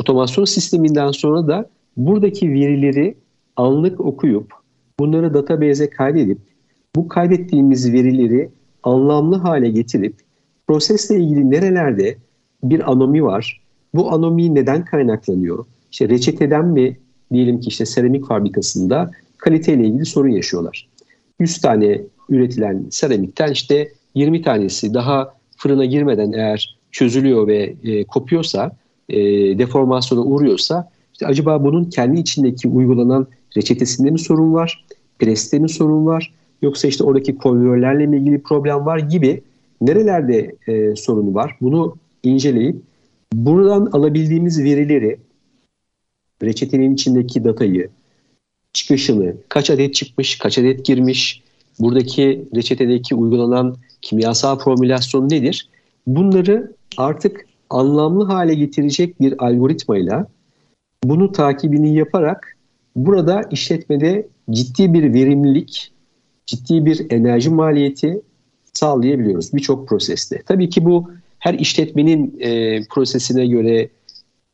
otomasyon 0.00 0.44
sisteminden 0.44 1.10
sonra 1.10 1.46
da 1.46 1.68
buradaki 1.96 2.52
verileri 2.52 3.16
anlık 3.56 4.00
okuyup 4.00 4.52
bunları 4.98 5.34
database'e 5.34 5.90
kaydedip 5.90 6.38
bu 6.96 7.08
kaydettiğimiz 7.08 7.92
verileri 7.92 8.50
anlamlı 8.82 9.36
hale 9.36 9.70
getirip 9.70 10.14
prosesle 10.66 11.16
ilgili 11.16 11.50
nerelerde 11.50 12.16
bir 12.62 12.90
anomi 12.90 13.24
var, 13.24 13.60
bu 13.94 14.12
anomi 14.12 14.54
neden 14.54 14.84
kaynaklanıyor? 14.84 15.64
İşte 15.92 16.08
reçeteden 16.08 16.66
mi 16.66 16.96
diyelim 17.32 17.60
ki 17.60 17.68
işte 17.68 17.86
seramik 17.86 18.26
fabrikasında 18.26 19.10
kaliteyle 19.38 19.84
ilgili 19.84 20.06
sorun 20.06 20.28
yaşıyorlar. 20.28 20.88
100 21.40 21.60
tane 21.60 22.00
üretilen 22.28 22.86
seramikten 22.90 23.52
işte 23.52 23.92
20 24.14 24.42
tanesi 24.42 24.94
daha 24.94 25.34
fırına 25.56 25.84
girmeden 25.84 26.32
eğer 26.32 26.78
çözülüyor 26.92 27.46
ve 27.46 27.74
e, 27.84 28.04
kopuyorsa, 28.04 28.70
e, 29.08 29.18
deformasyona 29.58 30.20
uğruyorsa 30.22 30.90
işte 31.12 31.26
acaba 31.26 31.64
bunun 31.64 31.84
kendi 31.84 32.20
içindeki 32.20 32.68
uygulanan 32.68 33.26
reçetesinde 33.56 34.10
mi 34.10 34.18
sorun 34.18 34.54
var, 34.54 34.84
preste 35.18 35.58
mi 35.58 35.68
sorun 35.68 36.06
var, 36.06 36.32
yoksa 36.62 36.88
işte 36.88 37.04
oradaki 37.04 37.36
konveyörlerle 37.36 38.06
mi 38.06 38.16
ilgili 38.16 38.42
problem 38.42 38.86
var 38.86 38.98
gibi 38.98 39.42
nerelerde 39.80 40.54
e, 40.66 40.96
sorunu 40.96 41.34
var 41.34 41.56
bunu 41.60 41.96
inceleyip 42.22 42.76
buradan 43.32 43.88
alabildiğimiz 43.92 44.64
verileri 44.64 45.18
reçetenin 46.42 46.94
içindeki 46.94 47.44
datayı 47.44 47.88
çıkışını 48.76 49.34
kaç 49.48 49.70
adet 49.70 49.94
çıkmış 49.94 50.38
kaç 50.38 50.58
adet 50.58 50.84
girmiş? 50.84 51.42
Buradaki 51.80 52.48
reçetedeki 52.56 53.14
uygulanan 53.14 53.76
kimyasal 54.02 54.58
formülasyon 54.58 55.28
nedir? 55.28 55.68
Bunları 56.06 56.72
artık 56.96 57.46
anlamlı 57.70 58.24
hale 58.24 58.54
getirecek 58.54 59.20
bir 59.20 59.44
algoritmayla 59.46 60.26
bunu 61.04 61.32
takibini 61.32 61.94
yaparak 61.94 62.56
burada 62.96 63.42
işletmede 63.50 64.28
ciddi 64.50 64.94
bir 64.94 65.14
verimlilik 65.14 65.92
ciddi 66.46 66.86
bir 66.86 67.10
enerji 67.10 67.50
maliyeti 67.50 68.20
sağlayabiliyoruz 68.72 69.54
birçok 69.54 69.88
proseste. 69.88 70.42
Tabii 70.46 70.68
ki 70.68 70.84
bu 70.84 71.10
her 71.38 71.54
işletmenin 71.54 72.36
e, 72.40 72.80
prosesine 72.84 73.46
göre 73.46 73.88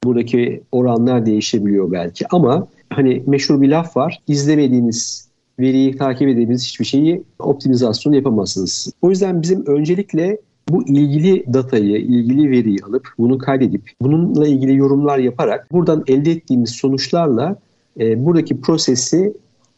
buradaki 0.05 0.62
oranlar 0.73 1.27
değişebiliyor 1.27 1.93
belki 1.93 2.27
ama 2.31 2.68
hani 2.93 3.22
meşhur 3.26 3.61
bir 3.61 3.68
laf 3.68 3.97
var. 3.97 4.20
İzlemediğiniz 4.28 5.28
veriyi 5.61 5.97
takip 5.97 6.28
edemediğiniz 6.28 6.64
hiçbir 6.64 6.84
şeyi 6.84 7.22
optimizasyon 7.38 8.12
yapamazsınız. 8.12 8.93
O 9.03 9.11
yüzden 9.11 9.43
bizim 9.43 9.66
öncelikle 9.66 10.38
bu 10.68 10.88
ilgili 10.88 11.55
datayı, 11.55 11.97
ilgili 11.97 12.51
veriyi 12.51 12.78
alıp 12.88 13.09
bunu 13.18 13.38
kaydedip 13.38 13.90
bununla 14.01 14.49
ilgili 14.49 14.76
yorumlar 14.76 15.18
yaparak 15.18 15.72
buradan 15.72 16.05
elde 16.07 16.30
ettiğimiz 16.30 16.70
sonuçlarla 16.70 17.57
e, 18.01 18.24
buradaki 18.24 18.61
prosesi 18.61 19.32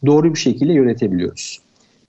doğru 0.05 0.33
bir 0.33 0.39
şekilde 0.39 0.73
yönetebiliyoruz. 0.73 1.59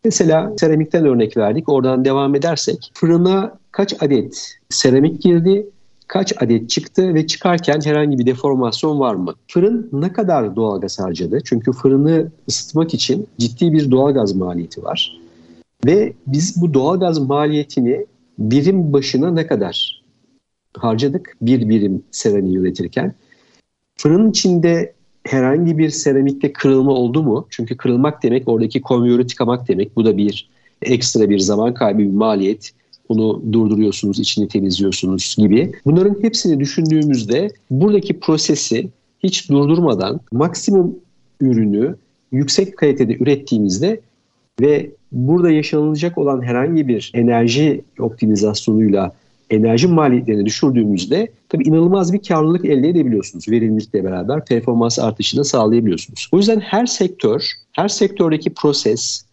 Mesela 0.04 0.52
seramikten 0.58 1.06
örnek 1.06 1.36
verdik. 1.36 1.68
Oradan 1.68 2.04
devam 2.04 2.34
edersek 2.34 2.90
fırına 2.94 3.58
kaç 3.72 4.02
adet 4.02 4.56
seramik 4.70 5.22
girdi, 5.22 5.66
kaç 6.06 6.42
adet 6.42 6.70
çıktı 6.70 7.14
ve 7.14 7.26
çıkarken 7.26 7.80
herhangi 7.84 8.18
bir 8.18 8.26
deformasyon 8.26 9.00
var 9.00 9.14
mı? 9.14 9.34
Fırın 9.48 9.88
ne 9.92 10.12
kadar 10.12 10.56
doğalgaz 10.56 10.98
harcadı? 10.98 11.38
Çünkü 11.44 11.72
fırını 11.72 12.28
ısıtmak 12.48 12.94
için 12.94 13.26
ciddi 13.38 13.72
bir 13.72 13.90
doğalgaz 13.90 14.34
maliyeti 14.34 14.82
var. 14.82 15.20
Ve 15.86 16.12
biz 16.26 16.62
bu 16.62 16.74
doğalgaz 16.74 17.18
maliyetini 17.18 18.06
birim 18.38 18.92
başına 18.92 19.30
ne 19.30 19.46
kadar 19.46 20.02
harcadık? 20.76 21.36
Bir 21.42 21.68
birim 21.68 22.02
seramiği 22.10 22.56
üretirken. 22.56 23.14
Fırının 23.96 24.30
içinde 24.30 24.92
herhangi 25.24 25.78
bir 25.78 25.90
seramikte 25.90 26.52
kırılma 26.52 26.92
oldu 26.92 27.22
mu? 27.22 27.46
Çünkü 27.50 27.76
kırılmak 27.76 28.22
demek 28.22 28.48
oradaki 28.48 28.82
konveyörü 28.82 29.26
tıkamak 29.26 29.68
demek. 29.68 29.96
Bu 29.96 30.04
da 30.04 30.16
bir 30.16 30.50
ekstra 30.82 31.30
bir 31.30 31.38
zaman 31.38 31.74
kaybı, 31.74 31.98
bir 31.98 32.10
maliyet. 32.10 32.72
Bunu 33.08 33.42
durduruyorsunuz, 33.52 34.20
içini 34.20 34.48
temizliyorsunuz 34.48 35.36
gibi. 35.38 35.72
Bunların 35.84 36.22
hepsini 36.22 36.60
düşündüğümüzde 36.60 37.48
buradaki 37.70 38.20
prosesi 38.20 38.88
hiç 39.22 39.50
durdurmadan 39.50 40.20
maksimum 40.32 40.96
ürünü 41.40 41.96
yüksek 42.32 42.76
kalitede 42.76 43.16
ürettiğimizde 43.20 44.00
ve 44.60 44.90
burada 45.12 45.50
yaşanılacak 45.50 46.18
olan 46.18 46.42
herhangi 46.42 46.88
bir 46.88 47.10
enerji 47.14 47.84
optimizasyonuyla 47.98 49.12
enerji 49.50 49.88
maliyetlerini 49.88 50.46
düşürdüğümüzde 50.46 51.28
tabii 51.48 51.64
inanılmaz 51.64 52.12
bir 52.12 52.22
karlılık 52.22 52.64
elde 52.64 52.88
edebiliyorsunuz. 52.88 53.48
Verimlilikle 53.48 54.04
beraber 54.04 54.44
performans 54.44 54.98
artışını 54.98 55.44
sağlayabiliyorsunuz. 55.44 56.28
O 56.32 56.36
yüzden 56.36 56.60
her 56.60 56.86
sektör, 56.86 57.44
her 57.72 57.88
sektördeki 57.88 58.54
proses, 58.54 59.24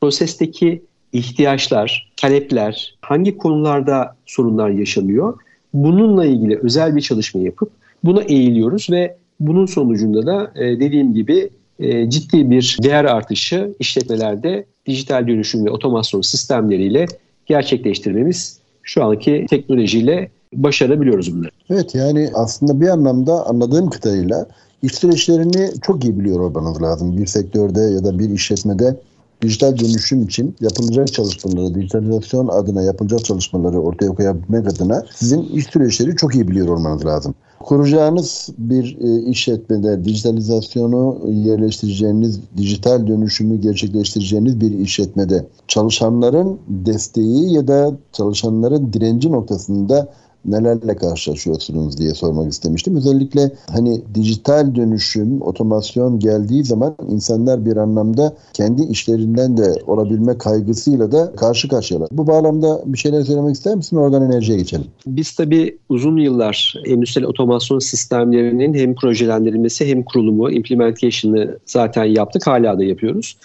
prosesteki 0.00 0.82
ihtiyaçlar, 1.12 2.12
talepler, 2.16 2.98
hangi 3.00 3.38
konularda 3.38 4.16
sorunlar 4.26 4.70
yaşanıyor? 4.70 5.38
Bununla 5.74 6.24
ilgili 6.24 6.58
özel 6.62 6.96
bir 6.96 7.00
çalışma 7.00 7.40
yapıp 7.40 7.70
buna 8.04 8.22
eğiliyoruz 8.22 8.90
ve 8.90 9.16
bunun 9.40 9.66
sonucunda 9.66 10.26
da 10.26 10.52
e, 10.54 10.80
dediğim 10.80 11.14
gibi 11.14 11.50
e, 11.78 12.10
ciddi 12.10 12.50
bir 12.50 12.78
değer 12.82 13.04
artışı 13.04 13.74
işletmelerde 13.80 14.64
dijital 14.86 15.28
dönüşüm 15.28 15.66
ve 15.66 15.70
otomasyon 15.70 16.20
sistemleriyle 16.20 17.06
gerçekleştirmemiz 17.46 18.58
şu 18.82 19.04
anki 19.04 19.46
teknolojiyle 19.50 20.30
başarabiliyoruz 20.54 21.36
bunları. 21.36 21.50
Evet 21.70 21.94
yani 21.94 22.30
aslında 22.34 22.80
bir 22.80 22.88
anlamda 22.88 23.46
anladığım 23.46 23.90
kadarıyla 23.90 24.46
iş 24.82 24.94
süreçlerini 24.94 25.70
çok 25.82 26.04
iyi 26.04 26.18
biliyor 26.18 26.40
olmanız 26.40 26.82
lazım. 26.82 27.16
Bir 27.16 27.26
sektörde 27.26 27.80
ya 27.80 28.04
da 28.04 28.18
bir 28.18 28.30
işletmede 28.30 28.96
dijital 29.42 29.78
dönüşüm 29.78 30.22
için 30.22 30.56
yapılacak 30.60 31.12
çalışmaları, 31.12 31.74
dijitalizasyon 31.74 32.48
adına 32.48 32.82
yapılacak 32.82 33.24
çalışmaları 33.24 33.80
ortaya 33.80 34.08
koyabilmek 34.08 34.68
adına 34.68 35.04
sizin 35.14 35.42
iş 35.42 35.66
süreçleri 35.66 36.16
çok 36.16 36.34
iyi 36.34 36.48
biliyor 36.48 36.68
olmanız 36.68 37.06
lazım. 37.06 37.34
Kuracağınız 37.60 38.48
bir 38.58 38.98
e, 39.00 39.30
işletmede 39.30 40.04
dijitalizasyonu 40.04 41.20
yerleştireceğiniz, 41.30 42.40
dijital 42.56 43.06
dönüşümü 43.06 43.60
gerçekleştireceğiniz 43.60 44.60
bir 44.60 44.78
işletmede 44.78 45.46
çalışanların 45.68 46.58
desteği 46.68 47.52
ya 47.52 47.68
da 47.68 47.96
çalışanların 48.12 48.92
direnci 48.92 49.32
noktasında 49.32 50.12
nelerle 50.44 50.96
karşılaşıyorsunuz 50.96 51.98
diye 51.98 52.14
sormak 52.14 52.52
istemiştim. 52.52 52.96
Özellikle 52.96 53.50
hani 53.70 54.02
dijital 54.14 54.74
dönüşüm, 54.74 55.42
otomasyon 55.42 56.18
geldiği 56.18 56.64
zaman 56.64 56.96
insanlar 57.08 57.66
bir 57.66 57.76
anlamda 57.76 58.36
kendi 58.52 58.82
işlerinden 58.82 59.56
de 59.56 59.74
olabilme 59.86 60.38
kaygısıyla 60.38 61.12
da 61.12 61.32
karşı 61.36 61.68
karşıyalar. 61.68 62.08
Bu 62.12 62.26
bağlamda 62.26 62.82
bir 62.86 62.98
şeyler 62.98 63.22
söylemek 63.22 63.54
ister 63.54 63.74
misin? 63.74 63.96
Oradan 63.96 64.32
enerjiye 64.32 64.58
geçelim. 64.58 64.86
Biz 65.06 65.32
tabii 65.32 65.78
uzun 65.88 66.16
yıllar 66.16 66.74
endüstriyel 66.86 67.28
otomasyon 67.28 67.78
sistemlerinin 67.78 68.74
hem 68.74 68.94
projelendirilmesi 68.94 69.86
hem 69.86 70.02
kurulumu, 70.02 70.50
implementation'ı 70.50 71.58
zaten 71.66 72.04
yaptık. 72.04 72.46
Hala 72.46 72.78
da 72.78 72.84
yapıyoruz. 72.84 73.36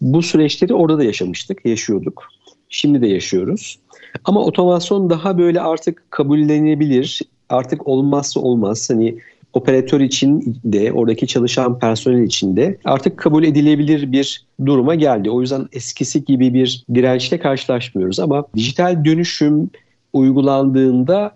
Bu 0.00 0.22
süreçleri 0.22 0.74
orada 0.74 0.98
da 0.98 1.04
yaşamıştık, 1.04 1.66
yaşıyorduk. 1.66 2.22
Şimdi 2.68 3.02
de 3.02 3.06
yaşıyoruz. 3.06 3.78
Ama 4.24 4.44
otomasyon 4.44 5.10
daha 5.10 5.38
böyle 5.38 5.60
artık 5.60 6.10
kabullenebilir. 6.10 7.20
Artık 7.48 7.88
olmazsa 7.88 8.40
olmaz. 8.40 8.90
Hani 8.90 9.18
operatör 9.52 10.00
için 10.00 10.58
de 10.64 10.92
oradaki 10.92 11.26
çalışan 11.26 11.78
personel 11.78 12.22
için 12.22 12.56
de 12.56 12.78
artık 12.84 13.18
kabul 13.18 13.44
edilebilir 13.44 14.12
bir 14.12 14.44
duruma 14.66 14.94
geldi. 14.94 15.30
O 15.30 15.40
yüzden 15.40 15.68
eskisi 15.72 16.24
gibi 16.24 16.54
bir 16.54 16.84
dirençle 16.94 17.38
karşılaşmıyoruz 17.38 18.20
ama 18.20 18.44
dijital 18.56 19.04
dönüşüm 19.04 19.70
uygulandığında 20.12 21.32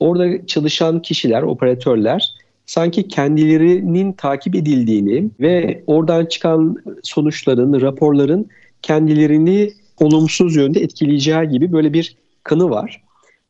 orada 0.00 0.46
çalışan 0.46 1.02
kişiler, 1.02 1.42
operatörler 1.42 2.34
sanki 2.66 3.08
kendilerinin 3.08 4.12
takip 4.12 4.54
edildiğini 4.54 5.30
ve 5.40 5.82
oradan 5.86 6.26
çıkan 6.26 6.76
sonuçların, 7.02 7.80
raporların 7.80 8.46
kendilerini 8.82 9.72
olumsuz 10.00 10.56
yönde 10.56 10.80
etkileyeceği 10.80 11.48
gibi 11.48 11.72
böyle 11.72 11.92
bir 11.92 12.16
kanı 12.44 12.70
var. 12.70 13.02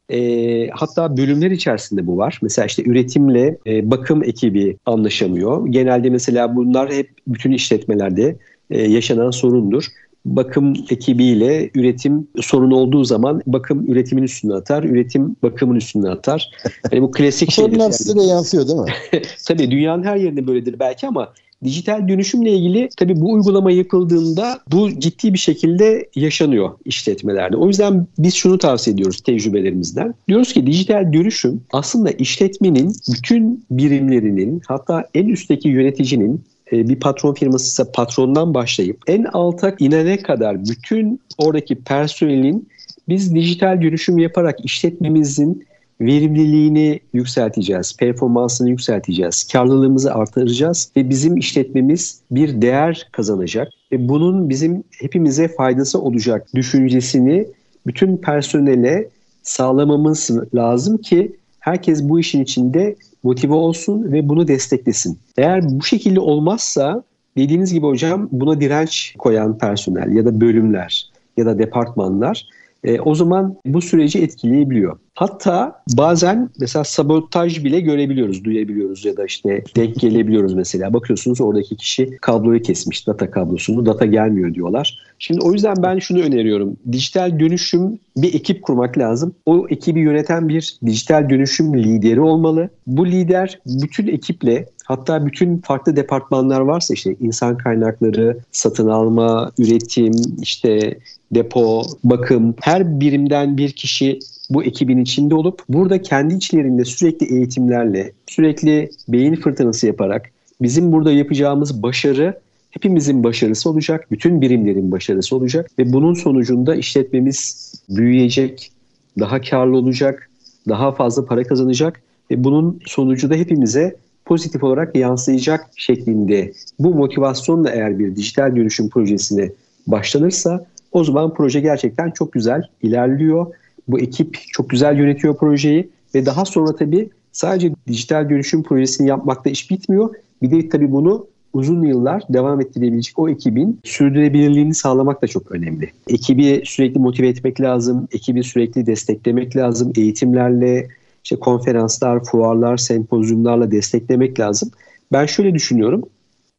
E, 0.08 0.68
hatta 0.68 1.16
bölümler 1.16 1.50
içerisinde 1.50 2.06
bu 2.06 2.16
var. 2.16 2.38
Mesela 2.42 2.66
işte 2.66 2.82
üretimle 2.86 3.58
e, 3.66 3.90
bakım 3.90 4.24
ekibi 4.24 4.76
anlaşamıyor. 4.86 5.66
Genelde 5.66 6.10
mesela 6.10 6.56
bunlar 6.56 6.92
hep 6.92 7.10
bütün 7.26 7.52
işletmelerde 7.52 8.36
e, 8.70 8.82
yaşanan 8.82 9.30
sorundur. 9.30 9.84
Bakım 10.24 10.74
ekibiyle 10.90 11.70
üretim 11.74 12.28
sorun 12.40 12.70
olduğu 12.70 13.04
zaman 13.04 13.42
bakım 13.46 13.90
üretimin 13.90 14.22
üstüne 14.22 14.54
atar, 14.54 14.84
üretim 14.84 15.36
bakımın 15.42 15.76
üstüne 15.76 16.08
atar. 16.08 16.50
Yani 16.92 17.02
bu 17.02 17.10
klasik 17.10 17.50
şeyler. 17.50 17.70
Sorunlar 17.70 17.90
size 17.90 18.18
de 18.18 18.22
yansıyor 18.22 18.68
değil 18.68 18.78
mi? 18.78 18.92
Tabii 19.46 19.70
dünyanın 19.70 20.02
her 20.02 20.16
yerinde 20.16 20.46
böyledir 20.46 20.78
belki 20.78 21.06
ama 21.06 21.32
Dijital 21.64 22.08
dönüşümle 22.08 22.52
ilgili 22.52 22.88
tabii 22.96 23.20
bu 23.20 23.32
uygulama 23.32 23.70
yapıldığında 23.70 24.60
bu 24.72 25.00
ciddi 25.00 25.32
bir 25.32 25.38
şekilde 25.38 26.08
yaşanıyor 26.14 26.70
işletmelerde. 26.84 27.56
O 27.56 27.66
yüzden 27.66 28.06
biz 28.18 28.34
şunu 28.34 28.58
tavsiye 28.58 28.94
ediyoruz 28.94 29.20
tecrübelerimizden. 29.20 30.14
Diyoruz 30.28 30.52
ki 30.52 30.66
dijital 30.66 31.12
dönüşüm 31.12 31.60
aslında 31.72 32.10
işletmenin 32.10 32.92
bütün 33.14 33.64
birimlerinin 33.70 34.62
hatta 34.66 35.04
en 35.14 35.28
üstteki 35.28 35.68
yöneticinin 35.68 36.44
e, 36.72 36.88
bir 36.88 37.00
patron 37.00 37.34
firması 37.34 37.66
ise 37.66 37.92
patrondan 37.92 38.54
başlayıp 38.54 38.98
en 39.06 39.24
alta 39.24 39.74
inene 39.78 40.16
kadar 40.16 40.64
bütün 40.64 41.20
oradaki 41.38 41.74
personelin 41.74 42.68
biz 43.08 43.34
dijital 43.34 43.82
dönüşüm 43.82 44.18
yaparak 44.18 44.64
işletmemizin 44.64 45.66
verimliliğini 46.00 47.00
yükselteceğiz, 47.12 47.96
performansını 47.96 48.70
yükselteceğiz, 48.70 49.48
karlılığımızı 49.52 50.14
artıracağız 50.14 50.92
ve 50.96 51.10
bizim 51.10 51.36
işletmemiz 51.36 52.20
bir 52.30 52.62
değer 52.62 53.08
kazanacak 53.12 53.68
ve 53.92 54.08
bunun 54.08 54.48
bizim 54.48 54.84
hepimize 55.00 55.48
faydası 55.48 56.00
olacak 56.00 56.46
düşüncesini 56.54 57.46
bütün 57.86 58.16
personele 58.16 59.08
sağlamamız 59.42 60.30
lazım 60.54 60.98
ki 60.98 61.36
herkes 61.60 62.02
bu 62.02 62.20
işin 62.20 62.42
içinde 62.42 62.96
motive 63.22 63.54
olsun 63.54 64.12
ve 64.12 64.28
bunu 64.28 64.48
desteklesin. 64.48 65.18
Eğer 65.36 65.64
bu 65.70 65.84
şekilde 65.84 66.20
olmazsa 66.20 67.02
dediğiniz 67.36 67.72
gibi 67.72 67.86
hocam 67.86 68.28
buna 68.32 68.60
direnç 68.60 69.14
koyan 69.18 69.58
personel 69.58 70.12
ya 70.12 70.24
da 70.24 70.40
bölümler 70.40 71.10
ya 71.36 71.46
da 71.46 71.58
departmanlar 71.58 72.48
e, 72.86 73.00
o 73.00 73.14
zaman 73.14 73.56
bu 73.66 73.80
süreci 73.80 74.22
etkileyebiliyor. 74.22 74.98
Hatta 75.14 75.82
bazen 75.98 76.50
mesela 76.60 76.84
sabotaj 76.84 77.64
bile 77.64 77.80
görebiliyoruz, 77.80 78.44
duyabiliyoruz 78.44 79.04
ya 79.04 79.16
da 79.16 79.24
işte 79.24 79.64
denk 79.76 80.00
gelebiliyoruz 80.00 80.54
mesela. 80.54 80.94
Bakıyorsunuz 80.94 81.40
oradaki 81.40 81.76
kişi 81.76 82.16
kabloyu 82.20 82.62
kesmiş, 82.62 83.06
data 83.06 83.30
kablosunu, 83.30 83.86
data 83.86 84.06
gelmiyor 84.06 84.54
diyorlar. 84.54 84.98
Şimdi 85.18 85.40
o 85.40 85.52
yüzden 85.52 85.74
ben 85.82 85.98
şunu 85.98 86.22
öneriyorum. 86.22 86.76
Dijital 86.92 87.40
dönüşüm 87.40 87.98
bir 88.16 88.34
ekip 88.34 88.62
kurmak 88.62 88.98
lazım. 88.98 89.34
O 89.46 89.66
ekibi 89.70 90.00
yöneten 90.00 90.48
bir 90.48 90.78
dijital 90.86 91.30
dönüşüm 91.30 91.78
lideri 91.78 92.20
olmalı. 92.20 92.68
Bu 92.86 93.06
lider 93.06 93.58
bütün 93.66 94.06
ekiple 94.06 94.66
hatta 94.84 95.26
bütün 95.26 95.58
farklı 95.58 95.96
departmanlar 95.96 96.60
varsa 96.60 96.94
işte 96.94 97.16
insan 97.20 97.56
kaynakları, 97.56 98.38
satın 98.52 98.88
alma, 98.88 99.52
üretim, 99.58 100.12
işte 100.42 100.98
depo, 101.34 101.82
bakım 102.04 102.54
her 102.60 103.00
birimden 103.00 103.56
bir 103.56 103.70
kişi 103.72 104.18
bu 104.50 104.64
ekibin 104.64 104.98
içinde 104.98 105.34
olup 105.34 105.62
burada 105.68 106.02
kendi 106.02 106.34
içlerinde 106.34 106.84
sürekli 106.84 107.34
eğitimlerle, 107.34 108.12
sürekli 108.26 108.90
beyin 109.08 109.34
fırtınası 109.34 109.86
yaparak 109.86 110.30
bizim 110.62 110.92
burada 110.92 111.12
yapacağımız 111.12 111.82
başarı 111.82 112.40
hepimizin 112.70 113.24
başarısı 113.24 113.70
olacak, 113.70 114.06
bütün 114.10 114.40
birimlerin 114.40 114.92
başarısı 114.92 115.36
olacak 115.36 115.70
ve 115.78 115.92
bunun 115.92 116.14
sonucunda 116.14 116.74
işletmemiz 116.74 117.72
büyüyecek, 117.88 118.72
daha 119.20 119.40
karlı 119.40 119.76
olacak, 119.76 120.30
daha 120.68 120.92
fazla 120.92 121.26
para 121.26 121.42
kazanacak 121.42 122.02
ve 122.30 122.44
bunun 122.44 122.80
sonucu 122.86 123.30
da 123.30 123.34
hepimize 123.34 123.96
pozitif 124.24 124.64
olarak 124.64 124.96
yansıyacak 124.96 125.66
şeklinde. 125.76 126.52
Bu 126.78 126.94
motivasyonla 126.94 127.70
eğer 127.70 127.98
bir 127.98 128.16
dijital 128.16 128.56
dönüşüm 128.56 128.88
projesine 128.88 129.50
başlanırsa 129.86 130.66
o 130.96 131.04
zaman 131.04 131.34
proje 131.34 131.60
gerçekten 131.60 132.10
çok 132.10 132.32
güzel 132.32 132.62
ilerliyor. 132.82 133.46
Bu 133.88 134.00
ekip 134.00 134.38
çok 134.52 134.70
güzel 134.70 134.98
yönetiyor 134.98 135.36
projeyi 135.36 135.88
ve 136.14 136.26
daha 136.26 136.44
sonra 136.44 136.76
tabii 136.76 137.10
sadece 137.32 137.72
dijital 137.88 138.30
dönüşüm 138.30 138.62
projesini 138.62 139.08
yapmakta 139.08 139.50
iş 139.50 139.70
bitmiyor. 139.70 140.14
Bir 140.42 140.50
de 140.50 140.68
tabii 140.68 140.92
bunu 140.92 141.26
uzun 141.52 141.82
yıllar 141.82 142.22
devam 142.28 142.60
ettirebilecek 142.60 143.18
o 143.18 143.28
ekibin 143.28 143.80
sürdürülebilirliğini 143.84 144.74
sağlamak 144.74 145.22
da 145.22 145.26
çok 145.26 145.52
önemli. 145.52 145.90
Ekibi 146.08 146.62
sürekli 146.64 147.00
motive 147.00 147.28
etmek 147.28 147.60
lazım, 147.60 148.08
ekibi 148.12 148.44
sürekli 148.44 148.86
desteklemek 148.86 149.56
lazım, 149.56 149.92
eğitimlerle, 149.96 150.88
işte 151.24 151.36
konferanslar, 151.36 152.24
fuarlar, 152.24 152.76
sempozyumlarla 152.76 153.70
desteklemek 153.70 154.40
lazım. 154.40 154.70
Ben 155.12 155.26
şöyle 155.26 155.54
düşünüyorum, 155.54 156.02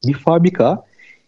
bir 0.07 0.13
fabrika 0.13 0.83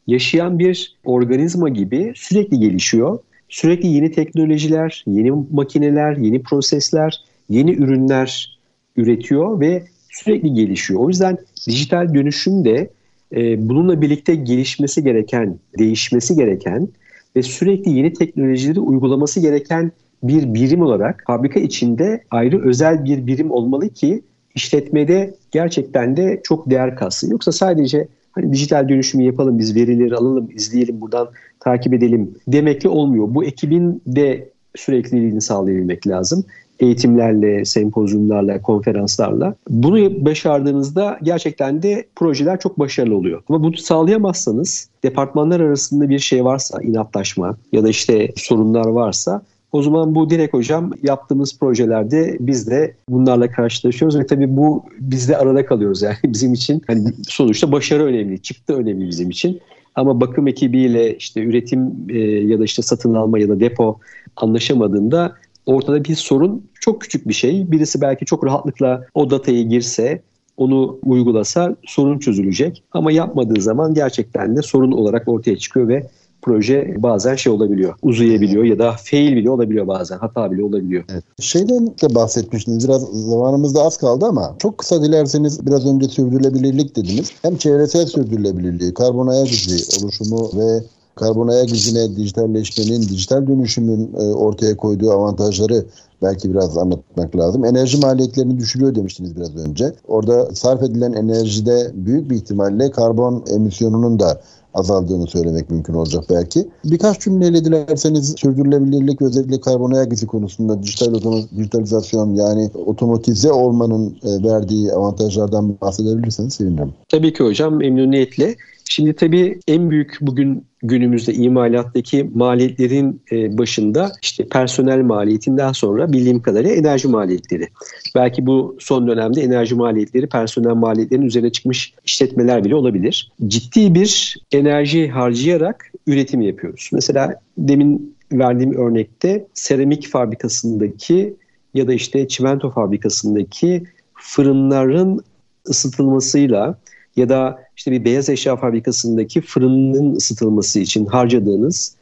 yaşayan 0.09 0.59
bir 0.59 0.95
organizma 1.05 1.69
gibi 1.69 2.13
sürekli 2.15 2.59
gelişiyor. 2.59 3.19
Sürekli 3.49 3.87
yeni 3.87 4.11
teknolojiler, 4.11 5.03
yeni 5.07 5.31
makineler, 5.51 6.17
yeni 6.17 6.43
prosesler, 6.43 7.23
yeni 7.49 7.71
ürünler 7.71 8.59
üretiyor 8.95 9.59
ve 9.59 9.83
sürekli 10.09 10.53
gelişiyor. 10.53 10.99
O 10.99 11.07
yüzden 11.07 11.37
dijital 11.67 12.13
dönüşüm 12.13 12.65
de 12.65 12.89
e, 13.35 13.69
bununla 13.69 14.01
birlikte 14.01 14.35
gelişmesi 14.35 15.03
gereken, 15.03 15.59
değişmesi 15.79 16.35
gereken 16.35 16.87
ve 17.35 17.41
sürekli 17.41 17.91
yeni 17.91 18.13
teknolojileri 18.13 18.79
uygulaması 18.79 19.39
gereken 19.39 19.91
bir 20.23 20.53
birim 20.53 20.81
olarak 20.81 21.23
fabrika 21.27 21.59
içinde 21.59 22.23
ayrı 22.31 22.67
özel 22.67 23.05
bir 23.05 23.27
birim 23.27 23.51
olmalı 23.51 23.89
ki 23.89 24.21
işletmede 24.55 25.33
gerçekten 25.51 26.17
de 26.17 26.41
çok 26.43 26.69
değer 26.69 26.95
kalsın. 26.95 27.31
Yoksa 27.31 27.51
sadece 27.51 28.07
hani 28.31 28.53
dijital 28.53 28.89
dönüşümü 28.89 29.23
yapalım, 29.23 29.59
biz 29.59 29.75
verileri 29.75 30.15
alalım, 30.15 30.49
izleyelim, 30.55 31.01
buradan 31.01 31.29
takip 31.59 31.93
edelim 31.93 32.35
demekle 32.47 32.89
olmuyor. 32.89 33.27
Bu 33.29 33.43
ekibin 33.43 34.01
de 34.07 34.49
sürekliliğini 34.75 35.41
sağlayabilmek 35.41 36.07
lazım 36.07 36.45
eğitimlerle, 36.79 37.65
sempozyumlarla, 37.65 38.61
konferanslarla. 38.61 39.55
Bunu 39.69 40.25
başardığınızda 40.25 41.19
gerçekten 41.23 41.83
de 41.83 42.05
projeler 42.15 42.59
çok 42.59 42.79
başarılı 42.79 43.15
oluyor. 43.15 43.43
Ama 43.49 43.63
bunu 43.63 43.77
sağlayamazsanız 43.77 44.89
departmanlar 45.03 45.59
arasında 45.59 46.09
bir 46.09 46.19
şey 46.19 46.45
varsa, 46.45 46.81
inatlaşma 46.81 47.57
ya 47.71 47.83
da 47.83 47.89
işte 47.89 48.31
sorunlar 48.35 48.85
varsa 48.85 49.41
o 49.71 49.81
zaman 49.81 50.15
bu 50.15 50.29
direkt 50.29 50.53
hocam 50.53 50.91
yaptığımız 51.03 51.59
projelerde 51.59 52.37
biz 52.39 52.69
de 52.69 52.95
bunlarla 53.09 53.51
karşılaşıyoruz 53.51 54.19
ve 54.19 54.25
tabii 54.25 54.57
bu 54.57 54.83
biz 54.99 55.29
de 55.29 55.37
arada 55.37 55.65
kalıyoruz 55.65 56.01
yani 56.01 56.17
bizim 56.23 56.53
için 56.53 56.81
hani 56.87 57.13
sonuçta 57.27 57.71
başarı 57.71 58.05
önemli, 58.05 58.41
çıktı 58.41 58.73
önemli 58.73 59.07
bizim 59.07 59.29
için. 59.29 59.59
Ama 59.95 60.21
bakım 60.21 60.47
ekibiyle 60.47 61.17
işte 61.17 61.43
üretim 61.43 61.91
e, 62.09 62.19
ya 62.19 62.59
da 62.59 62.63
işte 62.63 62.81
satın 62.81 63.13
alma 63.13 63.39
ya 63.39 63.49
da 63.49 63.59
depo 63.59 63.99
anlaşamadığında 64.35 65.35
ortada 65.65 66.03
bir 66.03 66.15
sorun 66.15 66.63
çok 66.79 67.01
küçük 67.01 67.27
bir 67.27 67.33
şey. 67.33 67.71
Birisi 67.71 68.01
belki 68.01 68.25
çok 68.25 68.45
rahatlıkla 68.45 69.05
o 69.13 69.29
datayı 69.29 69.69
girse 69.69 70.21
onu 70.57 70.99
uygulasa 71.03 71.75
sorun 71.85 72.19
çözülecek. 72.19 72.83
Ama 72.91 73.11
yapmadığı 73.11 73.61
zaman 73.61 73.93
gerçekten 73.93 74.55
de 74.55 74.61
sorun 74.61 74.91
olarak 74.91 75.27
ortaya 75.27 75.57
çıkıyor 75.57 75.87
ve 75.87 76.09
proje 76.41 76.95
bazen 76.97 77.35
şey 77.35 77.53
olabiliyor, 77.53 77.93
uzayabiliyor 78.01 78.63
ya 78.63 78.79
da 78.79 78.91
fail 78.91 79.35
bile 79.35 79.49
olabiliyor 79.49 79.87
bazen, 79.87 80.17
hata 80.17 80.51
bile 80.51 80.63
olabiliyor. 80.63 81.03
Evet. 81.11 81.23
Şeyden 81.39 81.87
de 81.87 82.15
bahsetmiştiniz, 82.15 82.87
biraz 82.87 83.01
zamanımız 83.01 83.75
da 83.75 83.83
az 83.83 83.97
kaldı 83.97 84.25
ama 84.25 84.55
çok 84.59 84.77
kısa 84.77 85.03
dilerseniz 85.03 85.65
biraz 85.65 85.85
önce 85.85 86.07
sürdürülebilirlik 86.07 86.95
dediniz. 86.95 87.31
Hem 87.41 87.55
çevresel 87.55 88.05
sürdürülebilirliği, 88.05 88.93
karbon 88.93 89.27
ayak 89.27 89.51
izi 89.51 90.03
oluşumu 90.03 90.49
ve 90.57 90.83
karbon 91.15 91.47
ayak 91.47 91.73
izine 91.73 92.15
dijitalleşmenin, 92.15 93.01
dijital 93.01 93.47
dönüşümün 93.47 94.13
e, 94.19 94.21
ortaya 94.21 94.77
koyduğu 94.77 95.11
avantajları 95.11 95.85
belki 96.21 96.53
biraz 96.53 96.77
anlatmak 96.77 97.35
lazım. 97.35 97.65
Enerji 97.65 97.97
maliyetlerini 97.97 98.57
düşürüyor 98.57 98.95
demiştiniz 98.95 99.35
biraz 99.35 99.55
önce. 99.55 99.93
Orada 100.07 100.55
sarf 100.55 100.83
edilen 100.83 101.13
enerjide 101.13 101.91
büyük 101.93 102.29
bir 102.29 102.35
ihtimalle 102.35 102.91
karbon 102.91 103.43
emisyonunun 103.53 104.19
da 104.19 104.41
azaldığını 104.73 105.27
söylemek 105.27 105.69
mümkün 105.69 105.93
olacak 105.93 106.23
belki. 106.29 106.67
Birkaç 106.83 107.19
cümleyle 107.19 107.65
dilerseniz 107.65 108.35
sürdürülebilirlik 108.37 109.21
özellikle 109.21 109.61
karbon 109.61 109.91
ayak 109.91 110.13
izi 110.13 110.27
konusunda 110.27 110.83
dijital 110.83 111.13
dijitalizasyon 111.57 112.33
yani 112.33 112.69
otomotize 112.85 113.51
olmanın 113.51 114.17
e, 114.23 114.43
verdiği 114.43 114.93
avantajlardan 114.93 115.81
bahsedebilirseniz 115.81 116.53
sevinirim. 116.53 116.93
Tabii 117.09 117.33
ki 117.33 117.43
hocam 117.43 117.77
memnuniyetle. 117.77 118.55
Şimdi 118.91 119.13
tabii 119.13 119.59
en 119.67 119.89
büyük 119.89 120.17
bugün 120.21 120.65
günümüzde 120.83 121.33
imalattaki 121.33 122.29
maliyetlerin 122.33 123.21
e, 123.31 123.57
başında 123.57 124.11
işte 124.21 124.47
personel 124.47 125.01
maliyetinden 125.01 125.71
sonra 125.71 126.13
bildiğim 126.13 126.41
kadarıyla 126.41 126.75
enerji 126.75 127.07
maliyetleri. 127.07 127.67
Belki 128.15 128.45
bu 128.45 128.77
son 128.79 129.07
dönemde 129.07 129.41
enerji 129.41 129.75
maliyetleri 129.75 130.27
personel 130.27 130.73
maliyetlerinin 130.73 131.25
üzerine 131.25 131.51
çıkmış 131.51 131.93
işletmeler 132.05 132.63
bile 132.63 132.75
olabilir. 132.75 133.31
Ciddi 133.47 133.95
bir 133.95 134.37
enerji 134.51 135.09
harcayarak 135.09 135.91
üretim 136.07 136.41
yapıyoruz. 136.41 136.89
Mesela 136.93 137.41
demin 137.57 138.15
verdiğim 138.31 138.73
örnekte 138.73 139.47
seramik 139.53 140.07
fabrikasındaki 140.07 141.33
ya 141.73 141.87
da 141.87 141.93
işte 141.93 142.27
çimento 142.27 142.71
fabrikasındaki 142.71 143.83
fırınların 144.13 145.23
ısıtılmasıyla 145.69 146.79
ya 147.19 147.29
da 147.29 147.59
işte 147.77 147.91
bir 147.91 148.05
beyaz 148.05 148.29
eşya 148.29 148.55
fabrikasındaki 148.55 149.41
fırının 149.41 150.15
ısıtılması 150.15 150.79
için 150.79 151.05
harcadığınız 151.05 151.95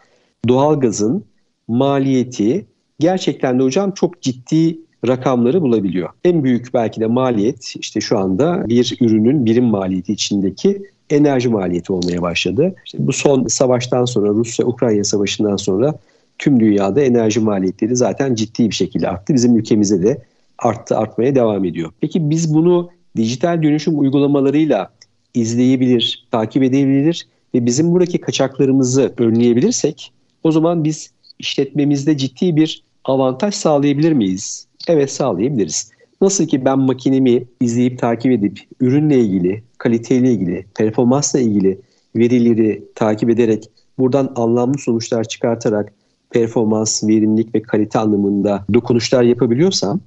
doğalgazın 0.47 1.23
maliyeti 1.67 2.65
gerçekten 2.99 3.59
de 3.59 3.63
hocam 3.63 3.91
çok 3.91 4.21
ciddi 4.21 4.79
rakamları 5.07 5.61
bulabiliyor. 5.61 6.09
En 6.23 6.43
büyük 6.43 6.73
belki 6.73 7.01
de 7.01 7.07
maliyet 7.07 7.73
işte 7.79 8.01
şu 8.01 8.19
anda 8.19 8.67
bir 8.67 8.97
ürünün 9.01 9.45
birim 9.45 9.65
maliyeti 9.65 10.13
içindeki 10.13 10.81
enerji 11.09 11.49
maliyeti 11.49 11.93
olmaya 11.93 12.21
başladı. 12.21 12.75
İşte 12.85 12.97
bu 13.07 13.13
son 13.13 13.47
savaştan 13.47 14.05
sonra 14.05 14.29
Rusya-Ukrayna 14.29 15.03
savaşından 15.03 15.55
sonra 15.55 15.93
tüm 16.37 16.59
dünyada 16.59 17.01
enerji 17.01 17.39
maliyetleri 17.39 17.95
zaten 17.95 18.35
ciddi 18.35 18.69
bir 18.69 18.75
şekilde 18.75 19.09
arttı. 19.09 19.33
Bizim 19.33 19.57
ülkemizde 19.57 20.03
de 20.03 20.21
arttı 20.57 20.97
artmaya 20.97 21.35
devam 21.35 21.65
ediyor. 21.65 21.91
Peki 22.01 22.29
biz 22.29 22.53
bunu 22.53 22.89
dijital 23.15 23.63
dönüşüm 23.63 23.99
uygulamalarıyla 23.99 24.89
izleyebilir, 25.41 26.27
takip 26.31 26.63
edebilir 26.63 27.27
ve 27.53 27.65
bizim 27.65 27.91
buradaki 27.91 28.21
kaçaklarımızı 28.21 29.13
önleyebilirsek 29.17 30.13
o 30.43 30.51
zaman 30.51 30.83
biz 30.83 31.11
işletmemizde 31.39 32.17
ciddi 32.17 32.55
bir 32.55 32.83
avantaj 33.03 33.55
sağlayabilir 33.55 34.11
miyiz? 34.11 34.67
Evet 34.87 35.11
sağlayabiliriz. 35.11 35.91
Nasıl 36.21 36.47
ki 36.47 36.65
ben 36.65 36.79
makinemi 36.79 37.43
izleyip 37.61 37.99
takip 37.99 38.31
edip 38.31 38.59
ürünle 38.79 39.19
ilgili, 39.19 39.63
kaliteyle 39.77 40.31
ilgili, 40.31 40.65
performansla 40.75 41.39
ilgili 41.39 41.79
verileri 42.15 42.83
takip 42.95 43.29
ederek 43.29 43.69
buradan 43.97 44.33
anlamlı 44.35 44.77
sonuçlar 44.77 45.23
çıkartarak 45.23 45.93
performans, 46.29 47.03
verimlilik 47.03 47.55
ve 47.55 47.61
kalite 47.61 47.99
anlamında 47.99 48.65
dokunuşlar 48.73 49.23
yapabiliyorsam 49.23 49.99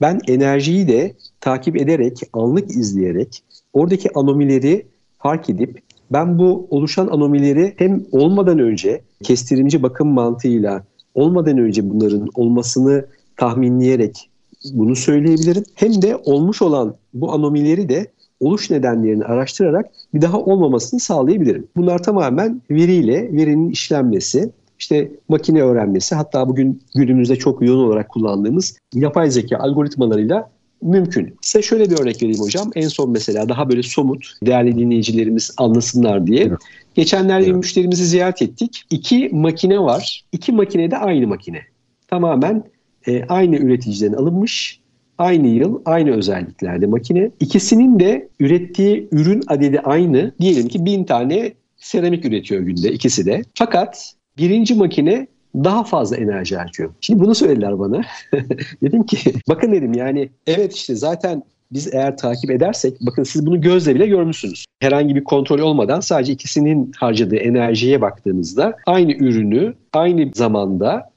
ben 0.00 0.20
enerjiyi 0.28 0.88
de 0.88 1.14
takip 1.40 1.76
ederek, 1.76 2.20
anlık 2.32 2.70
izleyerek 2.70 3.42
oradaki 3.78 4.08
anomileri 4.14 4.86
fark 5.18 5.50
edip 5.50 5.82
ben 6.10 6.38
bu 6.38 6.66
oluşan 6.70 7.06
anomileri 7.06 7.74
hem 7.76 8.04
olmadan 8.12 8.58
önce 8.58 9.00
kestirimci 9.22 9.82
bakım 9.82 10.08
mantığıyla 10.08 10.84
olmadan 11.14 11.58
önce 11.58 11.90
bunların 11.90 12.28
olmasını 12.34 13.06
tahminleyerek 13.36 14.30
bunu 14.72 14.96
söyleyebilirim. 14.96 15.64
Hem 15.74 16.02
de 16.02 16.16
olmuş 16.16 16.62
olan 16.62 16.94
bu 17.14 17.32
anomileri 17.32 17.88
de 17.88 18.06
oluş 18.40 18.70
nedenlerini 18.70 19.24
araştırarak 19.24 19.86
bir 20.14 20.22
daha 20.22 20.40
olmamasını 20.40 21.00
sağlayabilirim. 21.00 21.68
Bunlar 21.76 22.02
tamamen 22.02 22.62
veriyle, 22.70 23.32
verinin 23.32 23.70
işlenmesi, 23.70 24.50
işte 24.78 25.12
makine 25.28 25.62
öğrenmesi 25.62 26.14
hatta 26.14 26.48
bugün 26.48 26.82
günümüzde 26.94 27.36
çok 27.36 27.62
yoğun 27.62 27.84
olarak 27.84 28.08
kullandığımız 28.08 28.78
yapay 28.94 29.30
zeka 29.30 29.58
algoritmalarıyla 29.58 30.50
mümkün. 30.82 31.36
Size 31.40 31.62
şöyle 31.62 31.90
bir 31.90 32.00
örnek 32.00 32.22
vereyim 32.22 32.40
hocam. 32.40 32.70
En 32.74 32.88
son 32.88 33.10
mesela 33.10 33.48
daha 33.48 33.68
böyle 33.68 33.82
somut 33.82 34.32
değerli 34.46 34.78
dinleyicilerimiz 34.78 35.54
anlasınlar 35.56 36.26
diye. 36.26 36.44
Evet. 36.44 36.58
Geçenlerde 36.94 37.46
evet. 37.46 37.56
müşterimizi 37.56 38.06
ziyaret 38.06 38.42
ettik. 38.42 38.84
İki 38.90 39.28
makine 39.32 39.78
var. 39.80 40.24
İki 40.32 40.52
makine 40.52 40.90
de 40.90 40.96
aynı 40.96 41.26
makine. 41.26 41.60
Tamamen 42.08 42.64
e, 43.06 43.24
aynı 43.24 43.56
üreticiden 43.56 44.12
alınmış. 44.12 44.80
Aynı 45.18 45.46
yıl, 45.46 45.80
aynı 45.84 46.10
özelliklerde 46.10 46.86
makine. 46.86 47.30
İkisinin 47.40 48.00
de 48.00 48.28
ürettiği 48.40 49.08
ürün 49.12 49.42
adedi 49.46 49.80
aynı. 49.80 50.32
Diyelim 50.40 50.68
ki 50.68 50.84
bin 50.84 51.04
tane 51.04 51.52
seramik 51.76 52.24
üretiyor 52.24 52.62
günde 52.62 52.92
ikisi 52.92 53.26
de. 53.26 53.42
Fakat 53.54 54.14
birinci 54.38 54.74
makine 54.74 55.26
daha 55.54 55.84
fazla 55.84 56.16
enerji 56.16 56.56
harcıyor. 56.56 56.90
Şimdi 57.00 57.20
bunu 57.20 57.34
söylediler 57.34 57.78
bana. 57.78 58.00
dedim 58.82 59.06
ki 59.06 59.18
bakın 59.48 59.72
dedim 59.72 59.94
yani 59.94 60.30
evet 60.46 60.74
işte 60.74 60.94
zaten 60.94 61.42
biz 61.72 61.94
eğer 61.94 62.16
takip 62.16 62.50
edersek 62.50 62.96
bakın 63.00 63.22
siz 63.22 63.46
bunu 63.46 63.60
gözle 63.60 63.94
bile 63.94 64.06
görmüşsünüz. 64.06 64.64
Herhangi 64.80 65.16
bir 65.16 65.24
kontrol 65.24 65.58
olmadan 65.58 66.00
sadece 66.00 66.32
ikisinin 66.32 66.92
harcadığı 66.96 67.36
enerjiye 67.36 68.00
baktığınızda 68.00 68.76
aynı 68.86 69.12
ürünü 69.12 69.74
aynı 69.92 70.30
zamanda 70.34 71.10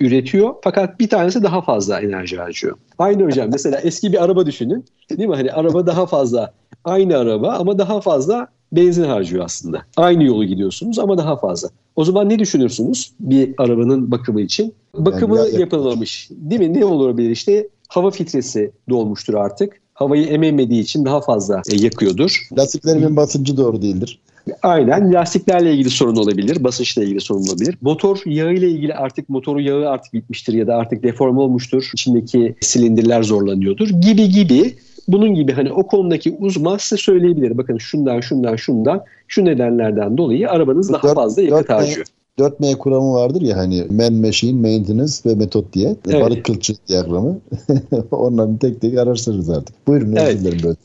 üretiyor 0.00 0.54
fakat 0.64 1.00
bir 1.00 1.08
tanesi 1.08 1.42
daha 1.42 1.62
fazla 1.62 2.00
enerji 2.00 2.36
harcıyor. 2.36 2.76
Aynı 2.98 3.24
hocam 3.24 3.48
mesela 3.52 3.80
eski 3.80 4.12
bir 4.12 4.24
araba 4.24 4.46
düşünün 4.46 4.84
değil 5.10 5.28
mi? 5.28 5.36
Hani 5.36 5.52
araba 5.52 5.86
daha 5.86 6.06
fazla 6.06 6.52
aynı 6.84 7.18
araba 7.18 7.52
ama 7.52 7.78
daha 7.78 8.00
fazla 8.00 8.48
benzin 8.72 9.04
harcıyor 9.04 9.44
aslında. 9.44 9.82
Aynı 9.96 10.24
yolu 10.24 10.44
gidiyorsunuz 10.44 10.98
ama 10.98 11.18
daha 11.18 11.36
fazla. 11.36 11.68
O 11.96 12.04
zaman 12.04 12.28
ne 12.28 12.38
düşünürsünüz 12.38 13.12
bir 13.20 13.54
arabanın 13.58 14.10
bakımı 14.10 14.40
için? 14.40 14.74
Bakımı 14.94 15.38
yani 15.38 15.60
yapılmamış. 15.60 16.28
Değil 16.30 16.60
mi? 16.60 16.80
Ne 16.80 16.84
olabilir? 16.84 17.30
İşte 17.30 17.68
hava 17.88 18.10
filtresi 18.10 18.70
dolmuştur 18.88 19.34
artık. 19.34 19.80
Havayı 19.94 20.26
ememediği 20.26 20.82
için 20.82 21.04
daha 21.04 21.20
fazla 21.20 21.62
e, 21.72 21.76
yakıyordur. 21.76 22.48
Lastiklerimin 22.58 23.16
basıncı 23.16 23.56
doğru 23.56 23.82
değildir. 23.82 24.20
Aynen 24.62 25.12
lastiklerle 25.12 25.72
ilgili 25.74 25.90
sorun 25.90 26.16
olabilir, 26.16 26.64
basınçla 26.64 27.04
ilgili 27.04 27.20
sorun 27.20 27.46
olabilir. 27.48 27.78
Motor 27.80 28.20
yağı 28.26 28.54
ile 28.54 28.68
ilgili 28.68 28.94
artık 28.94 29.28
motoru 29.28 29.60
yağı 29.60 29.88
artık 29.88 30.14
bitmiştir 30.14 30.52
ya 30.52 30.66
da 30.66 30.76
artık 30.76 31.02
deforme 31.02 31.40
olmuştur. 31.40 31.90
İçindeki 31.94 32.54
silindirler 32.60 33.22
zorlanıyordur 33.22 33.88
gibi 33.88 34.28
gibi 34.28 34.74
bunun 35.08 35.34
gibi 35.34 35.52
hani 35.52 35.72
o 35.72 35.86
konudaki 35.86 36.36
uzman 36.40 36.76
size 36.76 36.96
söyleyebilir. 36.96 37.58
Bakın 37.58 37.78
şundan 37.78 38.20
şundan 38.20 38.56
şundan 38.56 39.04
şu 39.28 39.44
nedenlerden 39.44 40.18
dolayı 40.18 40.50
arabanız 40.50 40.92
daha 40.92 41.02
4, 41.02 41.14
fazla 41.14 41.42
yakıt 41.42 41.70
harcıyor. 41.70 42.06
4M 42.38 42.78
kuramı 42.78 43.12
vardır 43.12 43.42
ya 43.42 43.56
hani 43.56 43.86
man, 43.90 44.14
machine, 44.14 44.60
maintenance 44.60 45.12
ve 45.26 45.34
metot 45.34 45.72
diye. 45.72 45.96
Evet. 46.08 46.22
Barık 46.22 46.44
kılçık 46.44 46.88
diyagramı. 46.88 47.38
Onların 48.10 48.56
tek 48.56 48.80
tek 48.80 48.98
araştırırız 48.98 49.50
artık. 49.50 49.86
Buyurun 49.86 50.16
evet. 50.16 50.28
özür 50.28 50.40
dilerim 50.40 50.58
böyle. 50.64 50.76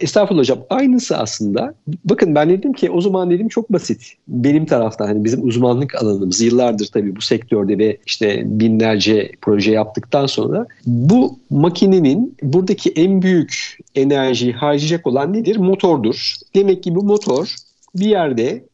Estağfurullah 0.00 0.40
hocam. 0.40 0.58
Aynısı 0.70 1.16
aslında. 1.16 1.74
Bakın 2.04 2.34
ben 2.34 2.50
dedim 2.50 2.72
ki 2.72 2.90
o 2.90 3.00
zaman 3.00 3.30
dedim 3.30 3.48
çok 3.48 3.72
basit. 3.72 4.12
Benim 4.28 4.66
taraftan 4.66 5.06
hani 5.06 5.24
bizim 5.24 5.48
uzmanlık 5.48 5.94
alanımız 5.94 6.40
yıllardır 6.40 6.86
tabii 6.86 7.16
bu 7.16 7.20
sektörde 7.20 7.78
ve 7.78 7.98
işte 8.06 8.42
binlerce 8.44 9.32
proje 9.40 9.72
yaptıktan 9.72 10.26
sonra 10.26 10.66
bu 10.86 11.38
makinenin 11.50 12.36
buradaki 12.42 12.90
en 12.90 13.22
büyük 13.22 13.78
enerjiyi 13.94 14.52
harcayacak 14.52 15.06
olan 15.06 15.32
nedir? 15.32 15.56
Motordur. 15.56 16.34
Demek 16.54 16.82
ki 16.82 16.94
bu 16.94 17.02
motor 17.02 17.54
bir 17.94 18.06
yerde 18.06 18.64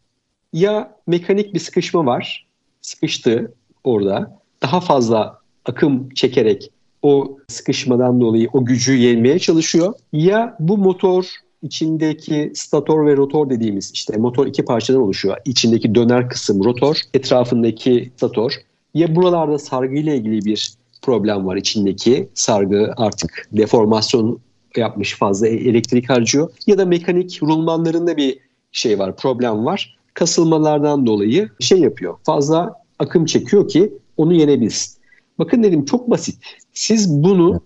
ya 0.52 0.96
mekanik 1.06 1.54
bir 1.54 1.58
sıkışma 1.58 2.06
var. 2.06 2.46
Sıkıştı 2.80 3.52
orada. 3.84 4.38
Daha 4.62 4.80
fazla 4.80 5.38
akım 5.64 6.08
çekerek 6.08 6.70
o 7.02 7.38
sıkışmadan 7.48 8.20
dolayı 8.20 8.48
o 8.52 8.64
gücü 8.64 8.96
yenmeye 8.96 9.38
çalışıyor. 9.38 9.94
Ya 10.12 10.56
bu 10.60 10.78
motor 10.78 11.24
içindeki 11.62 12.52
stator 12.54 13.06
ve 13.06 13.16
rotor 13.16 13.50
dediğimiz 13.50 13.90
işte 13.94 14.16
motor 14.16 14.46
iki 14.46 14.64
parçadan 14.64 15.02
oluşuyor. 15.02 15.36
İçindeki 15.44 15.94
döner 15.94 16.28
kısım 16.28 16.64
rotor, 16.64 16.96
etrafındaki 17.14 18.12
stator. 18.16 18.52
Ya 18.94 19.16
buralarda 19.16 19.58
sargı 19.58 19.94
ile 19.94 20.16
ilgili 20.16 20.44
bir 20.44 20.74
problem 21.02 21.46
var 21.46 21.56
içindeki 21.56 22.28
sargı 22.34 22.94
artık 22.96 23.48
deformasyon 23.52 24.40
yapmış 24.76 25.18
fazla 25.18 25.48
e, 25.48 25.54
elektrik 25.54 26.10
harcıyor 26.10 26.50
ya 26.66 26.78
da 26.78 26.84
mekanik 26.84 27.42
rulmanlarında 27.42 28.16
bir 28.16 28.38
şey 28.72 28.98
var 28.98 29.16
problem 29.16 29.64
var 29.64 29.98
kasılmalardan 30.14 31.06
dolayı 31.06 31.48
şey 31.60 31.78
yapıyor 31.78 32.14
fazla 32.24 32.82
akım 32.98 33.24
çekiyor 33.24 33.68
ki 33.68 33.92
onu 34.16 34.32
yenebilsin. 34.32 35.02
Bakın 35.38 35.62
dedim 35.62 35.84
çok 35.84 36.10
basit. 36.10 36.38
Siz 36.72 37.22
bunu 37.22 37.60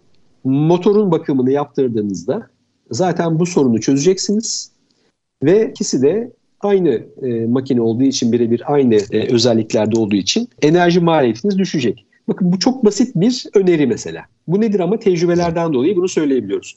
motorun 0.44 1.10
bakımını 1.10 1.50
yaptırdığınızda 1.50 2.48
zaten 2.90 3.38
bu 3.38 3.46
sorunu 3.46 3.80
çözeceksiniz 3.80 4.70
ve 5.42 5.70
ikisi 5.70 6.02
de 6.02 6.32
aynı 6.60 7.02
e, 7.22 7.46
makine 7.46 7.80
olduğu 7.80 8.02
için 8.02 8.32
birebir 8.32 8.62
aynı 8.72 8.94
e, 8.94 9.34
özelliklerde 9.34 10.00
olduğu 10.00 10.16
için 10.16 10.48
enerji 10.62 11.00
maliyetiniz 11.00 11.58
düşecek. 11.58 12.06
Bakın 12.28 12.52
bu 12.52 12.58
çok 12.58 12.84
basit 12.84 13.16
bir 13.16 13.46
öneri 13.54 13.86
mesela. 13.86 14.22
Bu 14.48 14.60
nedir 14.60 14.80
ama 14.80 14.98
tecrübelerden 14.98 15.72
dolayı 15.72 15.96
bunu 15.96 16.08
söyleyebiliyoruz. 16.08 16.76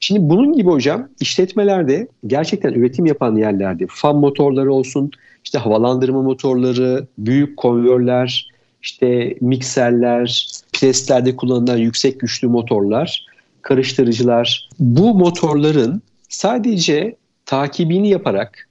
Şimdi 0.00 0.30
bunun 0.30 0.52
gibi 0.52 0.70
hocam 0.70 1.08
işletmelerde 1.20 2.08
gerçekten 2.26 2.72
üretim 2.72 3.06
yapan 3.06 3.36
yerlerde 3.36 3.86
fan 3.88 4.16
motorları 4.16 4.72
olsun, 4.72 5.10
işte 5.44 5.58
havalandırma 5.58 6.22
motorları, 6.22 7.06
büyük 7.18 7.56
konvörler, 7.56 8.50
işte 8.82 9.34
mikserler, 9.40 10.48
preslerde 10.80 11.36
kullanılan 11.36 11.76
yüksek 11.76 12.20
güçlü 12.20 12.48
motorlar, 12.48 13.26
karıştırıcılar. 13.62 14.68
Bu 14.78 15.14
motorların 15.14 16.02
sadece 16.28 17.16
takibini 17.46 18.08
yaparak 18.08 18.68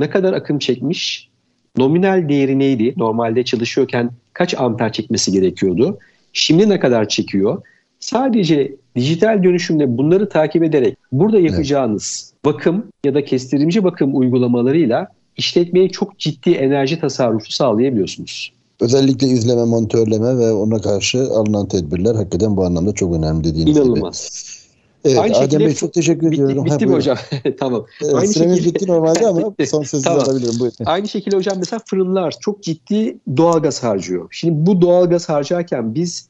ne 0.00 0.10
kadar 0.10 0.32
akım 0.32 0.58
çekmiş, 0.58 1.28
nominal 1.76 2.28
değeri 2.28 2.58
neydi? 2.58 2.94
Normalde 2.96 3.44
çalışıyorken 3.44 4.10
kaç 4.32 4.54
amper 4.54 4.92
çekmesi 4.92 5.32
gerekiyordu? 5.32 5.98
Şimdi 6.32 6.68
ne 6.68 6.80
kadar 6.80 7.08
çekiyor? 7.08 7.62
Sadece 8.00 8.74
dijital 8.96 9.42
dönüşümde 9.42 9.98
bunları 9.98 10.28
takip 10.28 10.62
ederek 10.62 10.98
burada 11.12 11.40
yapacağınız 11.40 12.32
evet. 12.34 12.44
bakım 12.44 12.86
ya 13.04 13.14
da 13.14 13.24
kestirimci 13.24 13.84
bakım 13.84 14.16
uygulamalarıyla 14.16 15.08
işletmeye 15.36 15.88
çok 15.88 16.18
ciddi 16.18 16.50
enerji 16.50 17.00
tasarrufu 17.00 17.52
sağlayabiliyorsunuz. 17.52 18.52
Özellikle 18.82 19.26
izleme, 19.26 19.64
monitörleme 19.64 20.38
ve 20.38 20.52
ona 20.52 20.80
karşı 20.80 21.18
alınan 21.18 21.68
tedbirler 21.68 22.14
hakikaten 22.14 22.56
bu 22.56 22.64
anlamda 22.64 22.92
çok 22.92 23.14
önemli 23.14 23.44
dediğiniz 23.44 23.76
İnanılmaz. 23.76 24.30
gibi. 24.30 24.62
Evet, 25.04 25.18
Aynı 25.18 25.36
Adem 25.36 25.60
Bey 25.60 25.74
çok 25.74 25.92
teşekkür 25.92 26.30
bitti, 26.30 26.42
ediyorum. 26.42 26.64
Bitti 26.64 26.86
mi 26.86 26.92
hocam? 26.94 27.16
tamam. 27.60 27.86
Evet, 28.04 28.14
Aynı 28.14 28.28
süremiz 28.28 28.56
şekilde... 28.56 28.74
bitti 28.74 28.86
normalde 28.86 29.26
ama 29.26 29.54
son 29.66 29.82
sözü 29.82 30.04
tamam. 30.04 30.24
alabilirim. 30.24 30.54
Buyurun. 30.60 30.76
Aynı 30.84 31.08
şekilde 31.08 31.36
hocam 31.36 31.58
mesela 31.58 31.80
fırınlar 31.86 32.34
çok 32.40 32.62
ciddi 32.62 33.18
doğalgaz 33.36 33.82
harcıyor. 33.82 34.28
Şimdi 34.30 34.66
bu 34.66 34.80
doğalgaz 34.80 35.28
harcarken 35.28 35.94
biz 35.94 36.28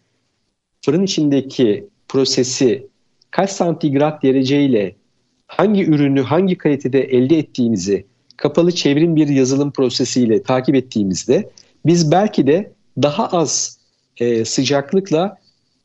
fırın 0.85 1.03
içindeki 1.03 1.89
prosesi 2.09 2.87
kaç 3.31 3.51
santigrat 3.51 4.23
dereceyle 4.23 4.97
hangi 5.47 5.85
ürünü 5.85 6.23
hangi 6.23 6.59
kalitede 6.59 7.01
elde 7.01 7.39
ettiğimizi 7.39 8.05
kapalı 8.37 8.73
çevrim 8.73 9.17
bir 9.17 9.29
yazılım 9.29 9.71
prosesiyle 9.71 10.43
takip 10.43 10.75
ettiğimizde 10.75 11.51
biz 11.87 12.11
belki 12.11 12.47
de 12.47 12.73
daha 13.03 13.27
az 13.27 13.79
e, 14.17 14.45
sıcaklıkla 14.45 15.37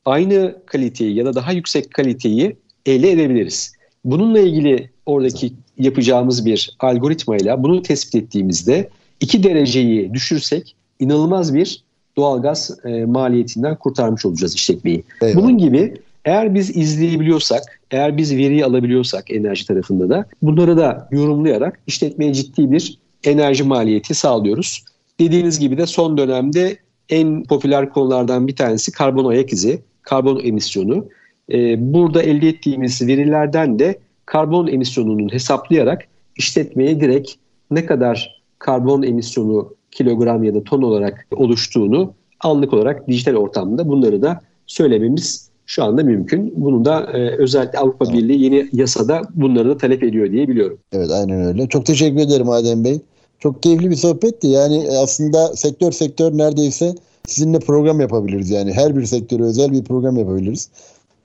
aynı 0.06 0.56
kaliteyi 0.66 1.16
ya 1.16 1.26
da 1.26 1.36
daha 1.36 1.52
yüksek 1.52 1.94
kaliteyi 1.94 2.56
elde 2.86 3.12
edebiliriz. 3.12 3.74
Bununla 4.06 4.40
ilgili 4.40 4.90
oradaki 5.06 5.54
yapacağımız 5.80 6.46
bir 6.46 6.76
algoritmayla 6.80 7.64
bunu 7.64 7.82
tespit 7.82 8.16
ettiğimizde 8.16 8.90
2 9.20 9.44
dereceyi 9.44 10.14
düşürsek 10.14 10.76
inanılmaz 11.00 11.54
bir 11.54 11.84
doğalgaz 12.18 12.78
e, 12.86 13.06
maliyetinden 13.06 13.76
kurtarmış 13.76 14.26
olacağız 14.26 14.56
işletmeyi. 14.56 15.04
Eyvallah. 15.22 15.44
Bunun 15.44 15.58
gibi 15.58 15.94
eğer 16.26 16.56
biz 16.56 16.78
izleyebiliyorsak, 16.78 17.82
eğer 17.92 18.18
biz 18.18 18.36
veriyi 18.36 18.66
alabiliyorsak 18.66 19.32
enerji 19.32 19.68
tarafında 19.68 20.10
da 20.10 20.26
bunları 20.42 20.78
da 20.78 21.08
yorumlayarak 21.12 21.80
işletmeye 21.88 22.34
ciddi 22.34 22.72
bir 22.72 22.98
enerji 23.24 23.64
maliyeti 23.64 24.14
sağlıyoruz. 24.14 24.84
Dediğiniz 25.20 25.60
gibi 25.60 25.78
de 25.78 25.86
son 25.86 26.18
dönemde 26.18 26.78
en 27.10 27.44
popüler 27.44 27.90
konulardan 27.90 28.48
bir 28.48 28.56
tanesi 28.56 28.92
karbon 28.92 29.26
ayak 29.26 29.54
izi, 29.54 29.80
karbon 30.02 30.40
emisyonu. 30.44 31.06
Ee, 31.52 31.94
burada 31.94 32.24
elde 32.24 32.48
ettiğimiz 32.48 33.08
verilerden 33.08 33.80
de 33.80 34.00
karbon 34.26 34.68
emisyonunun 34.68 35.34
hesaplayarak 35.34 36.04
işletmeye 36.36 37.00
direkt 37.00 37.32
ne 37.72 37.86
kadar 37.86 38.42
karbon 38.60 39.04
emisyonu 39.04 39.74
kilogram 39.92 40.44
ya 40.44 40.56
da 40.56 40.64
ton 40.64 40.82
olarak 40.82 41.28
oluştuğunu 41.36 42.14
anlık 42.40 42.74
olarak 42.74 43.08
dijital 43.08 43.36
ortamda 43.36 43.90
bunları 43.90 44.22
da 44.22 44.42
söylememiz 44.68 45.50
şu 45.66 45.84
anda 45.84 46.04
mümkün. 46.04 46.54
Bunu 46.56 46.86
da 46.86 47.12
e, 47.14 47.38
özellikle 47.38 47.80
Avrupa 47.80 48.06
tamam. 48.06 48.20
Birliği 48.20 48.44
yeni 48.44 48.70
yasada 48.74 49.22
bunları 49.36 49.70
da 49.70 49.78
talep 49.78 50.04
ediyor 50.04 50.32
diye 50.32 50.48
biliyorum. 50.48 50.78
Evet 50.92 51.12
aynen 51.12 51.42
öyle. 51.42 51.68
Çok 51.68 51.86
teşekkür 51.86 52.20
ederim 52.20 52.50
Adem 52.50 52.84
Bey. 52.84 53.00
Çok 53.40 53.64
keyifli 53.64 53.90
bir 53.92 53.96
sohbetti. 53.96 54.48
Yani 54.48 54.88
aslında 54.98 55.56
sektör 55.56 55.92
sektör 55.92 56.38
neredeyse 56.38 56.96
sizinle 57.28 57.60
program 57.60 58.02
yapabiliriz. 58.02 58.50
Yani 58.50 58.74
her 58.74 58.98
bir 58.98 59.06
sektöre 59.06 59.44
özel 59.44 59.72
bir 59.72 59.84
program 59.84 60.18
yapabiliriz. 60.18 60.70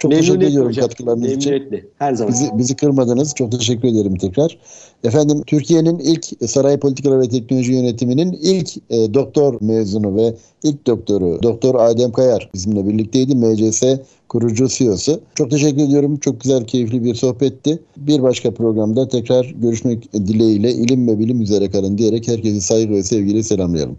Çok 0.02 0.12
teşekkür 0.12 0.42
ediyorum 0.42 0.68
hocam. 0.68 0.86
katkılarınız 0.86 1.22
Memnuniyetle. 1.22 1.78
için. 1.78 1.90
Her 1.98 2.14
zaman. 2.14 2.32
Bizi, 2.32 2.50
bizi 2.58 2.76
kırmadınız. 2.76 3.34
Çok 3.34 3.52
teşekkür 3.52 3.88
ederim 3.88 4.16
tekrar. 4.16 4.58
Efendim 5.04 5.42
Türkiye'nin 5.46 5.98
ilk 5.98 6.50
sanayi 6.50 6.78
politikaları 6.78 7.20
ve 7.20 7.28
teknoloji 7.28 7.72
yönetiminin 7.72 8.32
ilk 8.32 8.76
e, 8.90 9.14
doktor 9.14 9.60
mezunu 9.60 10.16
ve 10.16 10.34
ilk 10.62 10.86
doktoru 10.86 11.42
Doktor 11.42 11.74
Adem 11.74 12.12
Kayar 12.12 12.50
bizimle 12.54 12.86
birlikteydi. 12.86 13.34
MCS 13.34 13.82
kurucu 14.28 14.68
CEO'su. 14.68 15.20
Çok 15.34 15.50
teşekkür 15.50 15.82
ediyorum. 15.82 16.16
Çok 16.16 16.40
güzel, 16.40 16.64
keyifli 16.64 17.04
bir 17.04 17.14
sohbetti. 17.14 17.78
Bir 17.96 18.22
başka 18.22 18.54
programda 18.54 19.08
tekrar 19.08 19.54
görüşmek 19.62 20.12
dileğiyle 20.12 20.72
ilim 20.72 21.08
ve 21.08 21.18
bilim 21.18 21.40
üzere 21.40 21.70
kalın 21.70 21.98
diyerek 21.98 22.28
herkesi 22.28 22.60
saygı 22.60 22.94
ve 22.94 23.02
sevgiyle 23.02 23.42
selamlayalım. 23.42 23.96